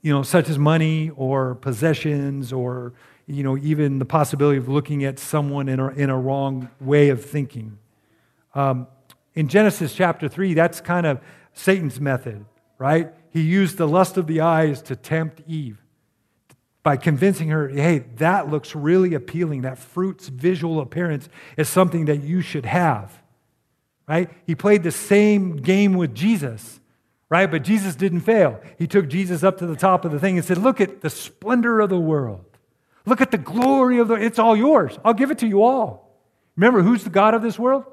You 0.01 0.13
know, 0.13 0.23
such 0.23 0.47
as 0.47 0.57
money 0.57 1.09
or 1.09 1.55
possessions 1.55 2.53
or, 2.53 2.93
you 3.25 3.43
know, 3.43 3.57
even 3.57 3.99
the 3.99 4.05
possibility 4.05 4.57
of 4.57 4.67
looking 4.67 5.03
at 5.03 5.17
someone 5.19 5.69
in 5.69 5.79
a, 5.79 5.89
in 5.89 6.09
a 6.09 6.17
wrong 6.17 6.69
way 6.79 7.09
of 7.09 7.23
thinking. 7.23 7.77
Um, 8.53 8.87
in 9.33 9.47
Genesis 9.47 9.93
chapter 9.93 10.27
3, 10.27 10.53
that's 10.53 10.81
kind 10.81 11.05
of 11.05 11.19
Satan's 11.53 11.99
method, 11.99 12.45
right? 12.77 13.13
He 13.29 13.41
used 13.41 13.77
the 13.77 13.87
lust 13.87 14.17
of 14.17 14.27
the 14.27 14.41
eyes 14.41 14.81
to 14.83 14.95
tempt 14.95 15.41
Eve 15.47 15.77
by 16.83 16.97
convincing 16.97 17.47
her, 17.47 17.69
hey, 17.69 17.99
that 18.17 18.49
looks 18.49 18.75
really 18.75 19.13
appealing. 19.13 19.61
That 19.61 19.79
fruit's 19.79 20.27
visual 20.27 20.81
appearance 20.81 21.29
is 21.57 21.69
something 21.69 22.05
that 22.05 22.21
you 22.21 22.41
should 22.41 22.65
have, 22.65 23.21
right? 24.07 24.29
He 24.45 24.53
played 24.53 24.83
the 24.83 24.91
same 24.91 25.55
game 25.57 25.93
with 25.93 26.13
Jesus, 26.13 26.81
right? 27.29 27.49
But 27.49 27.63
Jesus 27.63 27.95
didn't 27.95 28.19
fail. 28.19 28.59
He 28.77 28.85
took 28.85 29.07
Jesus 29.07 29.43
up 29.43 29.57
to 29.59 29.65
the 29.65 29.77
top 29.77 30.03
of 30.03 30.11
the 30.11 30.19
thing 30.19 30.37
and 30.37 30.45
said, 30.45 30.57
look 30.57 30.81
at 30.81 31.01
the 31.01 31.09
splendor 31.09 31.79
of 31.79 31.89
the 31.89 31.99
world. 31.99 32.52
Look 33.05 33.21
at 33.21 33.31
the 33.31 33.37
glory 33.37 33.99
of 33.99 34.07
the, 34.07 34.15
it's 34.15 34.39
all 34.39 34.55
yours. 34.55 34.97
I'll 35.03 35.13
give 35.13 35.31
it 35.31 35.39
to 35.39 35.47
you 35.47 35.63
all. 35.63 36.09
Remember, 36.55 36.81
who's 36.81 37.03
the 37.03 37.09
God 37.09 37.33
of 37.33 37.41
this 37.41 37.59
world? 37.59 37.85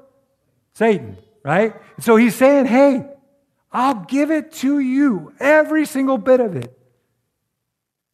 Satan, 0.73 1.17
right? 1.43 1.75
So 1.99 2.15
he's 2.15 2.35
saying, 2.35 2.65
hey, 2.65 3.07
I'll 3.71 4.05
give 4.05 4.31
it 4.31 4.51
to 4.53 4.79
you, 4.79 5.33
every 5.39 5.85
single 5.85 6.17
bit 6.17 6.39
of 6.39 6.55
it. 6.55 6.77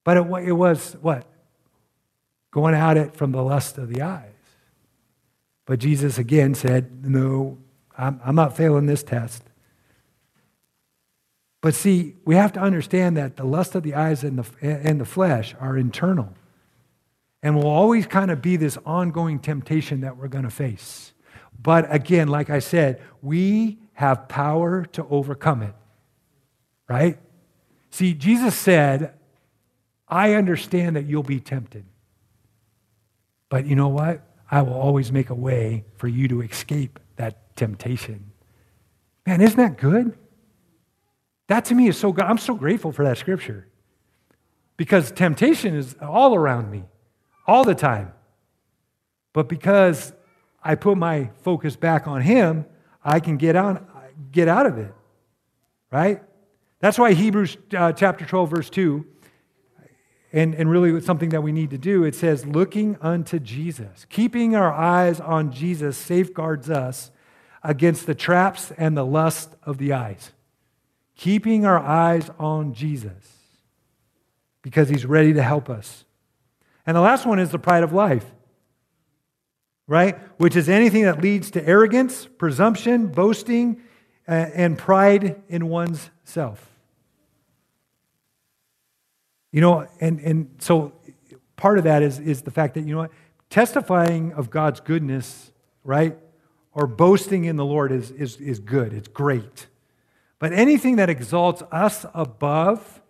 But 0.03 0.17
it, 0.17 0.47
it 0.47 0.51
was 0.53 0.95
what? 1.01 1.25
Going 2.51 2.73
at 2.73 2.97
it 2.97 3.15
from 3.15 3.31
the 3.31 3.43
lust 3.43 3.77
of 3.77 3.89
the 3.89 4.01
eyes. 4.01 4.31
But 5.65 5.79
Jesus 5.79 6.17
again 6.17 6.55
said, 6.55 7.05
No, 7.05 7.57
I'm, 7.97 8.21
I'm 8.23 8.35
not 8.35 8.55
failing 8.55 8.85
this 8.85 9.03
test. 9.03 9.43
But 11.59 11.75
see, 11.75 12.15
we 12.23 12.35
have 12.35 12.53
to 12.53 12.61
understand 12.61 13.17
that 13.17 13.35
the 13.35 13.43
lust 13.43 13.75
of 13.75 13.83
the 13.83 13.95
eyes 13.95 14.23
and 14.23 14.39
the, 14.39 14.45
and 14.61 15.01
the 15.01 15.05
flesh 15.05 15.55
are 15.59 15.77
internal 15.77 16.33
and 17.47 17.55
will 17.55 17.69
always 17.69 18.05
kind 18.05 18.29
of 18.29 18.41
be 18.41 18.57
this 18.57 18.77
ongoing 18.85 19.39
temptation 19.39 20.01
that 20.01 20.17
we're 20.17 20.27
going 20.27 20.43
to 20.43 20.49
face. 20.49 21.13
But 21.57 21.87
again, 21.89 22.27
like 22.27 22.49
I 22.49 22.59
said, 22.59 23.01
we 23.21 23.77
have 23.93 24.27
power 24.27 24.83
to 24.87 25.07
overcome 25.09 25.63
it, 25.63 25.73
right? 26.89 27.17
See, 27.89 28.13
Jesus 28.13 28.53
said, 28.53 29.13
I 30.09 30.33
understand 30.33 30.97
that 30.97 31.05
you'll 31.05 31.23
be 31.23 31.39
tempted. 31.39 31.85
But 33.47 33.65
you 33.65 33.77
know 33.77 33.87
what? 33.87 34.27
I 34.51 34.61
will 34.61 34.73
always 34.73 35.13
make 35.13 35.29
a 35.29 35.33
way 35.33 35.85
for 35.95 36.09
you 36.09 36.27
to 36.27 36.41
escape 36.41 36.99
that 37.15 37.55
temptation. 37.55 38.33
Man, 39.25 39.39
isn't 39.39 39.55
that 39.55 39.77
good? 39.77 40.17
That 41.47 41.63
to 41.63 41.75
me 41.75 41.87
is 41.87 41.97
so 41.97 42.11
good. 42.11 42.25
I'm 42.25 42.39
so 42.39 42.55
grateful 42.55 42.91
for 42.91 43.05
that 43.05 43.17
scripture 43.17 43.69
because 44.75 45.13
temptation 45.13 45.75
is 45.75 45.95
all 46.01 46.35
around 46.35 46.69
me, 46.69 46.83
all 47.47 47.63
the 47.63 47.75
time. 47.75 48.13
But 49.33 49.47
because 49.47 50.13
I 50.63 50.75
put 50.75 50.97
my 50.97 51.31
focus 51.43 51.75
back 51.75 52.07
on 52.07 52.21
Him, 52.21 52.65
I 53.03 53.19
can 53.19 53.37
get 53.37 53.55
out, 53.55 54.31
get 54.31 54.47
out 54.47 54.65
of 54.65 54.77
it, 54.77 54.93
right? 55.91 56.21
That's 56.79 56.99
why 56.99 57.13
Hebrews 57.13 57.57
uh, 57.75 57.93
chapter 57.93 58.25
12, 58.25 58.49
verse 58.49 58.69
2 58.69 59.05
and, 60.33 60.53
and 60.55 60.69
really 60.69 60.99
something 61.01 61.29
that 61.29 61.41
we 61.41 61.51
need 61.51 61.69
to 61.69 61.77
do. 61.77 62.03
It 62.03 62.15
says, 62.15 62.45
looking 62.45 62.97
unto 63.01 63.39
Jesus. 63.39 64.05
Keeping 64.09 64.55
our 64.55 64.73
eyes 64.73 65.19
on 65.19 65.51
Jesus 65.51 65.97
safeguards 65.97 66.69
us 66.69 67.11
against 67.63 68.05
the 68.05 68.15
traps 68.15 68.71
and 68.77 68.95
the 68.95 69.05
lust 69.05 69.55
of 69.63 69.77
the 69.77 69.93
eyes. 69.93 70.31
Keeping 71.15 71.65
our 71.65 71.79
eyes 71.79 72.29
on 72.37 72.73
Jesus 72.73 73.37
because 74.61 74.89
he's 74.89 75.05
ready 75.05 75.33
to 75.33 75.41
help 75.41 75.69
us. 75.69 76.03
And 76.87 76.95
the 76.95 77.01
last 77.01 77.25
one 77.25 77.37
is 77.37 77.51
the 77.51 77.59
pride 77.59 77.83
of 77.83 77.91
life, 77.91 78.25
right? 79.87 80.17
Which 80.39 80.55
is 80.55 80.69
anything 80.69 81.03
that 81.03 81.21
leads 81.21 81.51
to 81.51 81.67
arrogance, 81.67 82.25
presumption, 82.25 83.07
boasting, 83.07 83.81
and 84.25 84.77
pride 84.77 85.43
in 85.49 85.67
one's 85.67 86.09
self. 86.23 86.65
You 89.51 89.59
know, 89.59 89.87
and, 89.99 90.19
and 90.21 90.49
so 90.59 90.93
part 91.57 91.77
of 91.77 91.83
that 91.83 92.03
is, 92.03 92.19
is 92.19 92.43
the 92.43 92.51
fact 92.51 92.75
that, 92.75 92.85
you 92.85 92.93
know 92.93 92.99
what, 92.99 93.11
testifying 93.49 94.31
of 94.33 94.49
God's 94.49 94.79
goodness, 94.79 95.51
right, 95.83 96.17
or 96.73 96.87
boasting 96.87 97.45
in 97.45 97.57
the 97.57 97.65
Lord 97.65 97.91
is, 97.91 98.11
is, 98.11 98.37
is 98.37 98.59
good, 98.59 98.93
it's 98.93 99.07
great. 99.09 99.67
But 100.39 100.53
anything 100.53 100.97
that 100.97 101.09
exalts 101.09 101.63
us 101.69 102.05
above 102.13 103.01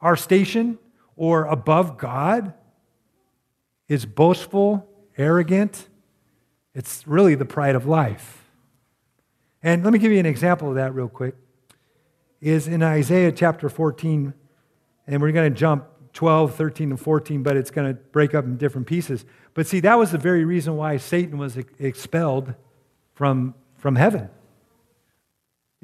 our 0.00 0.16
station 0.16 0.78
or 1.16 1.44
above 1.44 1.98
God 1.98 2.54
is 3.88 4.06
boastful, 4.06 4.86
arrogant. 5.16 5.88
It's 6.74 7.06
really 7.06 7.34
the 7.34 7.44
pride 7.44 7.74
of 7.74 7.86
life. 7.86 8.44
And 9.62 9.82
let 9.82 9.92
me 9.92 9.98
give 9.98 10.12
you 10.12 10.18
an 10.18 10.26
example 10.26 10.68
of 10.68 10.76
that 10.76 10.94
real 10.94 11.08
quick. 11.08 11.34
Is 12.40 12.68
in 12.68 12.82
Isaiah 12.82 13.32
chapter 13.32 13.68
14, 13.68 14.32
and 15.06 15.22
we're 15.22 15.32
going 15.32 15.52
to 15.52 15.58
jump 15.58 15.86
12, 16.12 16.54
13, 16.54 16.90
and 16.90 17.00
14, 17.00 17.42
but 17.42 17.56
it's 17.56 17.70
going 17.70 17.92
to 17.92 18.00
break 18.00 18.34
up 18.34 18.44
in 18.44 18.56
different 18.56 18.86
pieces. 18.86 19.24
But 19.54 19.66
see, 19.66 19.80
that 19.80 19.98
was 19.98 20.12
the 20.12 20.18
very 20.18 20.44
reason 20.44 20.76
why 20.76 20.98
Satan 20.98 21.38
was 21.38 21.56
expelled 21.78 22.54
from, 23.14 23.54
from 23.76 23.96
heaven. 23.96 24.28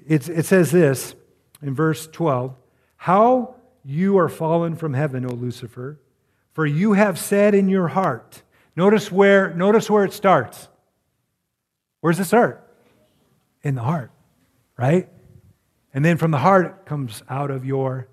It's, 0.07 0.29
it 0.29 0.47
says 0.47 0.71
this 0.71 1.15
in 1.63 1.75
verse 1.75 2.07
12 2.07 2.55
How 2.97 3.57
you 3.85 4.17
are 4.19 4.29
fallen 4.29 4.77
from 4.77 4.95
heaven, 4.95 5.25
O 5.27 5.35
Lucifer, 5.35 5.99
for 6.55 6.65
you 6.65 6.95
have 6.95 7.19
said 7.19 7.55
in 7.55 7.69
your 7.69 7.89
heart. 7.89 8.43
Notice 8.77 9.13
where, 9.13 9.53
notice 9.55 9.91
where 9.91 10.05
it 10.05 10.13
starts. 10.13 10.69
Where's 12.01 12.19
it 12.19 12.25
start? 12.25 12.61
In 13.63 13.75
the 13.75 13.83
heart, 13.83 14.11
right? 14.79 15.09
And 15.93 16.05
then 16.05 16.17
from 16.17 16.31
the 16.31 16.39
heart, 16.39 16.67
it 16.67 16.87
comes 16.87 17.23
out 17.29 17.51
of 17.51 17.65
your 17.65 18.09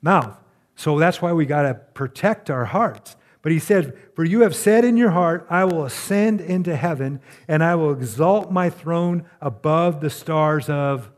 mouth. 0.00 0.36
So 0.74 0.98
that's 0.98 1.22
why 1.22 1.32
we 1.32 1.46
got 1.46 1.62
to 1.62 1.74
protect 1.74 2.50
our 2.50 2.64
hearts. 2.64 3.16
But 3.42 3.52
he 3.52 3.58
said, 3.58 3.96
For 4.14 4.24
you 4.24 4.40
have 4.40 4.54
said 4.54 4.84
in 4.84 4.96
your 4.96 5.10
heart, 5.10 5.46
I 5.50 5.64
will 5.64 5.84
ascend 5.84 6.40
into 6.40 6.76
heaven, 6.76 7.20
and 7.48 7.62
I 7.62 7.74
will 7.74 7.92
exalt 7.92 8.52
my 8.52 8.70
throne 8.70 9.24
above 9.40 10.00
the 10.00 10.10
stars 10.10 10.68
of 10.68 11.10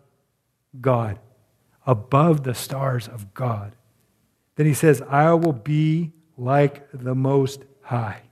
God. 0.81 1.19
Above 1.87 2.45
the 2.45 2.55
stars 2.55 3.09
of 3.09 3.35
God. 3.35 3.75
Then 4.57 4.67
he 4.67 4.75
says, 4.75 5.03
I 5.03 5.33
will 5.35 5.53
be 5.53 6.13
like 6.37 6.87
the 6.93 7.15
Most 7.15 7.65
High. 7.83 8.23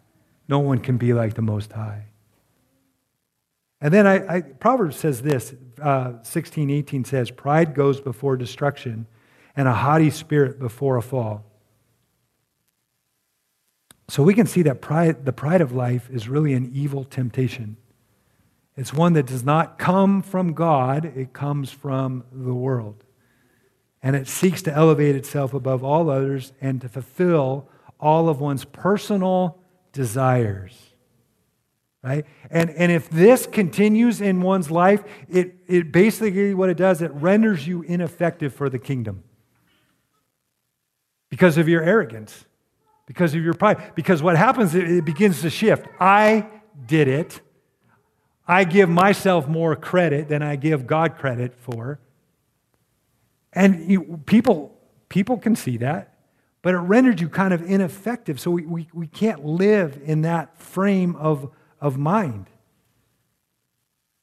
No 0.48 0.58
one 0.58 0.78
can 0.78 0.98
be 0.98 1.12
like 1.12 1.34
the 1.34 1.42
Most 1.42 1.72
High. 1.72 2.06
And 3.80 3.92
then 3.92 4.06
I, 4.06 4.36
I, 4.36 4.40
Proverbs 4.42 4.96
says 4.96 5.22
this, 5.22 5.54
uh, 5.80 6.22
16, 6.22 6.70
18 6.70 7.04
says, 7.04 7.30
Pride 7.30 7.74
goes 7.74 8.00
before 8.00 8.36
destruction, 8.36 9.06
and 9.56 9.66
a 9.66 9.74
haughty 9.74 10.10
spirit 10.10 10.58
before 10.58 10.96
a 10.96 11.02
fall. 11.02 11.44
So 14.08 14.22
we 14.22 14.34
can 14.34 14.46
see 14.46 14.62
that 14.62 14.80
pride, 14.80 15.24
the 15.24 15.32
pride 15.32 15.60
of 15.60 15.72
life 15.72 16.08
is 16.10 16.28
really 16.28 16.52
an 16.52 16.70
evil 16.72 17.04
temptation. 17.04 17.76
It's 18.76 18.92
one 18.92 19.14
that 19.14 19.26
does 19.26 19.44
not 19.44 19.78
come 19.78 20.22
from 20.22 20.54
God, 20.54 21.04
it 21.04 21.32
comes 21.32 21.70
from 21.70 22.24
the 22.32 22.54
world. 22.54 23.04
And 24.02 24.16
it 24.16 24.26
seeks 24.28 24.62
to 24.62 24.72
elevate 24.72 25.14
itself 25.14 25.54
above 25.54 25.84
all 25.84 26.10
others 26.10 26.52
and 26.60 26.80
to 26.80 26.88
fulfill 26.88 27.68
all 28.02 28.28
of 28.28 28.40
one's 28.40 28.64
personal 28.66 29.58
desires. 29.92 30.76
Right? 32.02 32.26
And, 32.50 32.68
and 32.70 32.90
if 32.90 33.08
this 33.08 33.46
continues 33.46 34.20
in 34.20 34.42
one's 34.42 34.72
life, 34.72 35.04
it, 35.28 35.54
it 35.68 35.92
basically 35.92 36.52
what 36.52 36.68
it 36.68 36.76
does, 36.76 37.00
it 37.00 37.12
renders 37.12 37.66
you 37.66 37.82
ineffective 37.82 38.52
for 38.52 38.68
the 38.68 38.78
kingdom 38.78 39.22
because 41.30 41.58
of 41.58 41.68
your 41.68 41.82
arrogance, 41.82 42.44
because 43.06 43.34
of 43.36 43.42
your 43.42 43.54
pride. 43.54 43.92
Because 43.94 44.20
what 44.20 44.36
happens, 44.36 44.74
it 44.74 45.04
begins 45.04 45.42
to 45.42 45.50
shift. 45.50 45.86
I 46.00 46.48
did 46.86 47.06
it. 47.06 47.40
I 48.48 48.64
give 48.64 48.88
myself 48.88 49.46
more 49.46 49.76
credit 49.76 50.28
than 50.28 50.42
I 50.42 50.56
give 50.56 50.88
God 50.88 51.16
credit 51.16 51.54
for. 51.54 52.00
And 53.52 53.88
you, 53.88 54.20
people, 54.26 54.76
people 55.08 55.38
can 55.38 55.54
see 55.54 55.76
that, 55.76 56.11
but 56.62 56.74
it 56.74 56.78
rendered 56.78 57.20
you 57.20 57.28
kind 57.28 57.52
of 57.52 57.62
ineffective. 57.68 58.40
So 58.40 58.50
we, 58.52 58.64
we, 58.64 58.88
we 58.92 59.06
can't 59.08 59.44
live 59.44 60.00
in 60.04 60.22
that 60.22 60.56
frame 60.56 61.16
of, 61.16 61.50
of 61.80 61.98
mind. 61.98 62.46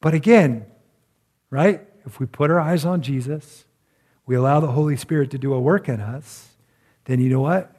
But 0.01 0.13
again, 0.13 0.65
right? 1.49 1.85
If 2.05 2.19
we 2.19 2.25
put 2.25 2.49
our 2.49 2.59
eyes 2.59 2.85
on 2.85 3.01
Jesus, 3.01 3.65
we 4.25 4.35
allow 4.35 4.61
the 4.61 4.71
Holy 4.71 4.95
Spirit 4.95 5.31
to 5.31 5.37
do 5.37 5.53
a 5.53 5.59
work 5.59 5.89
in 5.89 5.99
us, 5.99 6.55
then 7.05 7.19
you 7.19 7.29
know 7.29 7.41
what? 7.41 7.75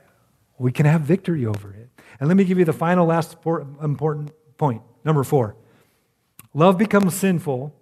We 0.59 0.73
can 0.73 0.85
have 0.85 1.01
victory 1.01 1.47
over 1.47 1.73
it. 1.73 1.89
And 2.19 2.29
let 2.29 2.37
me 2.37 2.45
give 2.45 2.59
you 2.59 2.67
the 2.67 2.73
final, 2.73 3.07
last 3.07 3.37
important 3.83 4.33
point. 4.59 4.83
Number 5.05 5.25
four 5.25 5.57
love 6.53 6.77
becomes 6.77 7.15
sinful 7.15 7.75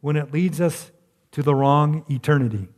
when 0.00 0.16
it 0.16 0.32
leads 0.32 0.60
us 0.60 0.90
to 1.32 1.42
the 1.42 1.54
wrong 1.54 2.04
eternity. 2.10 2.68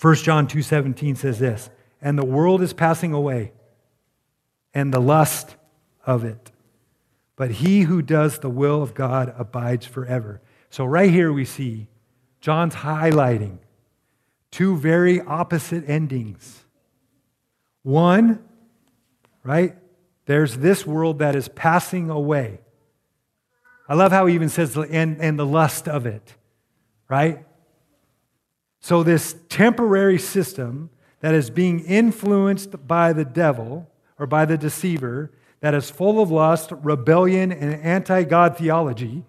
1 0.00 0.14
John 0.24 0.46
2:17 0.46 1.14
says 1.14 1.38
this, 1.38 1.68
"And 2.00 2.18
the 2.18 2.24
world 2.24 2.62
is 2.62 2.72
passing 2.72 3.12
away, 3.12 3.52
and 4.72 4.94
the 4.94 5.00
lust 5.00 5.56
of 6.06 6.24
it. 6.24 6.50
But 7.36 7.50
he 7.50 7.82
who 7.82 8.00
does 8.00 8.38
the 8.38 8.50
will 8.50 8.82
of 8.82 8.94
God 8.94 9.34
abides 9.36 9.84
forever." 9.84 10.40
So 10.70 10.84
right 10.84 11.10
here 11.10 11.32
we 11.32 11.44
see 11.44 11.88
John's 12.40 12.76
highlighting 12.76 13.58
two 14.50 14.76
very 14.76 15.20
opposite 15.20 15.88
endings. 15.88 16.64
One, 17.82 18.42
right? 19.44 19.76
There's 20.26 20.58
this 20.58 20.86
world 20.86 21.18
that 21.18 21.36
is 21.36 21.48
passing 21.48 22.08
away. 22.08 22.60
I 23.88 23.94
love 23.94 24.12
how 24.12 24.26
he 24.26 24.34
even 24.34 24.48
says, 24.48 24.76
and, 24.76 25.20
and 25.20 25.38
the 25.38 25.46
lust 25.46 25.88
of 25.88 26.06
it, 26.06 26.36
right? 27.08 27.44
So, 28.80 29.02
this 29.02 29.36
temporary 29.48 30.18
system 30.18 30.90
that 31.20 31.34
is 31.34 31.50
being 31.50 31.80
influenced 31.80 32.86
by 32.88 33.12
the 33.12 33.24
devil 33.24 33.90
or 34.18 34.26
by 34.26 34.46
the 34.46 34.56
deceiver, 34.56 35.30
that 35.60 35.74
is 35.74 35.90
full 35.90 36.22
of 36.22 36.30
lust, 36.30 36.72
rebellion, 36.82 37.52
and 37.52 37.74
anti 37.82 38.24
God 38.24 38.56
theology, 38.56 39.24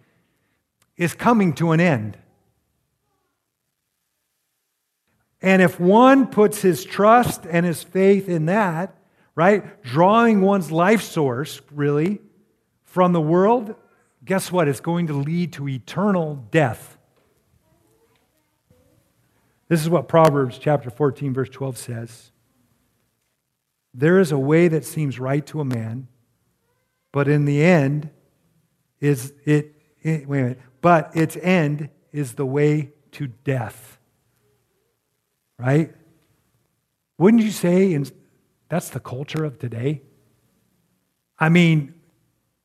is 0.95 1.13
coming 1.13 1.53
to 1.53 1.71
an 1.71 1.81
end. 1.81 2.17
And 5.41 5.61
if 5.61 5.79
one 5.79 6.27
puts 6.27 6.61
his 6.61 6.85
trust 6.85 7.45
and 7.49 7.65
his 7.65 7.83
faith 7.83 8.29
in 8.29 8.45
that, 8.45 8.95
right, 9.35 9.81
drawing 9.81 10.41
one's 10.41 10.71
life 10.71 11.01
source, 11.01 11.61
really, 11.71 12.21
from 12.83 13.11
the 13.11 13.21
world, 13.21 13.75
guess 14.23 14.51
what? 14.51 14.67
It's 14.67 14.79
going 14.79 15.07
to 15.07 15.13
lead 15.13 15.53
to 15.53 15.67
eternal 15.67 16.35
death. 16.51 16.97
This 19.71 19.79
is 19.79 19.89
what 19.89 20.09
Proverbs 20.09 20.57
chapter 20.57 20.89
14, 20.89 21.33
verse 21.33 21.47
12 21.47 21.77
says. 21.77 22.31
There 23.93 24.19
is 24.19 24.33
a 24.33 24.37
way 24.37 24.67
that 24.67 24.83
seems 24.83 25.17
right 25.17 25.45
to 25.45 25.61
a 25.61 25.63
man, 25.63 26.09
but 27.13 27.29
in 27.29 27.45
the 27.45 27.63
end 27.63 28.09
is 28.99 29.33
it, 29.45 29.73
it 30.01 30.27
wait 30.27 30.39
a 30.39 30.43
minute, 30.43 30.59
but 30.81 31.15
its 31.15 31.37
end 31.37 31.87
is 32.11 32.33
the 32.33 32.45
way 32.45 32.91
to 33.13 33.27
death. 33.27 33.97
Right? 35.57 35.95
Wouldn't 37.17 37.41
you 37.41 37.51
say 37.51 37.93
in, 37.93 38.05
that's 38.67 38.89
the 38.89 38.99
culture 38.99 39.45
of 39.45 39.57
today? 39.57 40.01
I 41.39 41.47
mean, 41.47 41.93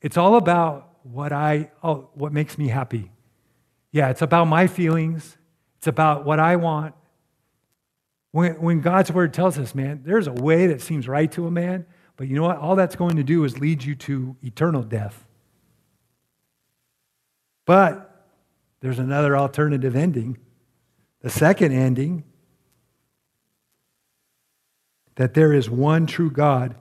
it's 0.02 0.16
all 0.16 0.34
about 0.34 0.90
what 1.04 1.32
I 1.32 1.70
oh, 1.84 2.08
what 2.14 2.32
makes 2.32 2.58
me 2.58 2.66
happy. 2.66 3.12
Yeah, 3.92 4.08
it's 4.08 4.22
about 4.22 4.46
my 4.46 4.66
feelings. 4.66 5.36
It's 5.78 5.86
about 5.86 6.24
what 6.24 6.40
I 6.40 6.56
want. 6.56 6.94
When, 8.32 8.60
when 8.60 8.80
God's 8.80 9.10
word 9.12 9.32
tells 9.32 9.58
us, 9.58 9.74
man, 9.74 10.02
there's 10.04 10.26
a 10.26 10.32
way 10.32 10.66
that 10.66 10.80
seems 10.80 11.08
right 11.08 11.30
to 11.32 11.46
a 11.46 11.50
man, 11.50 11.86
but 12.16 12.28
you 12.28 12.34
know 12.34 12.42
what? 12.42 12.58
All 12.58 12.76
that's 12.76 12.96
going 12.96 13.16
to 13.16 13.24
do 13.24 13.44
is 13.44 13.58
lead 13.58 13.82
you 13.82 13.94
to 13.94 14.36
eternal 14.42 14.82
death. 14.82 15.24
But 17.64 18.26
there's 18.80 18.98
another 18.98 19.36
alternative 19.36 19.96
ending. 19.96 20.38
The 21.22 21.30
second 21.30 21.72
ending 21.72 22.24
that 25.16 25.34
there 25.34 25.52
is 25.52 25.68
one 25.68 26.06
true 26.06 26.30
God 26.30 26.76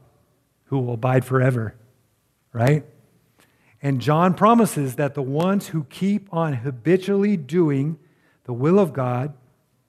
who 0.66 0.80
will 0.80 0.93
abide 0.93 1.26
forever, 1.26 1.76
right? 2.54 2.86
And 3.82 4.02
John 4.02 4.34
promises 4.34 4.96
that 4.96 5.14
the 5.14 5.22
ones 5.22 5.68
who 5.68 5.86
keep 5.86 6.28
on 6.34 6.54
habitually 6.54 7.38
doing 7.38 7.98
the 8.46 8.54
will 8.54 8.80
of 8.80 8.93
God 8.93 9.34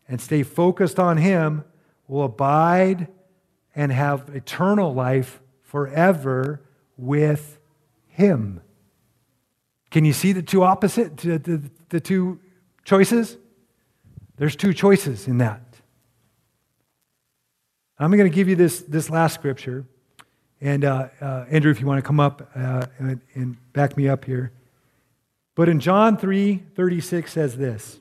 and 0.09 0.21
stay 0.21 0.43
focused 0.43 0.99
on 0.99 1.17
Him 1.17 1.65
will 2.09 2.25
abide 2.25 3.09
and 3.75 3.93
have 3.93 4.29
eternal 4.35 4.93
life 4.93 5.41
forever 5.63 6.63
with 6.97 7.59
Him. 8.09 8.61
Can 9.91 10.05
you 10.05 10.13
see 10.13 10.33
the 10.33 10.43
two 10.43 10.63
opposite, 10.63 11.17
the, 11.19 11.39
the, 11.39 11.71
the 11.91 12.01
two 12.01 12.41
choices? 12.85 13.37
There's 14.37 14.57
two 14.57 14.75
choices 14.75 15.27
in 15.27 15.39
that. 15.39 15.63
I'm 17.99 18.11
going 18.11 18.31
to 18.31 18.35
give 18.35 18.49
you 18.49 18.57
this, 18.57 18.81
this 18.83 19.09
last 19.09 19.35
scripture. 19.35 19.87
And 20.61 20.85
uh, 20.85 21.09
uh, 21.21 21.45
Andrew, 21.51 21.71
if 21.71 21.81
you 21.81 21.87
want 21.87 21.99
to 21.99 22.07
come 22.07 22.21
up 22.21 22.51
uh, 22.55 22.87
and, 22.99 23.21
and 23.35 23.73
back 23.73 23.97
me 23.97 24.09
up 24.09 24.25
here. 24.25 24.53
But 25.55 25.69
in 25.69 25.81
John 25.81 26.17
3 26.17 26.63
36 26.75 27.33
says 27.33 27.57
this 27.57 28.01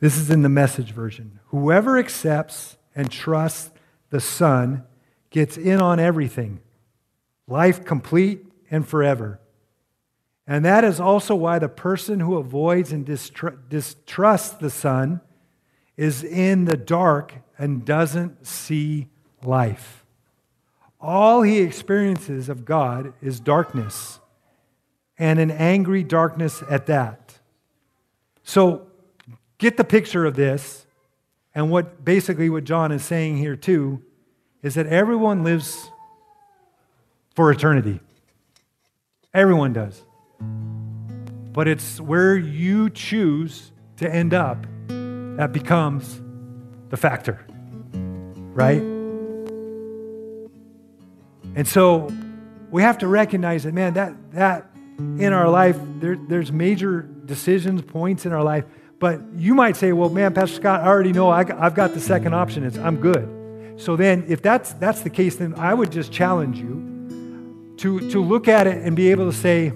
this 0.00 0.16
is 0.16 0.30
in 0.30 0.42
the 0.42 0.48
message 0.48 0.92
version. 0.92 1.40
Whoever 1.46 1.98
accepts 1.98 2.76
and 2.94 3.10
trusts 3.10 3.70
the 4.10 4.20
Son 4.20 4.84
gets 5.30 5.56
in 5.56 5.80
on 5.80 5.98
everything, 5.98 6.60
life 7.46 7.84
complete 7.84 8.44
and 8.70 8.86
forever. 8.86 9.40
And 10.46 10.64
that 10.64 10.84
is 10.84 11.00
also 11.00 11.34
why 11.34 11.58
the 11.58 11.68
person 11.68 12.20
who 12.20 12.36
avoids 12.36 12.92
and 12.92 13.04
distrusts 13.04 14.50
the 14.50 14.70
Son 14.70 15.20
is 15.96 16.22
in 16.22 16.66
the 16.66 16.76
dark 16.76 17.34
and 17.58 17.84
doesn't 17.84 18.46
see 18.46 19.08
life. 19.42 20.04
All 21.00 21.42
he 21.42 21.58
experiences 21.58 22.48
of 22.48 22.64
God 22.64 23.12
is 23.20 23.40
darkness, 23.40 24.20
and 25.18 25.38
an 25.38 25.50
angry 25.50 26.02
darkness 26.02 26.62
at 26.70 26.86
that. 26.86 27.38
So, 28.42 28.85
get 29.58 29.76
the 29.76 29.84
picture 29.84 30.24
of 30.24 30.36
this. 30.36 30.86
And 31.54 31.70
what 31.70 32.04
basically 32.04 32.50
what 32.50 32.64
John 32.64 32.92
is 32.92 33.04
saying 33.04 33.38
here 33.38 33.56
too 33.56 34.02
is 34.62 34.74
that 34.74 34.86
everyone 34.86 35.42
lives 35.44 35.90
for 37.34 37.50
eternity. 37.50 38.00
Everyone 39.32 39.72
does. 39.72 40.02
But 41.52 41.68
it's 41.68 42.00
where 42.00 42.36
you 42.36 42.90
choose 42.90 43.72
to 43.98 44.12
end 44.12 44.34
up 44.34 44.66
that 44.88 45.52
becomes 45.52 46.20
the 46.88 46.96
factor. 46.96 47.44
Right? 47.92 48.82
And 51.54 51.66
so 51.66 52.10
we 52.70 52.82
have 52.82 52.98
to 52.98 53.08
recognize 53.08 53.64
that, 53.64 53.72
man, 53.72 53.94
that, 53.94 54.14
that 54.32 54.70
in 54.98 55.32
our 55.32 55.48
life, 55.48 55.78
there, 56.00 56.16
there's 56.16 56.52
major 56.52 57.02
decisions, 57.02 57.82
points 57.82 58.26
in 58.26 58.32
our 58.32 58.42
life 58.42 58.64
but 58.98 59.20
you 59.36 59.54
might 59.54 59.76
say, 59.76 59.92
well, 59.92 60.08
man, 60.08 60.32
Pastor 60.32 60.56
Scott, 60.56 60.80
I 60.80 60.86
already 60.86 61.12
know 61.12 61.28
I, 61.28 61.44
have 61.44 61.74
got 61.74 61.92
the 61.92 62.00
second 62.00 62.34
option. 62.34 62.64
It's 62.64 62.78
I'm 62.78 62.96
good. 62.96 63.80
So 63.80 63.94
then, 63.94 64.24
if 64.28 64.40
that's, 64.40 64.72
that's 64.74 65.02
the 65.02 65.10
case, 65.10 65.36
then 65.36 65.54
I 65.54 65.74
would 65.74 65.92
just 65.92 66.10
challenge 66.10 66.58
you 66.58 67.74
to, 67.78 68.10
to 68.10 68.22
look 68.22 68.48
at 68.48 68.66
it 68.66 68.78
and 68.78 68.96
be 68.96 69.10
able 69.10 69.30
to 69.30 69.36
say, 69.36 69.66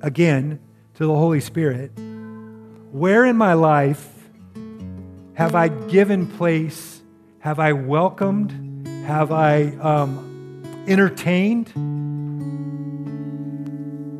again, 0.00 0.60
to 0.94 1.06
the 1.06 1.14
Holy 1.14 1.40
Spirit, 1.40 1.90
where 2.92 3.24
in 3.24 3.36
my 3.36 3.54
life 3.54 4.08
have 5.34 5.56
I 5.56 5.68
given 5.68 6.26
place? 6.26 7.02
Have 7.40 7.58
I 7.58 7.72
welcomed? 7.72 8.86
Have 9.06 9.32
I 9.32 9.64
um, 9.80 10.62
entertained 10.86 11.74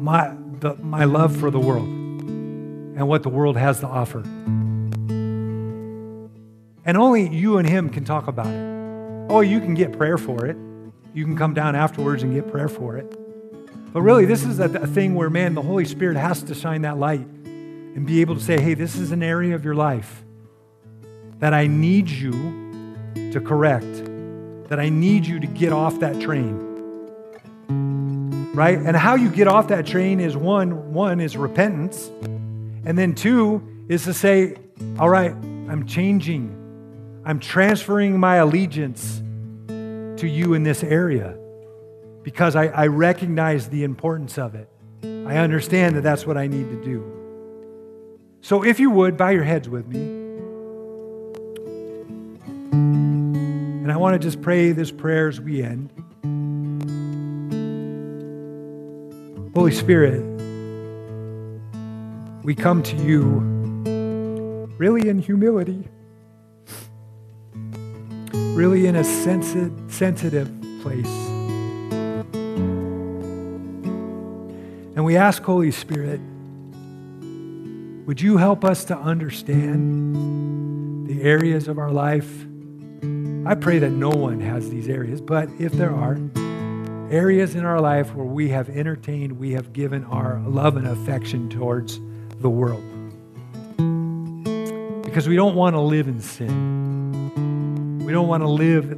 my, 0.01 0.34
the, 0.61 0.74
my 0.76 1.05
love 1.05 1.36
for 1.36 1.51
the 1.51 1.61
world? 1.61 2.05
And 2.97 3.07
what 3.07 3.22
the 3.22 3.28
world 3.28 3.57
has 3.57 3.80
to 3.80 3.86
offer. 3.86 4.20
And 6.84 6.97
only 6.97 7.28
you 7.28 7.59
and 7.59 7.68
Him 7.68 7.90
can 7.90 8.05
talk 8.05 8.26
about 8.26 8.47
it. 8.47 8.76
Oh, 9.28 9.40
you 9.40 9.61
can 9.61 9.74
get 9.74 9.92
prayer 9.92 10.16
for 10.16 10.47
it. 10.47 10.57
You 11.12 11.24
can 11.24 11.36
come 11.36 11.53
down 11.53 11.74
afterwards 11.76 12.22
and 12.22 12.32
get 12.32 12.51
prayer 12.51 12.68
for 12.68 12.97
it. 12.97 13.12
But 13.92 14.03
really, 14.03 14.24
this 14.24 14.44
is 14.44 14.61
a, 14.61 14.64
a 14.64 14.86
thing 14.86 15.14
where, 15.14 15.30
man, 15.30 15.55
the 15.55 15.62
Holy 15.62 15.84
Spirit 15.84 16.16
has 16.16 16.42
to 16.44 16.55
shine 16.55 16.82
that 16.82 16.99
light 16.99 17.20
and 17.20 18.07
be 18.07 18.20
able 18.20 18.34
to 18.34 18.40
say, 18.40 18.61
hey, 18.61 18.74
this 18.74 18.97
is 18.97 19.12
an 19.12 19.22
area 19.22 19.55
of 19.55 19.64
your 19.64 19.74
life 19.74 20.22
that 21.38 21.53
I 21.53 21.66
need 21.66 22.09
you 22.09 22.32
to 23.32 23.40
correct, 23.40 24.05
that 24.68 24.78
I 24.78 24.88
need 24.88 25.26
you 25.26 25.40
to 25.40 25.47
get 25.47 25.72
off 25.72 26.01
that 26.01 26.20
train. 26.20 26.62
Right? 28.55 28.78
And 28.78 28.97
how 28.97 29.16
you 29.16 29.28
get 29.28 29.49
off 29.49 29.68
that 29.68 29.86
train 29.86 30.20
is 30.20 30.36
one, 30.36 30.94
one 30.94 31.20
is 31.20 31.36
repentance. 31.36 32.11
And 32.87 32.97
then 32.97 33.14
two 33.16 33.87
is 33.89 34.05
to 34.05 34.14
say, 34.14 34.55
all 35.01 35.11
right, 35.11 35.32
I'm 35.32 35.87
changing. 35.87 36.53
I'm 37.24 37.41
transferring 37.41 38.18
my 38.20 38.37
allegiance 38.37 39.20
to 39.66 40.28
you 40.28 40.55
in 40.55 40.62
this 40.62 40.84
area 40.84 41.37
because 42.22 42.55
I, 42.55 42.66
I 42.68 42.87
recognize 42.87 43.68
the 43.68 43.82
importance 43.82 44.39
of 44.39 44.55
it. 44.55 44.68
I 45.03 45.39
understand 45.39 45.97
that 45.97 46.03
that's 46.03 46.24
what 46.24 46.37
I 46.37 46.47
need 46.47 46.70
to 46.70 46.84
do. 46.84 47.12
So, 48.41 48.62
if 48.64 48.78
you 48.78 48.91
would, 48.91 49.16
bow 49.16 49.30
your 49.30 49.43
heads 49.43 49.68
with 49.68 49.89
me. 49.89 49.99
And 52.70 53.91
I 53.91 53.97
want 53.97 54.14
to 54.14 54.20
just 54.20 54.41
pray 54.41 54.70
this 54.70 54.93
prayer 54.93 55.26
as 55.26 55.41
we 55.41 55.61
end. 55.61 55.91
Holy 59.53 59.72
Spirit, 59.72 60.36
we 62.47 62.55
come 62.55 62.80
to 62.80 62.97
you 62.99 63.24
really 64.78 65.09
in 65.09 65.18
humility, 65.18 65.82
really 68.55 68.86
in 68.86 68.94
a 68.94 69.03
sensi- 69.03 69.72
sensitive 69.88 70.49
place. 70.80 71.11
And 74.94 75.05
we 75.05 75.16
ask, 75.16 75.42
Holy 75.42 75.72
Spirit, 75.72 76.20
would 78.07 78.20
you 78.20 78.36
help 78.36 78.64
us 78.64 78.84
to 78.84 78.97
understand 78.97 80.14
the 81.09 81.22
areas 81.22 81.66
of 81.66 81.80
our 81.80 81.90
life? 81.90 82.47
I 83.44 83.57
pray 83.57 83.80
that 83.80 83.90
no 83.90 84.11
one 84.11 84.38
has 84.38 84.70
these 84.70 84.88
areas, 84.88 85.20
but 85.20 85.49
if 85.59 85.72
there 85.72 85.92
are, 85.92 86.16
areas 87.11 87.57
in 87.57 87.64
our 87.64 87.80
life 87.80 88.14
where 88.14 88.24
we 88.24 88.51
have 88.51 88.68
entertained, 88.68 89.32
we 89.32 89.51
have 89.55 89.72
given 89.72 90.05
our 90.05 90.38
love 90.47 90.76
and 90.76 90.86
affection 90.86 91.49
towards 91.49 91.99
the 92.41 92.51
world. 92.51 92.82
Because 95.05 95.28
we 95.28 95.37
don't 95.37 95.55
want 95.55 95.74
to 95.74 95.80
live 95.80 96.09
in 96.09 96.20
sin. 96.20 98.05
We 98.05 98.12
don't 98.12 98.28
want 98.28 98.43
to 98.43 98.49
live 98.49 98.91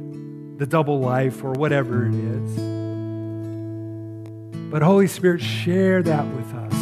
the 0.57 0.65
double 0.65 0.99
life 0.99 1.43
or 1.43 1.53
whatever 1.53 2.05
it 2.07 2.13
is. 2.13 2.59
But 4.69 4.81
Holy 4.81 5.07
Spirit, 5.07 5.41
share 5.41 6.03
that 6.03 6.25
with 6.35 6.53
us. 6.53 6.73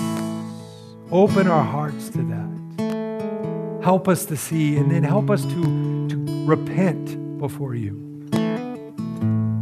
Open 1.11 1.47
our 1.47 1.63
hearts 1.63 2.09
to 2.09 2.17
that. 2.23 3.83
Help 3.83 4.09
us 4.09 4.25
to 4.25 4.35
see 4.35 4.75
and 4.75 4.91
then 4.91 5.03
help 5.03 5.29
us 5.29 5.43
to, 5.43 6.07
to 6.09 6.45
repent 6.45 7.37
before 7.37 7.75
you. 7.75 7.93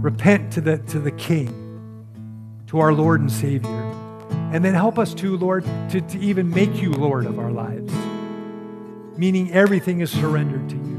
Repent 0.01 0.51
to 0.53 0.61
the, 0.61 0.77
to 0.77 0.99
the 0.99 1.11
King, 1.11 1.49
to 2.67 2.79
our 2.79 2.93
Lord 2.93 3.21
and 3.21 3.31
Savior. 3.31 3.84
And 4.55 4.63
then 4.63 4.73
help 4.73 4.97
us 4.97 5.13
to, 5.15 5.35
Lord, 5.35 5.65
to, 5.89 5.99
to 5.99 6.17
even 6.17 6.49
make 6.49 6.81
you 6.81 6.93
Lord 6.93 7.25
of 7.25 7.39
our 7.39 7.51
lives, 7.51 7.91
meaning 9.17 9.51
everything 9.51 9.99
is 9.99 10.09
surrendered 10.09 10.69
to 10.69 10.75
you. 10.77 10.95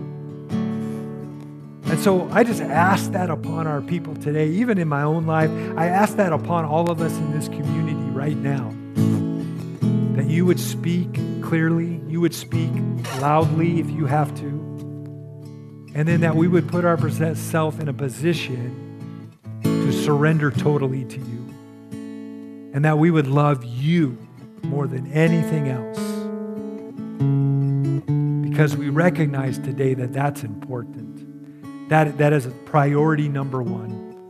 And 1.91 1.99
so 1.99 2.29
I 2.31 2.45
just 2.45 2.61
ask 2.61 3.13
that 3.13 3.31
upon 3.31 3.67
our 3.67 3.81
people 3.81 4.15
today, 4.15 4.51
even 4.51 4.77
in 4.77 4.89
my 4.89 5.05
own 5.05 5.25
life. 5.25 5.51
I 5.75 5.87
ask 5.87 6.17
that 6.19 6.35
upon 6.35 6.67
all 6.67 6.91
of 6.91 7.01
us 7.01 7.17
in 7.17 7.33
this 7.33 7.49
community 7.49 7.95
right 8.11 8.37
now 8.37 8.75
that 10.17 10.27
you 10.29 10.45
would 10.45 10.61
speak 10.61 11.15
clearly, 11.41 12.03
you 12.09 12.21
would 12.21 12.35
speak 12.35 12.71
loudly 13.23 13.81
if 13.81 13.89
you 13.89 14.05
have 14.05 14.35
to, 14.39 14.49
and 15.95 16.07
then 16.07 16.21
that 16.21 16.37
we 16.37 16.47
would 16.47 16.69
put 16.69 16.85
ourselves 16.85 17.41
self 17.41 17.81
in 17.81 17.89
a 17.89 17.95
position 17.95 19.33
to 19.63 19.93
surrender 19.93 20.51
totally 20.51 21.07
to 21.07 21.17
you, 21.17 21.46
and 22.77 22.85
that 22.85 22.99
we 22.99 23.11
would 23.11 23.27
love 23.27 23.64
you 23.64 24.18
more 24.64 24.87
than 24.87 25.11
anything 25.11 25.68
else. 25.68 25.99
Because 28.51 28.77
we 28.77 28.91
recognize 28.91 29.59
today 29.59 29.95
that 29.95 30.12
that's 30.12 30.45
important. 30.45 31.89
That, 31.89 32.18
that 32.18 32.35
is 32.35 32.47
priority 32.66 33.31
number 33.31 33.62
one. 33.62 34.29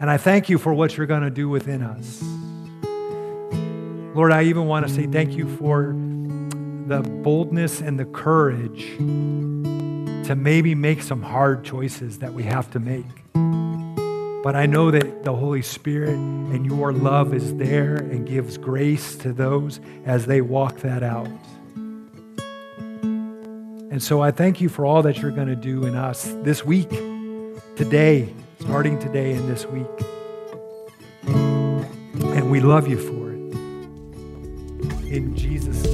And 0.00 0.10
I 0.10 0.16
thank 0.16 0.48
you 0.48 0.56
for 0.56 0.72
what 0.72 0.96
you're 0.96 1.06
going 1.06 1.20
to 1.20 1.28
do 1.28 1.50
within 1.50 1.82
us. 1.82 2.22
Lord, 4.16 4.32
I 4.32 4.44
even 4.44 4.66
want 4.66 4.88
to 4.88 4.94
say 4.94 5.06
thank 5.06 5.32
you 5.32 5.46
for 5.58 5.94
the 6.86 7.02
boldness 7.02 7.82
and 7.82 8.00
the 8.00 8.06
courage 8.06 8.96
to 8.96 10.34
maybe 10.34 10.74
make 10.74 11.02
some 11.02 11.20
hard 11.20 11.62
choices 11.62 12.20
that 12.20 12.32
we 12.32 12.44
have 12.44 12.70
to 12.70 12.80
make. 12.80 13.04
But 14.44 14.54
I 14.56 14.66
know 14.66 14.90
that 14.90 15.24
the 15.24 15.34
Holy 15.34 15.62
Spirit 15.62 16.10
and 16.10 16.66
your 16.66 16.92
love 16.92 17.32
is 17.32 17.56
there 17.56 17.96
and 17.96 18.28
gives 18.28 18.58
grace 18.58 19.16
to 19.16 19.32
those 19.32 19.80
as 20.04 20.26
they 20.26 20.42
walk 20.42 20.80
that 20.80 21.02
out. 21.02 21.30
And 23.90 24.02
so 24.02 24.20
I 24.20 24.32
thank 24.32 24.60
you 24.60 24.68
for 24.68 24.84
all 24.84 25.00
that 25.00 25.22
you're 25.22 25.30
going 25.30 25.48
to 25.48 25.56
do 25.56 25.86
in 25.86 25.94
us 25.94 26.24
this 26.42 26.62
week, 26.62 26.90
today, 27.74 28.34
starting 28.60 28.98
today 28.98 29.32
and 29.32 29.48
this 29.48 29.64
week. 29.64 29.86
And 31.22 32.50
we 32.50 32.60
love 32.60 32.86
you 32.86 32.98
for 32.98 33.30
it 33.32 33.38
in 35.10 35.34
Jesus' 35.34 35.84
name. 35.84 35.93